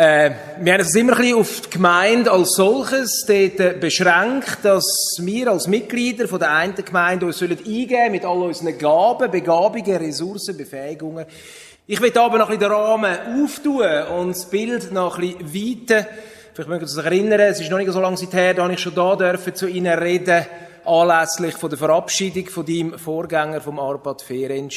Äh, 0.00 0.30
wir 0.60 0.72
haben 0.72 0.80
es 0.80 0.94
immer 0.94 1.12
ein 1.12 1.18
bisschen 1.18 1.36
auf 1.36 1.60
die 1.60 1.70
Gemeinde 1.76 2.32
als 2.32 2.54
solches 2.54 3.26
dort 3.28 3.80
beschränkt, 3.80 4.60
dass 4.62 5.18
wir 5.20 5.48
als 5.48 5.66
Mitglieder 5.66 6.26
von 6.26 6.38
der 6.38 6.52
einen 6.52 6.74
Gemeinde 6.74 7.26
uns 7.26 7.36
sollen 7.36 7.58
eingeben 7.58 8.12
mit 8.12 8.24
all 8.24 8.38
unseren 8.38 8.78
Gaben, 8.78 9.30
Begabungen, 9.30 9.96
Ressourcen, 9.96 10.56
Befähigungen. 10.56 11.26
Ich 11.86 12.00
will 12.00 12.16
aber 12.16 12.38
noch 12.38 12.48
ein 12.48 12.58
bisschen 12.58 12.72
den 12.72 12.80
Rahmen 12.80 13.44
auftun 13.44 14.02
und 14.18 14.30
das 14.30 14.48
Bild 14.48 14.90
noch 14.90 15.18
ein 15.18 15.36
bisschen 15.36 15.88
weiten. 15.90 16.06
Vielleicht 16.54 16.70
mögen 16.70 16.86
Sie 16.86 16.94
sich 16.94 17.04
erinnern, 17.04 17.40
es 17.40 17.60
ist 17.60 17.70
noch 17.70 17.76
nicht 17.76 17.92
so 17.92 18.00
lange 18.00 18.16
her, 18.16 18.54
da 18.54 18.70
ich 18.70 18.80
schon 18.80 18.94
da 18.94 19.16
dürfen 19.16 19.54
zu 19.54 19.66
Ihnen 19.66 19.98
reden 19.98 20.46
anlässlich 20.84 21.54
von 21.56 21.70
der 21.70 21.78
Verabschiedung 21.78 22.46
von 22.46 22.64
deinem 22.64 22.98
Vorgänger, 22.98 23.60
vom 23.60 23.78
Arpad 23.78 24.22
Ferenc. 24.22 24.72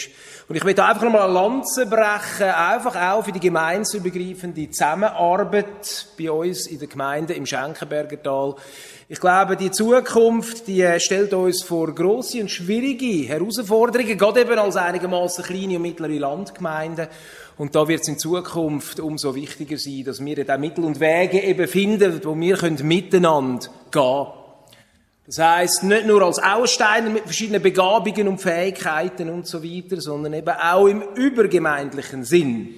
Und 0.47 0.55
ich 0.55 0.63
möchte 0.63 0.83
einfach 0.83 1.03
nochmal 1.03 1.23
eine 1.23 1.33
Lanze 1.33 1.85
brechen, 1.85 2.49
einfach 2.49 2.95
auch 2.95 3.23
für 3.23 3.31
die 3.31 3.39
gemeinsübergreifende 3.39 4.69
Zusammenarbeit 4.69 6.07
bei 6.17 6.31
uns 6.31 6.67
in 6.67 6.79
der 6.79 6.87
Gemeinde 6.87 7.33
im 7.33 7.45
Schenkenberger 7.45 8.21
Tal. 8.21 8.55
Ich 9.09 9.19
glaube, 9.19 9.57
die 9.57 9.71
Zukunft, 9.71 10.67
die 10.67 10.87
stellt 10.99 11.33
uns 11.33 11.63
vor 11.63 11.93
große 11.93 12.41
und 12.41 12.49
schwierige 12.49 13.27
Herausforderungen, 13.27 14.17
gerade 14.17 14.41
eben 14.41 14.57
als 14.57 14.75
einigermaßen 14.75 15.43
kleine 15.43 15.75
und 15.75 15.81
mittlere 15.83 16.19
Landgemeinde. 16.19 17.09
Und 17.57 17.75
da 17.75 17.87
wird 17.87 18.01
es 18.01 18.07
in 18.07 18.17
Zukunft 18.17 18.99
umso 18.99 19.35
wichtiger 19.35 19.77
sein, 19.77 20.03
dass 20.05 20.23
wir 20.23 20.43
da 20.43 20.57
Mittel 20.57 20.83
und 20.83 20.99
Wege 20.99 21.41
eben 21.41 21.67
finden, 21.67 22.21
wo 22.23 22.35
wir 22.35 22.57
miteinander 22.83 23.67
gehen 23.91 23.91
können. 23.91 24.42
Das 25.25 25.39
heißt 25.39 25.83
nicht 25.83 26.05
nur 26.05 26.21
als 26.21 26.37
Aussteiner 26.39 27.09
mit 27.09 27.23
verschiedenen 27.23 27.61
Begabungen 27.61 28.27
und 28.27 28.41
Fähigkeiten 28.41 29.29
und 29.29 29.47
so 29.47 29.63
weiter, 29.63 30.01
sondern 30.01 30.33
eben 30.33 30.49
auch 30.49 30.87
im 30.87 31.01
übergemeindlichen 31.15 32.25
Sinn. 32.25 32.75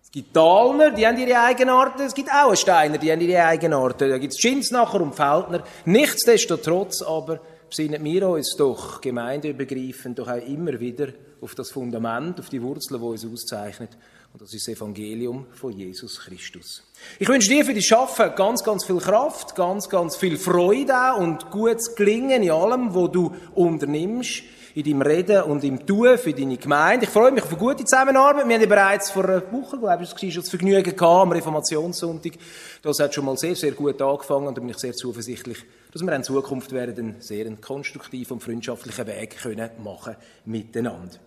Es 0.00 0.10
gibt 0.12 0.32
Talner, 0.32 0.90
die 0.90 1.06
haben 1.06 1.18
ihre 1.18 1.40
Eigenarten, 1.40 2.02
es 2.02 2.14
gibt 2.14 2.30
Auensteiner, 2.32 2.98
die 2.98 3.10
haben 3.10 3.20
ihre 3.20 3.44
Eigenarten. 3.44 4.08
Da 4.08 4.18
gibt 4.18 4.32
es 4.34 4.40
Schinsnacher 4.40 5.00
und 5.00 5.14
Feldner. 5.14 5.64
Nichtsdestotrotz 5.84 7.02
aber 7.02 7.40
besinnen 7.68 8.02
wir 8.04 8.28
uns 8.28 8.54
doch 8.56 9.00
gemeindeübergreifend 9.00 10.18
doch 10.18 10.28
auch 10.28 10.46
immer 10.46 10.78
wieder 10.78 11.08
auf 11.40 11.54
das 11.54 11.70
Fundament, 11.70 12.38
auf 12.38 12.48
die 12.48 12.62
Wurzeln, 12.62 13.00
die 13.00 13.06
uns 13.06 13.26
auszeichnet. 13.26 13.90
Und 14.32 14.40
das 14.40 14.54
ist 14.54 14.68
das 14.68 14.76
Evangelium 14.76 15.46
von 15.52 15.72
Jesus 15.72 16.20
Christus. 16.20 16.84
Ich 17.18 17.28
wünsche 17.28 17.48
dir 17.48 17.64
für 17.64 17.74
die 17.74 17.82
Schaffen 17.82 18.32
ganz, 18.36 18.62
ganz 18.62 18.84
viel 18.84 18.98
Kraft, 18.98 19.56
ganz, 19.56 19.88
ganz 19.88 20.16
viel 20.16 20.36
Freude 20.36 21.14
und 21.18 21.50
gutes 21.50 21.96
Gelingen 21.96 22.42
in 22.44 22.50
allem, 22.50 22.94
was 22.94 23.10
du 23.10 23.34
unternimmst, 23.54 24.42
in 24.74 24.84
deinem 24.84 25.02
Reden 25.02 25.42
und 25.42 25.64
im 25.64 25.84
Tun 25.84 26.16
für 26.16 26.32
deine 26.32 26.56
Gemeinde. 26.56 27.06
Ich 27.06 27.10
freue 27.10 27.32
mich 27.32 27.42
auf 27.42 27.50
eine 27.50 27.58
gute 27.58 27.84
Zusammenarbeit. 27.84 28.46
Wir 28.46 28.54
haben 28.54 28.62
ja 28.62 28.68
bereits 28.68 29.10
vor 29.10 29.24
einer 29.24 29.52
Woche, 29.52 29.78
glaube 29.78 30.04
ich, 30.04 30.10
schon 30.10 30.42
das 30.42 30.48
Vergnügen 30.48 30.84
gehabt, 30.84 31.02
am 31.02 31.32
Reformationssonntag. 31.32 32.34
Das 32.82 33.00
hat 33.00 33.12
schon 33.12 33.24
mal 33.24 33.36
sehr, 33.36 33.56
sehr 33.56 33.72
gut 33.72 34.00
angefangen 34.00 34.46
und 34.46 34.56
da 34.56 34.60
bin 34.60 34.70
ich 34.70 34.78
sehr 34.78 34.92
zuversichtlich, 34.92 35.58
dass 35.92 36.02
wir 36.02 36.12
in 36.14 36.22
Zukunft 36.22 36.70
werden 36.70 37.14
einen 37.14 37.20
sehr 37.20 37.50
konstruktiven 37.56 38.34
und 38.34 38.42
freundschaftlichen 38.44 39.08
Weg 39.08 39.38
können 39.38 39.70
machen 39.82 40.14
miteinander. 40.44 41.18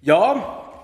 Ja, 0.00 0.81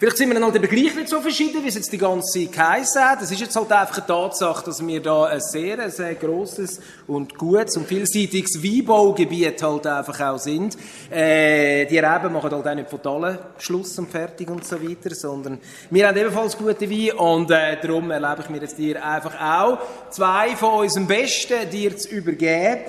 Vielleicht 0.00 0.16
sind 0.16 0.30
wir 0.30 0.34
dann 0.34 0.44
halt 0.44 0.56
eben 0.56 0.66
gleich 0.66 0.94
nicht 0.94 1.08
so 1.10 1.20
verschieden, 1.20 1.62
wie 1.62 1.68
es 1.68 1.74
jetzt 1.74 1.92
die 1.92 1.98
ganze 1.98 2.46
geheissen 2.46 3.04
hat. 3.04 3.20
Es 3.20 3.32
ist 3.32 3.40
jetzt 3.42 3.54
halt 3.54 3.70
einfach 3.70 3.98
eine 3.98 4.06
Tatsache, 4.06 4.64
dass 4.64 4.86
wir 4.86 5.02
da 5.02 5.24
ein 5.24 5.42
sehr, 5.42 5.90
sehr 5.90 6.14
grosses 6.14 6.80
und 7.06 7.36
gutes 7.36 7.76
und 7.76 7.86
vielseitiges 7.86 8.62
Weinbaugebiet 8.62 9.62
halt 9.62 9.86
einfach 9.86 10.20
auch 10.20 10.38
sind. 10.38 10.74
Äh, 11.10 11.84
die 11.84 11.98
Reben 11.98 12.32
machen 12.32 12.50
halt 12.50 12.66
auch 12.66 12.74
nicht 12.74 12.88
von 12.88 13.00
allen 13.04 13.38
Schluss 13.58 13.98
und 13.98 14.10
fertig 14.10 14.48
und 14.48 14.64
so 14.64 14.82
weiter, 14.82 15.14
sondern 15.14 15.58
wir 15.90 16.08
haben 16.08 16.16
ebenfalls 16.16 16.56
gute 16.56 16.90
Wein 16.90 17.12
und 17.18 17.50
äh, 17.50 17.78
darum 17.78 18.10
erlebe 18.10 18.40
ich 18.40 18.48
mir 18.48 18.60
jetzt 18.62 18.78
dir 18.78 19.04
einfach 19.04 19.38
auch 19.38 19.78
zwei 20.08 20.56
von 20.56 20.80
unseren 20.80 21.06
Besten 21.06 21.68
dir 21.70 21.94
zu 21.94 22.08
übergeben. 22.08 22.84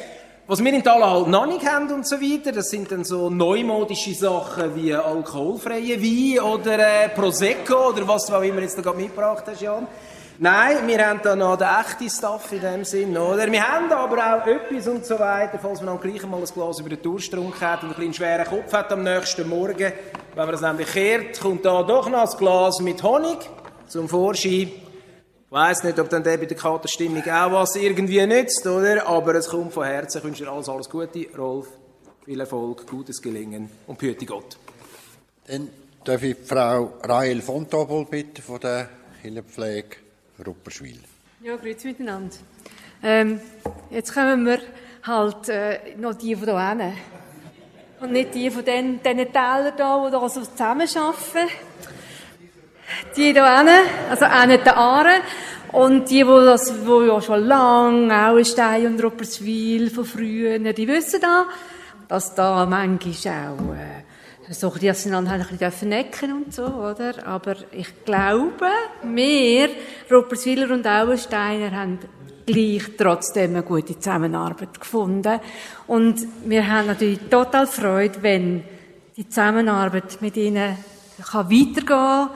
Was 0.52 0.62
wir 0.62 0.74
in 0.74 0.84
Thaler 0.84 1.10
halt 1.10 1.28
noch 1.30 1.46
nicht 1.46 1.66
haben 1.66 1.90
und 1.94 2.06
so 2.06 2.20
weiter, 2.20 2.52
das 2.52 2.72
sind 2.72 2.92
dann 2.92 3.06
so 3.06 3.30
neumodische 3.30 4.14
Sachen 4.14 4.76
wie 4.76 4.94
alkoholfreie 4.94 5.98
Wein 5.98 6.44
oder 6.44 7.06
äh, 7.06 7.08
Prosecco 7.08 7.92
oder 7.92 8.06
was 8.06 8.30
auch 8.30 8.42
immer 8.42 8.60
jetzt 8.60 8.78
da 8.78 8.82
gerade 8.82 8.98
mitgebracht 8.98 9.46
hast, 9.48 9.62
Jan. 9.62 9.88
Nein, 10.40 10.86
wir 10.88 11.08
haben 11.08 11.22
da 11.24 11.38
noch 11.38 11.56
den 11.56 11.70
echten 11.70 12.10
Stuff 12.10 12.52
in 12.52 12.60
dem 12.60 12.84
Sinn, 12.84 13.18
oder? 13.18 13.50
Wir 13.50 13.66
haben 13.66 13.90
aber 13.94 14.18
auch 14.18 14.46
etwas 14.46 14.90
und 14.90 15.06
so 15.06 15.18
weiter, 15.18 15.58
falls 15.58 15.80
man 15.82 15.98
dann 15.98 16.02
gleich 16.02 16.28
mal 16.28 16.42
ein 16.42 16.54
Glas 16.54 16.80
über 16.82 16.90
den 16.90 17.02
Durst 17.02 17.34
hat 17.34 17.84
und 17.84 17.98
einen 17.98 18.14
schweren 18.14 18.46
Kopf 18.46 18.74
hat 18.74 18.92
am 18.92 19.04
nächsten 19.04 19.48
Morgen. 19.48 19.94
Wenn 20.36 20.36
man 20.36 20.52
das 20.52 20.60
nämlich 20.60 20.92
kehrt, 20.92 21.40
kommt 21.40 21.64
da 21.64 21.82
doch 21.82 22.10
noch 22.10 22.30
ein 22.30 22.38
Glas 22.38 22.82
mit 22.82 23.02
Honig 23.02 23.38
zum 23.88 24.10
Vorschein. 24.10 24.70
Ich 25.52 25.56
weiss 25.58 25.84
nicht, 25.84 26.00
ob 26.00 26.08
dann 26.08 26.24
der 26.24 26.38
bei 26.38 26.46
der 26.46 26.56
Katerstimmung 26.56 27.24
auch 27.24 27.52
was 27.52 27.76
irgendwie 27.76 28.26
nützt, 28.26 28.66
oder? 28.66 29.06
Aber 29.06 29.36
es 29.36 29.50
kommt 29.50 29.74
von 29.74 29.84
Herzen. 29.84 30.20
Ich 30.20 30.24
wünsche 30.24 30.46
dir 30.46 30.50
alles, 30.50 30.70
alles 30.70 30.90
Gute, 30.90 31.28
Rolf. 31.38 31.68
Viel 32.24 32.40
Erfolg, 32.40 32.88
gutes 32.88 33.22
Gelingen 33.22 33.70
und 33.86 34.00
behüte 34.00 34.26
Gott. 34.26 34.58
Dann 35.48 35.68
darf 36.06 36.24
ich 36.24 36.38
Frau 36.38 36.94
Rael 37.04 37.42
von 37.42 37.70
Tobel 37.70 38.06
bitten 38.06 38.42
von 38.42 38.62
der 38.62 38.88
Hillepflege 39.22 39.98
Rupperschwil. 40.48 41.00
Ja, 41.42 41.58
grüezi 41.58 41.88
miteinander. 41.88 42.38
Ähm, 43.04 43.42
jetzt 43.90 44.14
kommen 44.14 44.46
wir 44.46 44.60
halt 45.04 45.50
äh, 45.50 45.98
noch 45.98 46.14
die 46.14 46.34
von 46.34 46.46
hier 46.46 46.70
hin. 46.70 46.94
Und 48.00 48.14
nicht 48.14 48.34
die 48.36 48.50
von 48.50 48.64
den, 48.64 49.04
diesen 49.04 49.34
Tälern 49.34 49.74
hier, 49.76 50.12
die 50.12 50.18
hier 50.18 50.30
so 50.30 50.42
zusammenarbeiten. 50.44 51.50
Die 53.16 53.34
hier 53.34 53.58
hinten, 53.58 53.76
also 54.10 54.26
auch 54.26 54.46
nicht 54.46 54.66
der 54.66 54.78
Aare. 54.78 55.22
Und 55.72 56.10
die, 56.10 56.24
die 56.24 56.24
das, 56.24 56.74
die 56.74 57.08
ja 57.08 57.22
schon 57.22 57.46
lange, 57.46 58.30
auch 58.30 58.36
in 58.36 58.46
Stein 58.46 58.88
und 58.88 59.04
Rupperswil 59.04 59.90
von 59.90 60.06
früher, 60.06 60.60
die 60.60 60.88
wissen 60.88 61.22
da, 61.22 61.46
dass 62.08 62.36
da 62.36 62.66
manchmal 62.66 63.54
auch, 63.54 63.74
äh, 63.74 64.54
so 64.54 64.68
auseinander 64.68 65.32
ein 65.32 65.58
bisschen 65.58 65.90
necken 65.90 66.34
und 66.34 66.54
so, 66.54 66.66
oder? 66.66 67.26
Aber 67.26 67.56
ich 67.72 68.04
glaube, 68.04 68.68
wir, 69.04 69.70
Rupperswiler 70.12 70.74
und 70.74 70.86
Auensteiner, 70.86 71.72
haben 71.72 72.00
gleich 72.46 72.84
trotzdem 72.98 73.52
eine 73.52 73.64
gute 73.64 73.98
Zusammenarbeit 73.98 74.78
gefunden. 74.78 75.40
Und 75.88 76.20
wir 76.44 76.68
haben 76.68 76.88
natürlich 76.88 77.20
total 77.30 77.66
Freude, 77.66 78.22
wenn 78.22 78.64
die 79.16 79.30
Zusammenarbeit 79.30 80.22
mit 80.22 80.36
ihnen 80.36 80.76
kann 81.32 81.50
weitergehen 81.50 81.86
kann 81.86 82.30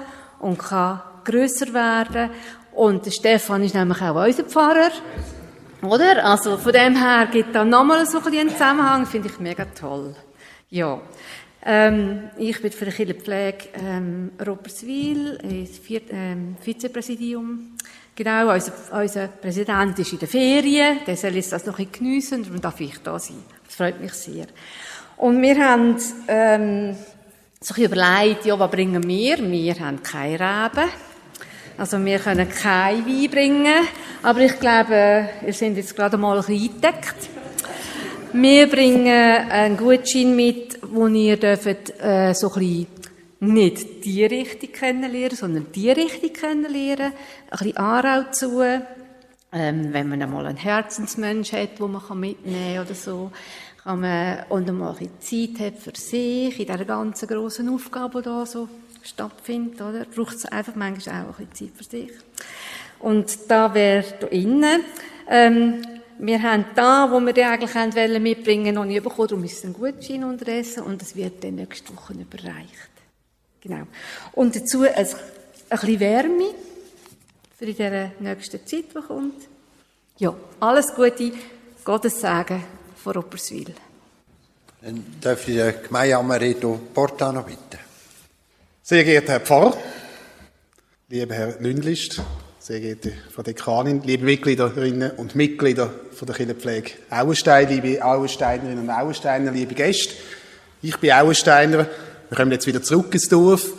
und 0.46 0.60
kann 0.60 1.02
grösser 1.24 1.74
werden. 1.74 2.30
Und 2.72 3.06
der 3.06 3.12
Stefan 3.12 3.64
ist 3.64 3.74
nämlich 3.74 4.02
auch 4.02 4.24
unser 4.24 4.44
Pfarrer. 4.44 4.92
Oder? 5.82 6.24
Also 6.24 6.58
von 6.58 6.72
dem 6.72 6.96
her 6.96 7.28
gibt 7.32 7.56
da 7.56 7.66
nochmal 7.66 8.06
so 8.06 8.20
ein 8.20 8.28
einen 8.28 8.50
Zusammenhang, 8.50 9.06
finde 9.06 9.30
ich 9.30 9.40
mega 9.40 9.66
toll. 9.66 10.16
Ja. 10.70 11.02
Ähm, 11.66 12.30
ich 12.38 12.62
bin 12.62 12.72
für 12.72 12.86
die 12.86 12.92
Kirchenpflege 12.92 13.70
ähm, 13.74 14.32
Robberswil, 14.46 15.40
ähm, 16.12 16.58
Vizepräsidium. 16.62 17.76
Genau, 18.16 18.54
unser, 18.54 18.74
unser 18.92 19.28
Präsident 19.28 19.98
ist 19.98 20.14
in 20.14 20.20
der 20.20 20.28
Ferien, 20.28 21.00
der 21.08 21.18
soll 21.18 21.36
jetzt 21.36 21.52
das 21.52 21.66
noch 21.66 21.80
ein 21.80 21.92
geniessen, 21.92 22.44
darum 22.44 22.62
darf 22.62 22.80
ich 22.80 23.00
da 23.00 23.18
sein. 23.18 23.44
Das 23.66 23.76
freut 23.76 24.00
mich 24.00 24.14
sehr. 24.14 24.46
Und 25.18 25.42
wir 25.42 25.58
haben 25.58 25.96
ähm, 26.28 26.96
sich 27.66 27.80
überlegt, 27.80 28.46
ja, 28.46 28.60
was 28.60 28.70
bringen 28.70 29.08
wir? 29.08 29.40
Wir 29.40 29.80
haben 29.80 30.04
keine 30.04 30.40
Reben. 30.40 30.90
Also 31.78 32.04
wir 32.06 32.20
können 32.20 32.48
kein 32.48 33.06
Wein 33.06 33.30
bringen, 33.30 33.88
aber 34.24 34.40
ich 34.42 34.60
glaube, 34.60 35.30
ihr 35.46 35.54
seid 35.54 35.76
jetzt 35.76 35.96
gerade 35.96 36.16
mal 36.18 36.38
ein 36.38 36.46
bisschen 36.46 36.70
eingedeckt. 36.70 37.30
Wir 38.34 38.70
bringen 38.70 39.50
einen 39.50 39.78
Gutschein 39.78 40.36
mit, 40.36 40.80
wo 40.84 41.08
ihr 41.08 41.38
dürft, 41.38 42.00
äh, 42.00 42.34
so 42.34 42.54
ein 42.54 42.60
bisschen 42.60 42.88
nicht 43.40 44.06
die 44.06 44.26
Richtung 44.26 44.72
kennenlernen, 44.72 45.36
sondern 45.36 45.72
die 45.74 45.90
Richtung 45.90 46.34
kennenlernen. 46.34 47.14
Ein 47.14 47.58
bisschen 47.58 47.78
Anrau 47.78 48.32
zu. 48.32 48.62
Ähm, 49.52 49.94
wenn 49.94 50.10
man 50.10 50.22
einmal 50.22 50.46
einen 50.46 50.58
Herzensmensch 50.58 51.54
hat, 51.54 51.80
den 51.80 51.92
man 51.92 52.20
mitnehmen 52.20 52.76
kann 52.76 52.86
oder 52.86 52.96
so, 52.96 53.32
kann 53.86 54.02
man, 54.02 54.44
und 54.50 54.68
einmal 54.68 54.98
Zeit 55.20 55.60
hat 55.60 55.78
für 55.78 55.96
sich, 55.96 56.60
in 56.60 56.66
dieser 56.66 56.86
ganzen 56.86 57.28
grossen 57.28 57.70
Aufgabe, 57.70 58.24
die 58.24 58.26
da 58.26 58.44
so 58.44 58.68
stattfindet, 59.04 59.80
oder? 59.80 60.06
Braucht 60.06 60.38
es 60.38 60.46
einfach 60.46 60.74
manchmal 60.74 61.28
auch 61.28 61.38
ein 61.38 61.46
bisschen 61.46 61.70
Zeit 61.70 61.78
für 61.78 61.84
sich. 61.84 62.12
Und 63.00 63.38
da 63.48 63.72
wäre 63.76 64.04
da 64.20 64.28
innen, 64.28 64.82
ähm, 65.30 65.86
wir 66.18 66.42
haben 66.42 66.66
da, 66.74 67.12
wo 67.12 67.20
wir 67.20 67.34
die 67.34 67.44
eigentlich 67.44 67.76
wollen, 67.76 68.24
mitbringen, 68.24 68.74
noch 68.74 68.86
nicht 68.86 69.04
bekommen, 69.04 69.28
darum 69.28 69.44
ist 69.44 69.60
es 69.60 69.66
ein 69.66 69.74
Gutschein 69.74 70.24
unterdessen 70.24 70.82
und 70.82 71.02
es 71.04 71.16
wird 71.16 71.44
dann 71.44 71.56
nächste 71.56 71.96
Woche 71.96 72.14
überreicht. 72.14 72.90
Genau. 73.62 73.84
Und 74.32 74.56
dazu 74.56 74.82
ein, 74.82 74.96
ein 74.96 75.06
bisschen 75.70 76.00
Wärme 76.00 76.56
für 77.56 77.66
die 77.68 78.10
nächste 78.20 78.66
Zeit, 78.66 78.86
die 78.96 79.02
kommt. 79.08 79.44
Ja, 80.18 80.34
alles 80.60 80.96
Gute, 80.96 81.34
Gottes 81.84 82.20
Segen 82.20 82.64
von 83.06 83.18
Opperswil. 83.18 83.68
Dann 84.82 85.06
darf 85.22 85.48
ich 85.48 85.56
den 85.56 85.76
Gemeindeamerito 85.84 86.80
Portano 86.92 87.44
bitten. 87.44 87.78
Sehr 88.82 89.04
geehrter 89.04 89.34
Herr 89.34 89.40
Pfarrer, 89.42 89.78
lieber 91.10 91.36
Herr 91.36 91.60
Lündlist, 91.60 92.20
sehr 92.58 92.80
geehrte 92.80 93.14
Frau 93.32 93.44
Dekanin, 93.44 94.02
liebe 94.02 94.26
Mitgliederinnen 94.26 95.12
und 95.12 95.36
Mitglieder 95.36 95.94
von 96.14 96.26
der 96.26 96.36
Kinderpflege 96.36 96.94
Auenstein, 97.12 97.70
liebe 97.70 98.04
Auensteinerinnen 98.04 98.80
und 98.80 98.90
Auensteiner, 98.90 99.52
liebe 99.52 99.76
Gäste. 99.76 100.16
Ich 100.82 100.98
bin 100.98 101.12
Auensteiner. 101.12 101.88
Wir 102.30 102.36
kommen 102.36 102.52
jetzt 102.52 102.66
wieder 102.66 102.82
zurück 102.82 103.14
ins 103.14 103.30
Dorf. 103.30 103.72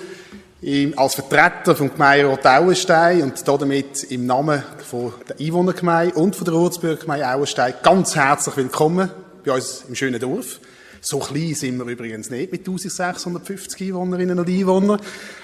Als 0.63 1.15
Vertreter 1.15 1.77
vom 1.77 1.91
Gemeinderat 1.91 2.47
Auenstein 2.47 3.23
und 3.25 3.47
damit 3.47 4.05
im 4.05 4.25
Namen 4.25 4.63
von 4.89 5.13
der 5.29 5.39
Einwohnergemeinde 5.39 6.15
und 6.15 6.35
von 6.35 6.47
der 6.47 6.55
Ortsbürgergemeinde 6.55 7.29
Auenstein 7.29 7.75
ganz 7.83 8.17
herzlich 8.17 8.57
willkommen 8.57 9.11
bei 9.45 9.53
uns 9.53 9.85
im 9.87 9.95
schönen 9.95 10.19
Dorf. 10.19 10.61
So 11.03 11.19
klein 11.19 11.55
sind 11.55 11.77
wir 11.77 11.85
übrigens 11.85 12.31
nicht 12.31 12.53
mit 12.53 12.63
1650 12.63 13.83
Einwohnerinnen 13.83 14.39
und 14.39 14.49
Einwohnern. 14.49 14.99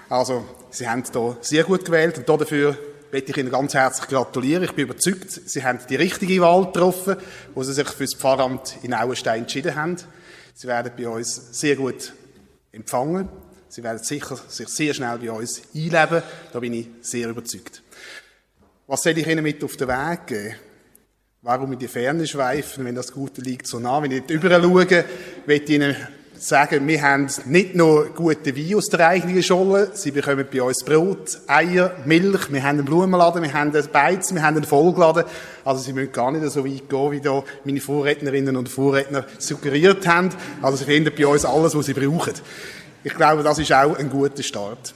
Also, 0.08 0.46
Sie 0.70 0.88
haben 0.88 1.04
hier 1.04 1.36
sehr 1.42 1.64
gut 1.64 1.84
gewählt 1.84 2.16
und 2.16 2.26
dafür 2.26 2.78
möchte 3.12 3.32
ich 3.32 3.36
Ihnen 3.36 3.50
ganz 3.50 3.74
herzlich 3.74 4.08
gratulieren. 4.08 4.64
Ich 4.64 4.72
bin 4.72 4.86
überzeugt, 4.86 5.30
Sie 5.30 5.62
haben 5.62 5.78
die 5.90 5.96
richtige 5.96 6.40
Wahl 6.40 6.64
getroffen, 6.64 7.16
wo 7.54 7.62
Sie 7.62 7.74
sich 7.74 7.88
für 7.88 8.04
das 8.04 8.14
Pfarramt 8.14 8.78
in 8.82 8.94
Auenstein 8.94 9.42
entschieden 9.42 9.74
haben. 9.76 9.96
Sie 10.54 10.66
werden 10.66 10.90
bei 10.96 11.06
uns 11.06 11.50
sehr 11.52 11.76
gut 11.76 12.14
empfangen. 12.72 13.28
Sie 13.74 13.82
werden 13.82 14.02
sicher 14.02 14.38
sich 14.48 14.68
sehr 14.68 14.92
schnell 14.92 15.16
bei 15.16 15.32
uns 15.32 15.62
einleben. 15.74 16.22
Da 16.52 16.60
bin 16.60 16.74
ich 16.74 16.88
sehr 17.00 17.30
überzeugt. 17.30 17.82
Was 18.86 19.02
soll 19.02 19.16
ich 19.16 19.26
Ihnen 19.26 19.42
mit 19.42 19.64
auf 19.64 19.78
den 19.78 19.88
Weg 19.88 20.26
geben? 20.26 20.56
Warum 21.40 21.72
in 21.72 21.78
die 21.78 21.88
Ferne 21.88 22.26
schweifen, 22.26 22.84
wenn 22.84 22.94
das 22.94 23.10
Gute 23.10 23.40
liegt 23.40 23.66
so 23.66 23.78
nah? 23.78 24.02
Wenn 24.02 24.10
ich 24.10 24.20
nicht 24.20 24.30
überall 24.30 24.60
schaue, 24.60 25.04
möchte 25.46 25.64
ich 25.64 25.70
Ihnen 25.70 25.96
sagen, 26.34 26.86
wir 26.86 27.00
haben 27.00 27.30
nicht 27.46 27.74
nur 27.74 28.10
gute 28.10 28.54
Wein 28.54 28.74
aus 28.74 28.90
der 28.90 29.08
eigenen 29.08 29.42
Scholle, 29.42 29.92
sie 29.94 30.10
bekommen 30.10 30.46
bei 30.52 30.62
uns 30.62 30.84
Brot, 30.84 31.40
Eier, 31.46 31.96
Milch, 32.04 32.52
wir 32.52 32.62
haben 32.62 32.78
einen 32.78 32.84
Blumenladen, 32.84 33.42
wir 33.42 33.54
haben 33.54 33.74
einen 33.74 33.88
Beiz, 33.90 34.34
wir 34.34 34.42
haben 34.42 34.56
einen 34.56 34.66
Vollgladen. 34.66 35.24
Also 35.64 35.82
sie 35.82 35.94
müssen 35.94 36.12
gar 36.12 36.30
nicht 36.30 36.44
so 36.52 36.62
weit 36.66 36.90
gehen, 36.90 37.10
wie 37.10 37.20
da 37.22 37.42
meine 37.64 37.80
Vorrednerinnen 37.80 38.56
und 38.56 38.68
Vorredner 38.68 39.24
suggeriert 39.38 40.06
haben. 40.06 40.28
Also 40.60 40.76
sie 40.76 40.84
finden 40.84 41.14
bei 41.16 41.26
uns 41.26 41.46
alles, 41.46 41.74
was 41.74 41.86
sie 41.86 41.94
brauchen. 41.94 42.34
Ich 43.04 43.14
glaube, 43.14 43.42
das 43.42 43.58
ist 43.58 43.72
auch 43.72 43.98
ein 43.98 44.08
guter 44.08 44.42
Start. 44.44 44.94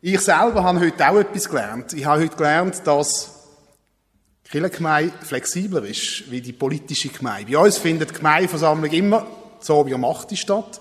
Ich 0.00 0.18
selber 0.20 0.64
habe 0.64 0.80
heute 0.80 1.08
auch 1.08 1.18
etwas 1.18 1.48
gelernt. 1.48 1.92
Ich 1.92 2.04
habe 2.06 2.22
heute 2.22 2.34
gelernt, 2.34 2.80
dass 2.84 3.30
die 4.52 4.60
flexibler 5.22 5.84
ist 5.84 6.30
wie 6.30 6.40
die 6.40 6.52
politische 6.52 7.08
Gemeinde. 7.08 7.52
Bei 7.52 7.58
uns 7.58 7.76
findet 7.76 8.10
die 8.10 8.14
Gemeindeversammlung 8.14 8.90
immer 8.90 9.26
so 9.60 9.86
wie 9.86 9.94
am 9.94 10.04
8. 10.04 10.36
statt. 10.36 10.80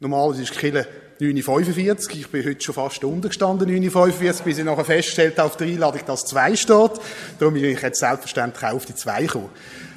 Normalerweise 0.00 0.42
ist 0.42 0.54
die 0.54 0.58
Kirche 0.58 0.88
9.45 1.20 2.16
Ich 2.16 2.28
bin 2.28 2.44
heute 2.44 2.60
schon 2.60 2.74
fast 2.74 3.04
untergestanden, 3.04 3.68
9.45 3.70 4.42
bis 4.42 4.58
ich 4.58 4.64
nachher 4.64 4.84
festgestellt 4.84 5.38
habe 5.38 5.46
auf 5.46 5.56
der 5.56 5.68
Einladung, 5.68 6.00
dass 6.04 6.24
2 6.26 6.56
steht. 6.56 6.92
Darum 7.38 7.54
bin 7.54 7.64
ich 7.64 7.80
jetzt 7.80 8.00
selbstverständlich 8.00 8.64
auch 8.64 8.74
auf 8.74 8.86
die 8.86 8.94
2 8.96 9.22
gekommen. 9.22 9.50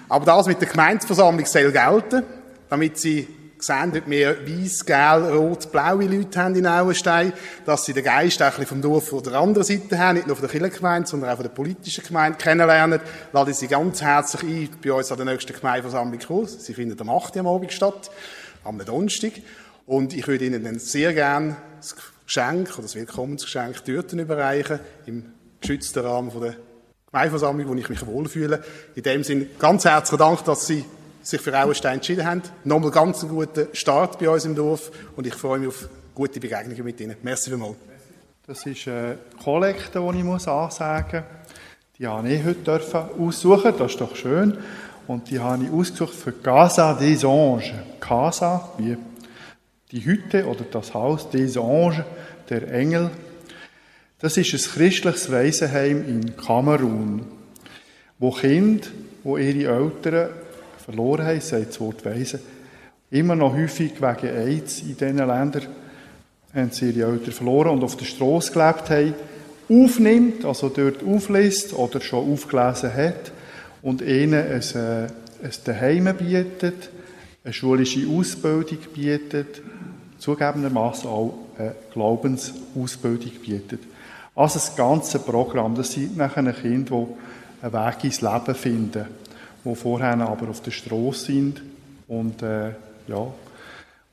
Aber 0.07 0.25
das 0.25 0.45
mit 0.45 0.61
der 0.61 0.67
Gemeindeversammlung 0.67 1.45
soll 1.47 1.71
gelten, 1.71 2.23
damit 2.69 2.99
sie 2.99 3.27
sehen, 3.63 3.91
dass 3.91 4.03
wir 4.05 4.37
weiß, 4.47 4.85
gel, 4.85 5.35
rot, 5.35 5.71
blaue 5.71 6.05
Leute 6.05 6.39
haben 6.39 6.55
in 6.55 6.67
Auenstein, 6.67 7.33
dass 7.65 7.85
sie 7.85 7.93
den 7.93 8.03
Geist 8.03 8.39
bisschen 8.39 8.65
vom 8.65 8.81
Dorf 8.81 9.09
von 9.09 9.23
der 9.23 9.33
anderen 9.33 9.65
Seite 9.65 9.97
haben, 9.97 10.15
nicht 10.15 10.27
nur 10.27 10.35
von 10.35 10.47
der 10.47 10.59
Kirchengemeinde, 10.59 11.07
sondern 11.07 11.29
auch 11.29 11.35
von 11.35 11.43
der 11.43 11.51
politischen 11.51 12.03
Gemeinde 12.03 12.37
kennenlernen. 12.37 12.99
Lade 13.33 13.51
ich 13.51 13.57
sie 13.57 13.67
ganz 13.67 14.01
herzlich 14.01 14.43
ein, 14.43 14.69
bei 14.83 14.93
uns 14.93 15.11
an 15.11 15.17
der 15.17 15.25
nächsten 15.25 15.53
Gemeindeversammlung 15.53 16.19
kommen. 16.19 16.47
Sie 16.47 16.73
findet 16.73 16.99
am 17.01 17.09
8. 17.09 17.37
am 17.37 17.47
Abend 17.47 17.71
statt, 17.71 18.11
am 18.63 18.77
Donnerstag. 18.83 19.33
Und 19.85 20.13
ich 20.13 20.27
würde 20.27 20.45
Ihnen 20.45 20.63
dann 20.63 20.79
sehr 20.79 21.13
gerne 21.13 21.57
das 21.77 21.95
Geschenk 22.25 22.73
oder 22.73 22.83
das 22.83 22.95
Willkommensgeschenk 22.95 23.83
dort 23.85 24.13
überreichen, 24.13 24.79
im 25.05 25.25
geschützten 25.61 25.99
Rahmen 25.99 26.31
von 26.31 26.41
der 26.41 26.55
Gemeindeversammlung, 27.11 27.69
wo 27.69 27.75
ich 27.75 27.89
mich 27.89 28.05
wohlfühle. 28.05 28.63
In 28.95 29.03
dem 29.03 29.23
Sinne 29.23 29.47
ganz 29.59 29.85
herzlichen 29.85 30.19
Dank, 30.19 30.43
dass 30.43 30.67
Sie 30.67 30.83
sich 31.25 31.41
für 31.41 31.57
Auenstein 31.59 31.95
entschieden 31.95 32.25
haben. 32.25 32.41
Nochmal 32.63 32.91
ganz 32.91 33.23
einen 33.23 33.31
guten 33.31 33.67
Start 33.73 34.19
bei 34.19 34.29
uns 34.29 34.45
im 34.45 34.55
Dorf 34.55 34.91
und 35.15 35.25
ich 35.25 35.33
freue 35.33 35.59
mich 35.59 35.69
auf 35.69 35.89
gute 36.13 36.39
Begegnungen 36.39 36.83
mit 36.83 37.01
Ihnen. 37.01 37.15
Merci 37.23 37.49
vielmals. 37.49 37.75
Das 38.45 38.63
ist 38.65 38.87
eine 38.87 39.17
Kollekte, 39.43 39.99
die 39.99 40.19
ich 40.19 40.23
muss 40.23 40.47
ansagen 40.47 41.21
muss. 41.21 41.97
Die 41.97 42.07
habe 42.07 42.29
ich 42.29 42.43
heute 42.43 43.09
aussuchen 43.17 43.73
das 43.77 43.91
ist 43.91 44.01
doch 44.01 44.15
schön. 44.15 44.57
Und 45.07 45.29
die 45.29 45.39
habe 45.39 45.63
ich 45.63 45.71
ausgesucht 45.71 46.13
für 46.13 46.31
Casa 46.31 46.93
des 46.93 47.25
Anges. 47.25 47.71
Casa, 47.99 48.69
wie 48.77 48.97
die 49.91 50.05
Hütte 50.05 50.45
oder 50.45 50.63
das 50.69 50.93
Haus 50.93 51.29
des 51.29 51.57
Anges, 51.57 52.03
der 52.49 52.71
Engel. 52.71 53.09
Das 54.19 54.37
ist 54.37 54.53
ein 54.53 54.59
christliches 54.59 55.31
Waisenheim 55.31 56.07
in 56.07 56.37
Kamerun, 56.37 57.25
wo 58.19 58.31
Kinder, 58.31 58.87
wo 59.23 59.37
ihre 59.37 59.73
Eltern 59.73 60.29
verloren 60.85 61.25
haben, 61.25 61.41
sagt 61.41 61.69
das 61.69 61.79
Wort 61.79 62.05
Weisen, 62.05 62.39
immer 63.09 63.35
noch 63.35 63.55
häufig 63.55 63.93
wegen 64.01 64.35
AIDS 64.35 64.81
in 64.81 64.95
diesen 64.95 65.17
Ländern 65.17 65.67
haben 66.53 66.71
sie 66.71 66.91
ihre 66.91 67.11
Eltern 67.11 67.33
verloren 67.33 67.71
und 67.71 67.83
auf 67.83 67.97
der 67.97 68.05
Straße 68.05 68.53
gelebt 68.53 68.89
haben, 68.89 69.13
aufnimmt, 69.67 70.45
also 70.45 70.69
dort 70.69 71.03
aufliest 71.03 71.73
oder 71.73 71.99
schon 71.99 72.31
aufgelesen 72.31 72.93
hat 72.93 73.31
und 73.81 74.01
ihnen 74.01 74.33
ein, 74.35 74.61
äh, 74.61 75.07
ein 75.43 75.51
Daheim 75.65 76.15
bietet, 76.15 76.89
eine 77.43 77.53
schulische 77.53 78.07
Ausbildung 78.07 78.77
bietet, 78.93 79.61
zugegebenermaßen 80.19 81.09
auch 81.09 81.33
eine 81.57 81.75
Glaubensausbildung 81.93 83.31
bietet. 83.43 83.81
Also 84.35 84.59
das 84.59 84.75
ganze 84.75 85.19
Programm, 85.19 85.75
das 85.75 85.93
sind 85.93 86.15
nachher 86.15 86.53
Kinder, 86.53 87.07
die 87.61 87.65
einen 87.65 87.73
Weg 87.73 88.03
ins 88.03 88.21
Leben 88.21 88.55
finden 88.55 89.05
die 89.65 89.75
vorher 89.75 90.19
aber 90.19 90.49
auf 90.49 90.61
der 90.61 90.71
Straße 90.71 91.25
sind 91.25 91.61
und 92.07 92.41
äh, 92.41 92.69
ja, 93.07 93.27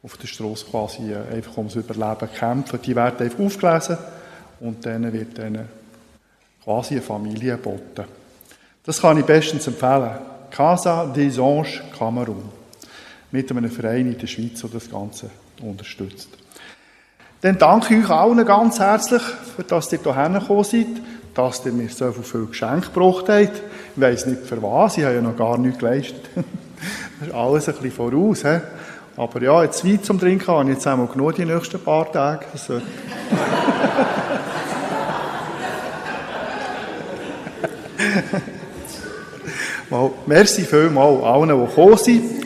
auf 0.03 0.16
der 0.16 0.26
Straße 0.26 0.66
quasi 0.66 1.12
äh, 1.12 1.34
einfach 1.34 1.57
ums 1.59 1.76
Überleben 1.76 2.28
kämpfen. 2.34 2.80
Die 2.82 2.96
werden 2.96 3.24
einfach 3.24 3.38
aufgelesen 3.38 3.98
und 4.61 4.84
dann 4.84 5.12
wird 5.12 5.38
dann 5.38 5.68
quasi 6.64 6.94
eine 6.94 7.03
Familie 7.03 7.57
geboten. 7.57 8.05
Das 8.84 9.00
kann 9.00 9.18
ich 9.18 9.24
bestens 9.24 9.66
empfehlen. 9.66 10.18
Casa 10.50 11.07
des 11.07 11.38
Anges 11.38 11.80
Kamerun. 11.96 12.50
Mit 13.30 13.50
einem 13.50 13.70
Verein 13.70 14.12
in 14.12 14.18
der 14.18 14.26
Schweiz, 14.26 14.61
der 14.61 14.70
das 14.70 14.90
Ganze 14.90 15.30
unterstützt. 15.62 16.28
Dann 17.40 17.59
danke 17.59 17.96
ich 17.96 18.05
euch 18.05 18.11
allen 18.11 18.44
ganz 18.44 18.78
herzlich, 18.78 19.22
für 19.22 19.64
dass 19.64 19.92
ihr 19.92 20.00
hierher 20.00 20.28
gekommen 20.30 20.64
seid 20.64 20.86
dass 21.34 21.64
ihr 21.64 21.72
mir 21.72 21.88
so 21.88 22.12
viel 22.12 22.46
Geschenke 22.46 22.88
gebracht 22.92 23.28
habt. 23.28 23.62
Ich 23.96 24.00
weiss 24.00 24.26
nicht 24.26 24.42
für 24.42 24.62
was, 24.62 24.98
ich 24.98 25.04
habe 25.04 25.14
ja 25.14 25.22
noch 25.22 25.36
gar 25.36 25.56
nichts 25.58 25.78
geleistet. 25.78 26.28
das 26.34 26.44
ist 27.28 27.34
alles 27.34 27.68
ein 27.68 27.74
bisschen 27.74 27.92
voraus. 27.92 28.42
He? 28.42 28.58
Aber 29.16 29.42
ja, 29.42 29.62
jetzt 29.62 29.84
Wein 29.84 30.02
zum 30.02 30.18
Trinken 30.18 30.46
habe 30.46 30.64
ich 30.64 30.70
jetzt 30.76 30.86
einmal 30.86 31.06
genug 31.06 31.34
die 31.34 31.44
nächsten 31.44 31.78
paar 31.80 32.10
Tage. 32.10 32.46
Also. 32.52 32.74
mal, 39.90 40.10
merci 40.26 40.62
vielmals 40.62 41.22
allen, 41.22 41.48
die 41.48 41.66
gekommen 41.66 41.98
sind. 41.98 42.42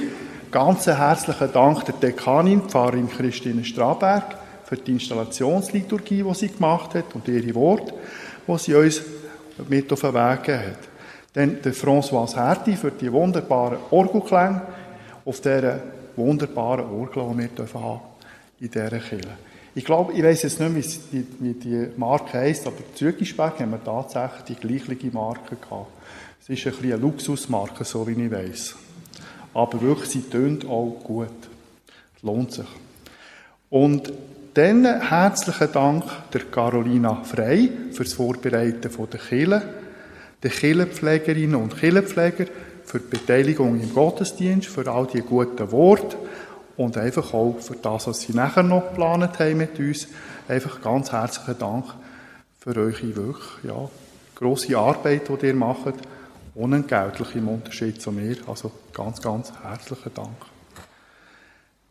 Ganz 0.51 0.87
herzlichen 0.87 1.53
Dank 1.53 1.85
der 1.85 1.95
Dekanin, 1.95 2.63
Pfarrerin 2.63 3.11
Christine 3.11 3.65
Straberg, 3.65 4.37
für 4.65 4.77
die 4.77 4.93
Installationsliturgie, 4.93 6.23
die 6.23 6.35
sie 6.35 6.49
gemacht 6.49 6.95
hat 6.95 7.15
und 7.15 7.29
ihre 7.29 7.55
Worte, 7.55 7.93
die 8.47 8.59
sie 8.59 8.75
uns 8.75 9.03
mit 9.69 9.93
auf 9.93 10.01
den 10.01 10.15
Weg 10.15 10.43
gegeben 10.43 10.67
hat. 10.71 10.79
Dann 11.33 11.63
der 11.63 11.75
François 11.75 12.35
Herti 12.35 12.77
für 12.77 12.91
die 12.91 13.13
wunderbaren 13.13 13.79
Orgelklänge 13.91 14.63
auf 15.25 15.41
dieser 15.41 15.81
wunderbaren 16.17 16.87
Orgel, 16.87 17.25
die 17.31 17.59
wir 17.59 17.81
haben 17.81 18.01
in 18.61 18.71
dieser 18.71 18.89
Kirche. 18.89 19.37
Ich 19.75 19.85
glaube, 19.85 20.15
ich 20.15 20.23
weiß 20.23 20.45
jetzt 20.45 20.59
nicht 20.59 20.75
wie 21.13 21.19
die, 21.19 21.27
wie 21.41 21.53
die 21.53 21.89
Marke 21.99 22.39
heisst, 22.39 22.67
aber 22.67 22.79
Zügisberg 22.95 23.61
haben 23.61 23.73
wir 23.73 23.85
tatsächlich 23.85 24.43
die 24.45 24.55
gleiche 24.55 25.11
Marke 25.13 25.57
gehabt. 25.57 25.91
Es 26.41 26.49
ist 26.49 26.67
ein 26.67 26.73
bisschen 26.73 26.93
eine 26.93 27.03
Luxusmarke, 27.03 27.85
so 27.85 28.07
wie 28.07 28.13
ich 28.13 28.31
weiß. 28.31 28.75
Aber 29.53 29.81
wirklich, 29.83 30.09
sie 30.09 30.23
tönt 30.23 30.65
auch 30.65 30.97
gut. 31.05 31.29
Es 32.17 32.23
lohnt 32.23 32.53
sich. 32.53 32.67
Und 33.69 34.13
dann 34.57 34.87
herzlichen 34.87 35.71
Dank 35.71 36.05
der 36.33 36.45
Carolina 36.45 37.23
Frey 37.25 37.71
fürs 37.93 38.15
Vorbereiten 38.15 38.81
der 38.81 39.21
Kille, 39.21 39.63
den 40.43 40.51
Killenpflegerinnen 40.51 41.57
und 41.57 41.77
Killenpfleger 41.77 42.47
für 42.87 43.01
die 43.01 43.19
Beteiligung 43.19 43.79
im 43.79 43.93
Gottesdienst, 43.93 44.69
für 44.69 44.91
all 44.91 45.07
die 45.09 45.21
guten 45.21 45.71
Worte 45.73 46.17
und 46.79 46.97
einfach 46.97 47.35
auch 47.35 47.57
für 47.61 47.77
das, 47.77 48.07
was 48.07 48.23
sie 48.23 48.33
nachher 48.33 48.63
noch 48.63 48.89
geplant 48.89 49.39
haben 49.39 49.59
mit 49.59 49.79
uns. 49.79 50.09
Einfach 50.49 50.81
ganz 50.81 51.13
herzlichen 51.13 51.59
Dank 51.59 51.85
für 52.59 52.77
eure 52.77 53.15
wirklich, 53.15 53.65
ja, 53.65 53.91
grosse 54.35 54.79
Arbeit, 54.79 55.29
die 55.29 55.47
ihr 55.47 55.55
macht, 55.55 55.95
unentgeltlich 56.55 57.35
im 57.35 57.49
Unterschied 57.49 58.01
zu 58.01 58.11
mir. 58.11 58.37
Also 58.47 58.73
ganz, 58.95 59.21
ganz 59.21 59.53
herzlichen 59.63 60.15
Dank. 60.15 60.56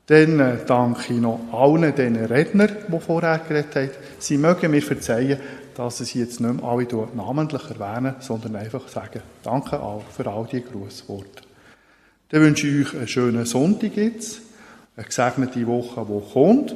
Dann 0.07 0.39
äh, 0.39 0.57
danke 0.65 1.13
ich 1.13 1.19
noch 1.19 1.39
allen 1.51 1.95
den 1.95 2.15
Rednern, 2.15 2.75
die 2.87 2.99
vorher 2.99 3.39
geredet 3.39 3.75
haben. 3.75 3.89
Sie 4.19 4.37
mögen 4.37 4.71
mir 4.71 4.81
verzeihen, 4.81 5.39
dass 5.75 5.99
ich 5.99 6.09
sie 6.09 6.19
jetzt 6.19 6.39
nicht 6.39 6.61
mehr 6.61 6.63
alle 6.63 6.87
namentlich 7.15 7.63
erwähne, 7.69 8.15
sondern 8.19 8.55
einfach 8.55 8.87
sagen, 8.87 9.21
danke 9.43 9.79
all 9.79 10.01
für 10.15 10.27
all 10.27 10.47
die 10.51 10.63
Grußworte. 10.63 11.43
Dann 12.29 12.41
wünsche 12.41 12.67
ich 12.67 12.87
euch 12.87 12.95
einen 12.95 13.07
schönen 13.07 13.45
Sonntag 13.45 13.95
jetzt, 13.97 14.41
eine 14.95 15.05
gesegnete 15.05 15.65
Woche, 15.67 16.05
die 16.07 16.33
kommt. 16.33 16.75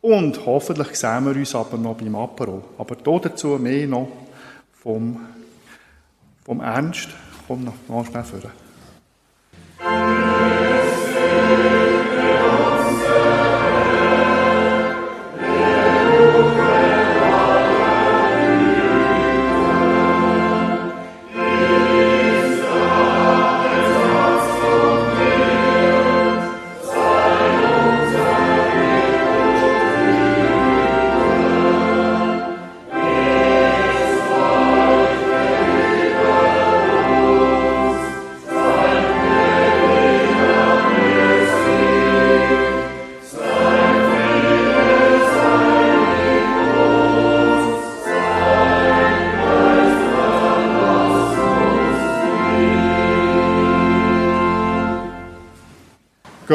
Und 0.00 0.44
hoffentlich 0.44 0.96
sehen 0.96 1.24
wir 1.24 1.34
uns 1.34 1.54
aber 1.54 1.78
noch 1.78 1.96
beim 1.96 2.14
Apero. 2.14 2.62
Aber 2.76 2.96
dazu 2.96 3.58
mehr 3.58 3.86
noch 3.86 4.08
vom, 4.82 5.20
vom 6.44 6.60
Ernst. 6.60 7.08
Komm 7.48 7.64
noch, 7.64 7.74
noch 7.88 8.06
schnell 8.06 8.24
vor. 8.24 8.50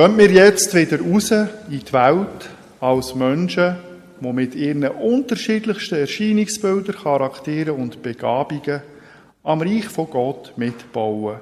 Gehen 0.09 0.17
wir 0.17 0.31
jetzt 0.31 0.73
wieder 0.73 0.99
raus 1.01 1.29
in 1.29 1.49
die 1.69 1.93
Welt 1.93 2.49
als 2.79 3.13
Menschen, 3.13 3.75
die 4.19 4.33
mit 4.33 4.55
ihren 4.55 4.83
unterschiedlichsten 4.87 5.99
Erscheinungsbildern, 5.99 6.95
Charakteren 6.95 7.75
und 7.75 8.01
Begabungen 8.01 8.81
am 9.43 9.61
Reich 9.61 9.85
von 9.85 10.09
Gott 10.09 10.53
mitbauen. 10.57 11.37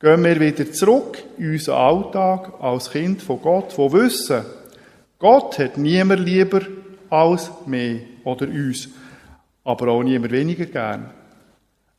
Gehen 0.00 0.24
wir 0.24 0.40
wieder 0.40 0.72
zurück 0.72 1.22
in 1.36 1.52
unseren 1.52 1.74
Alltag 1.74 2.54
als 2.58 2.90
Kind 2.90 3.20
von 3.20 3.42
Gott, 3.42 3.76
wo 3.76 3.92
wissen, 3.92 4.46
Gott 5.18 5.58
hat 5.58 5.76
niemand 5.76 6.20
lieber 6.20 6.62
als 7.10 7.50
mich 7.66 8.00
oder 8.24 8.46
uns, 8.48 8.88
aber 9.62 9.88
auch 9.88 10.02
niemand 10.02 10.32
weniger 10.32 10.64
gern. 10.64 11.10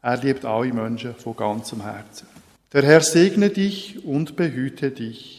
Er 0.02 0.18
liebt 0.18 0.46
alle 0.46 0.74
Menschen 0.74 1.14
von 1.14 1.36
ganzem 1.36 1.84
Herzen. 1.84 2.28
Der 2.74 2.82
Herr 2.82 3.02
segne 3.02 3.52
dich 3.52 4.04
und 4.04 4.36
behüte 4.36 4.90
dich. 4.90 5.39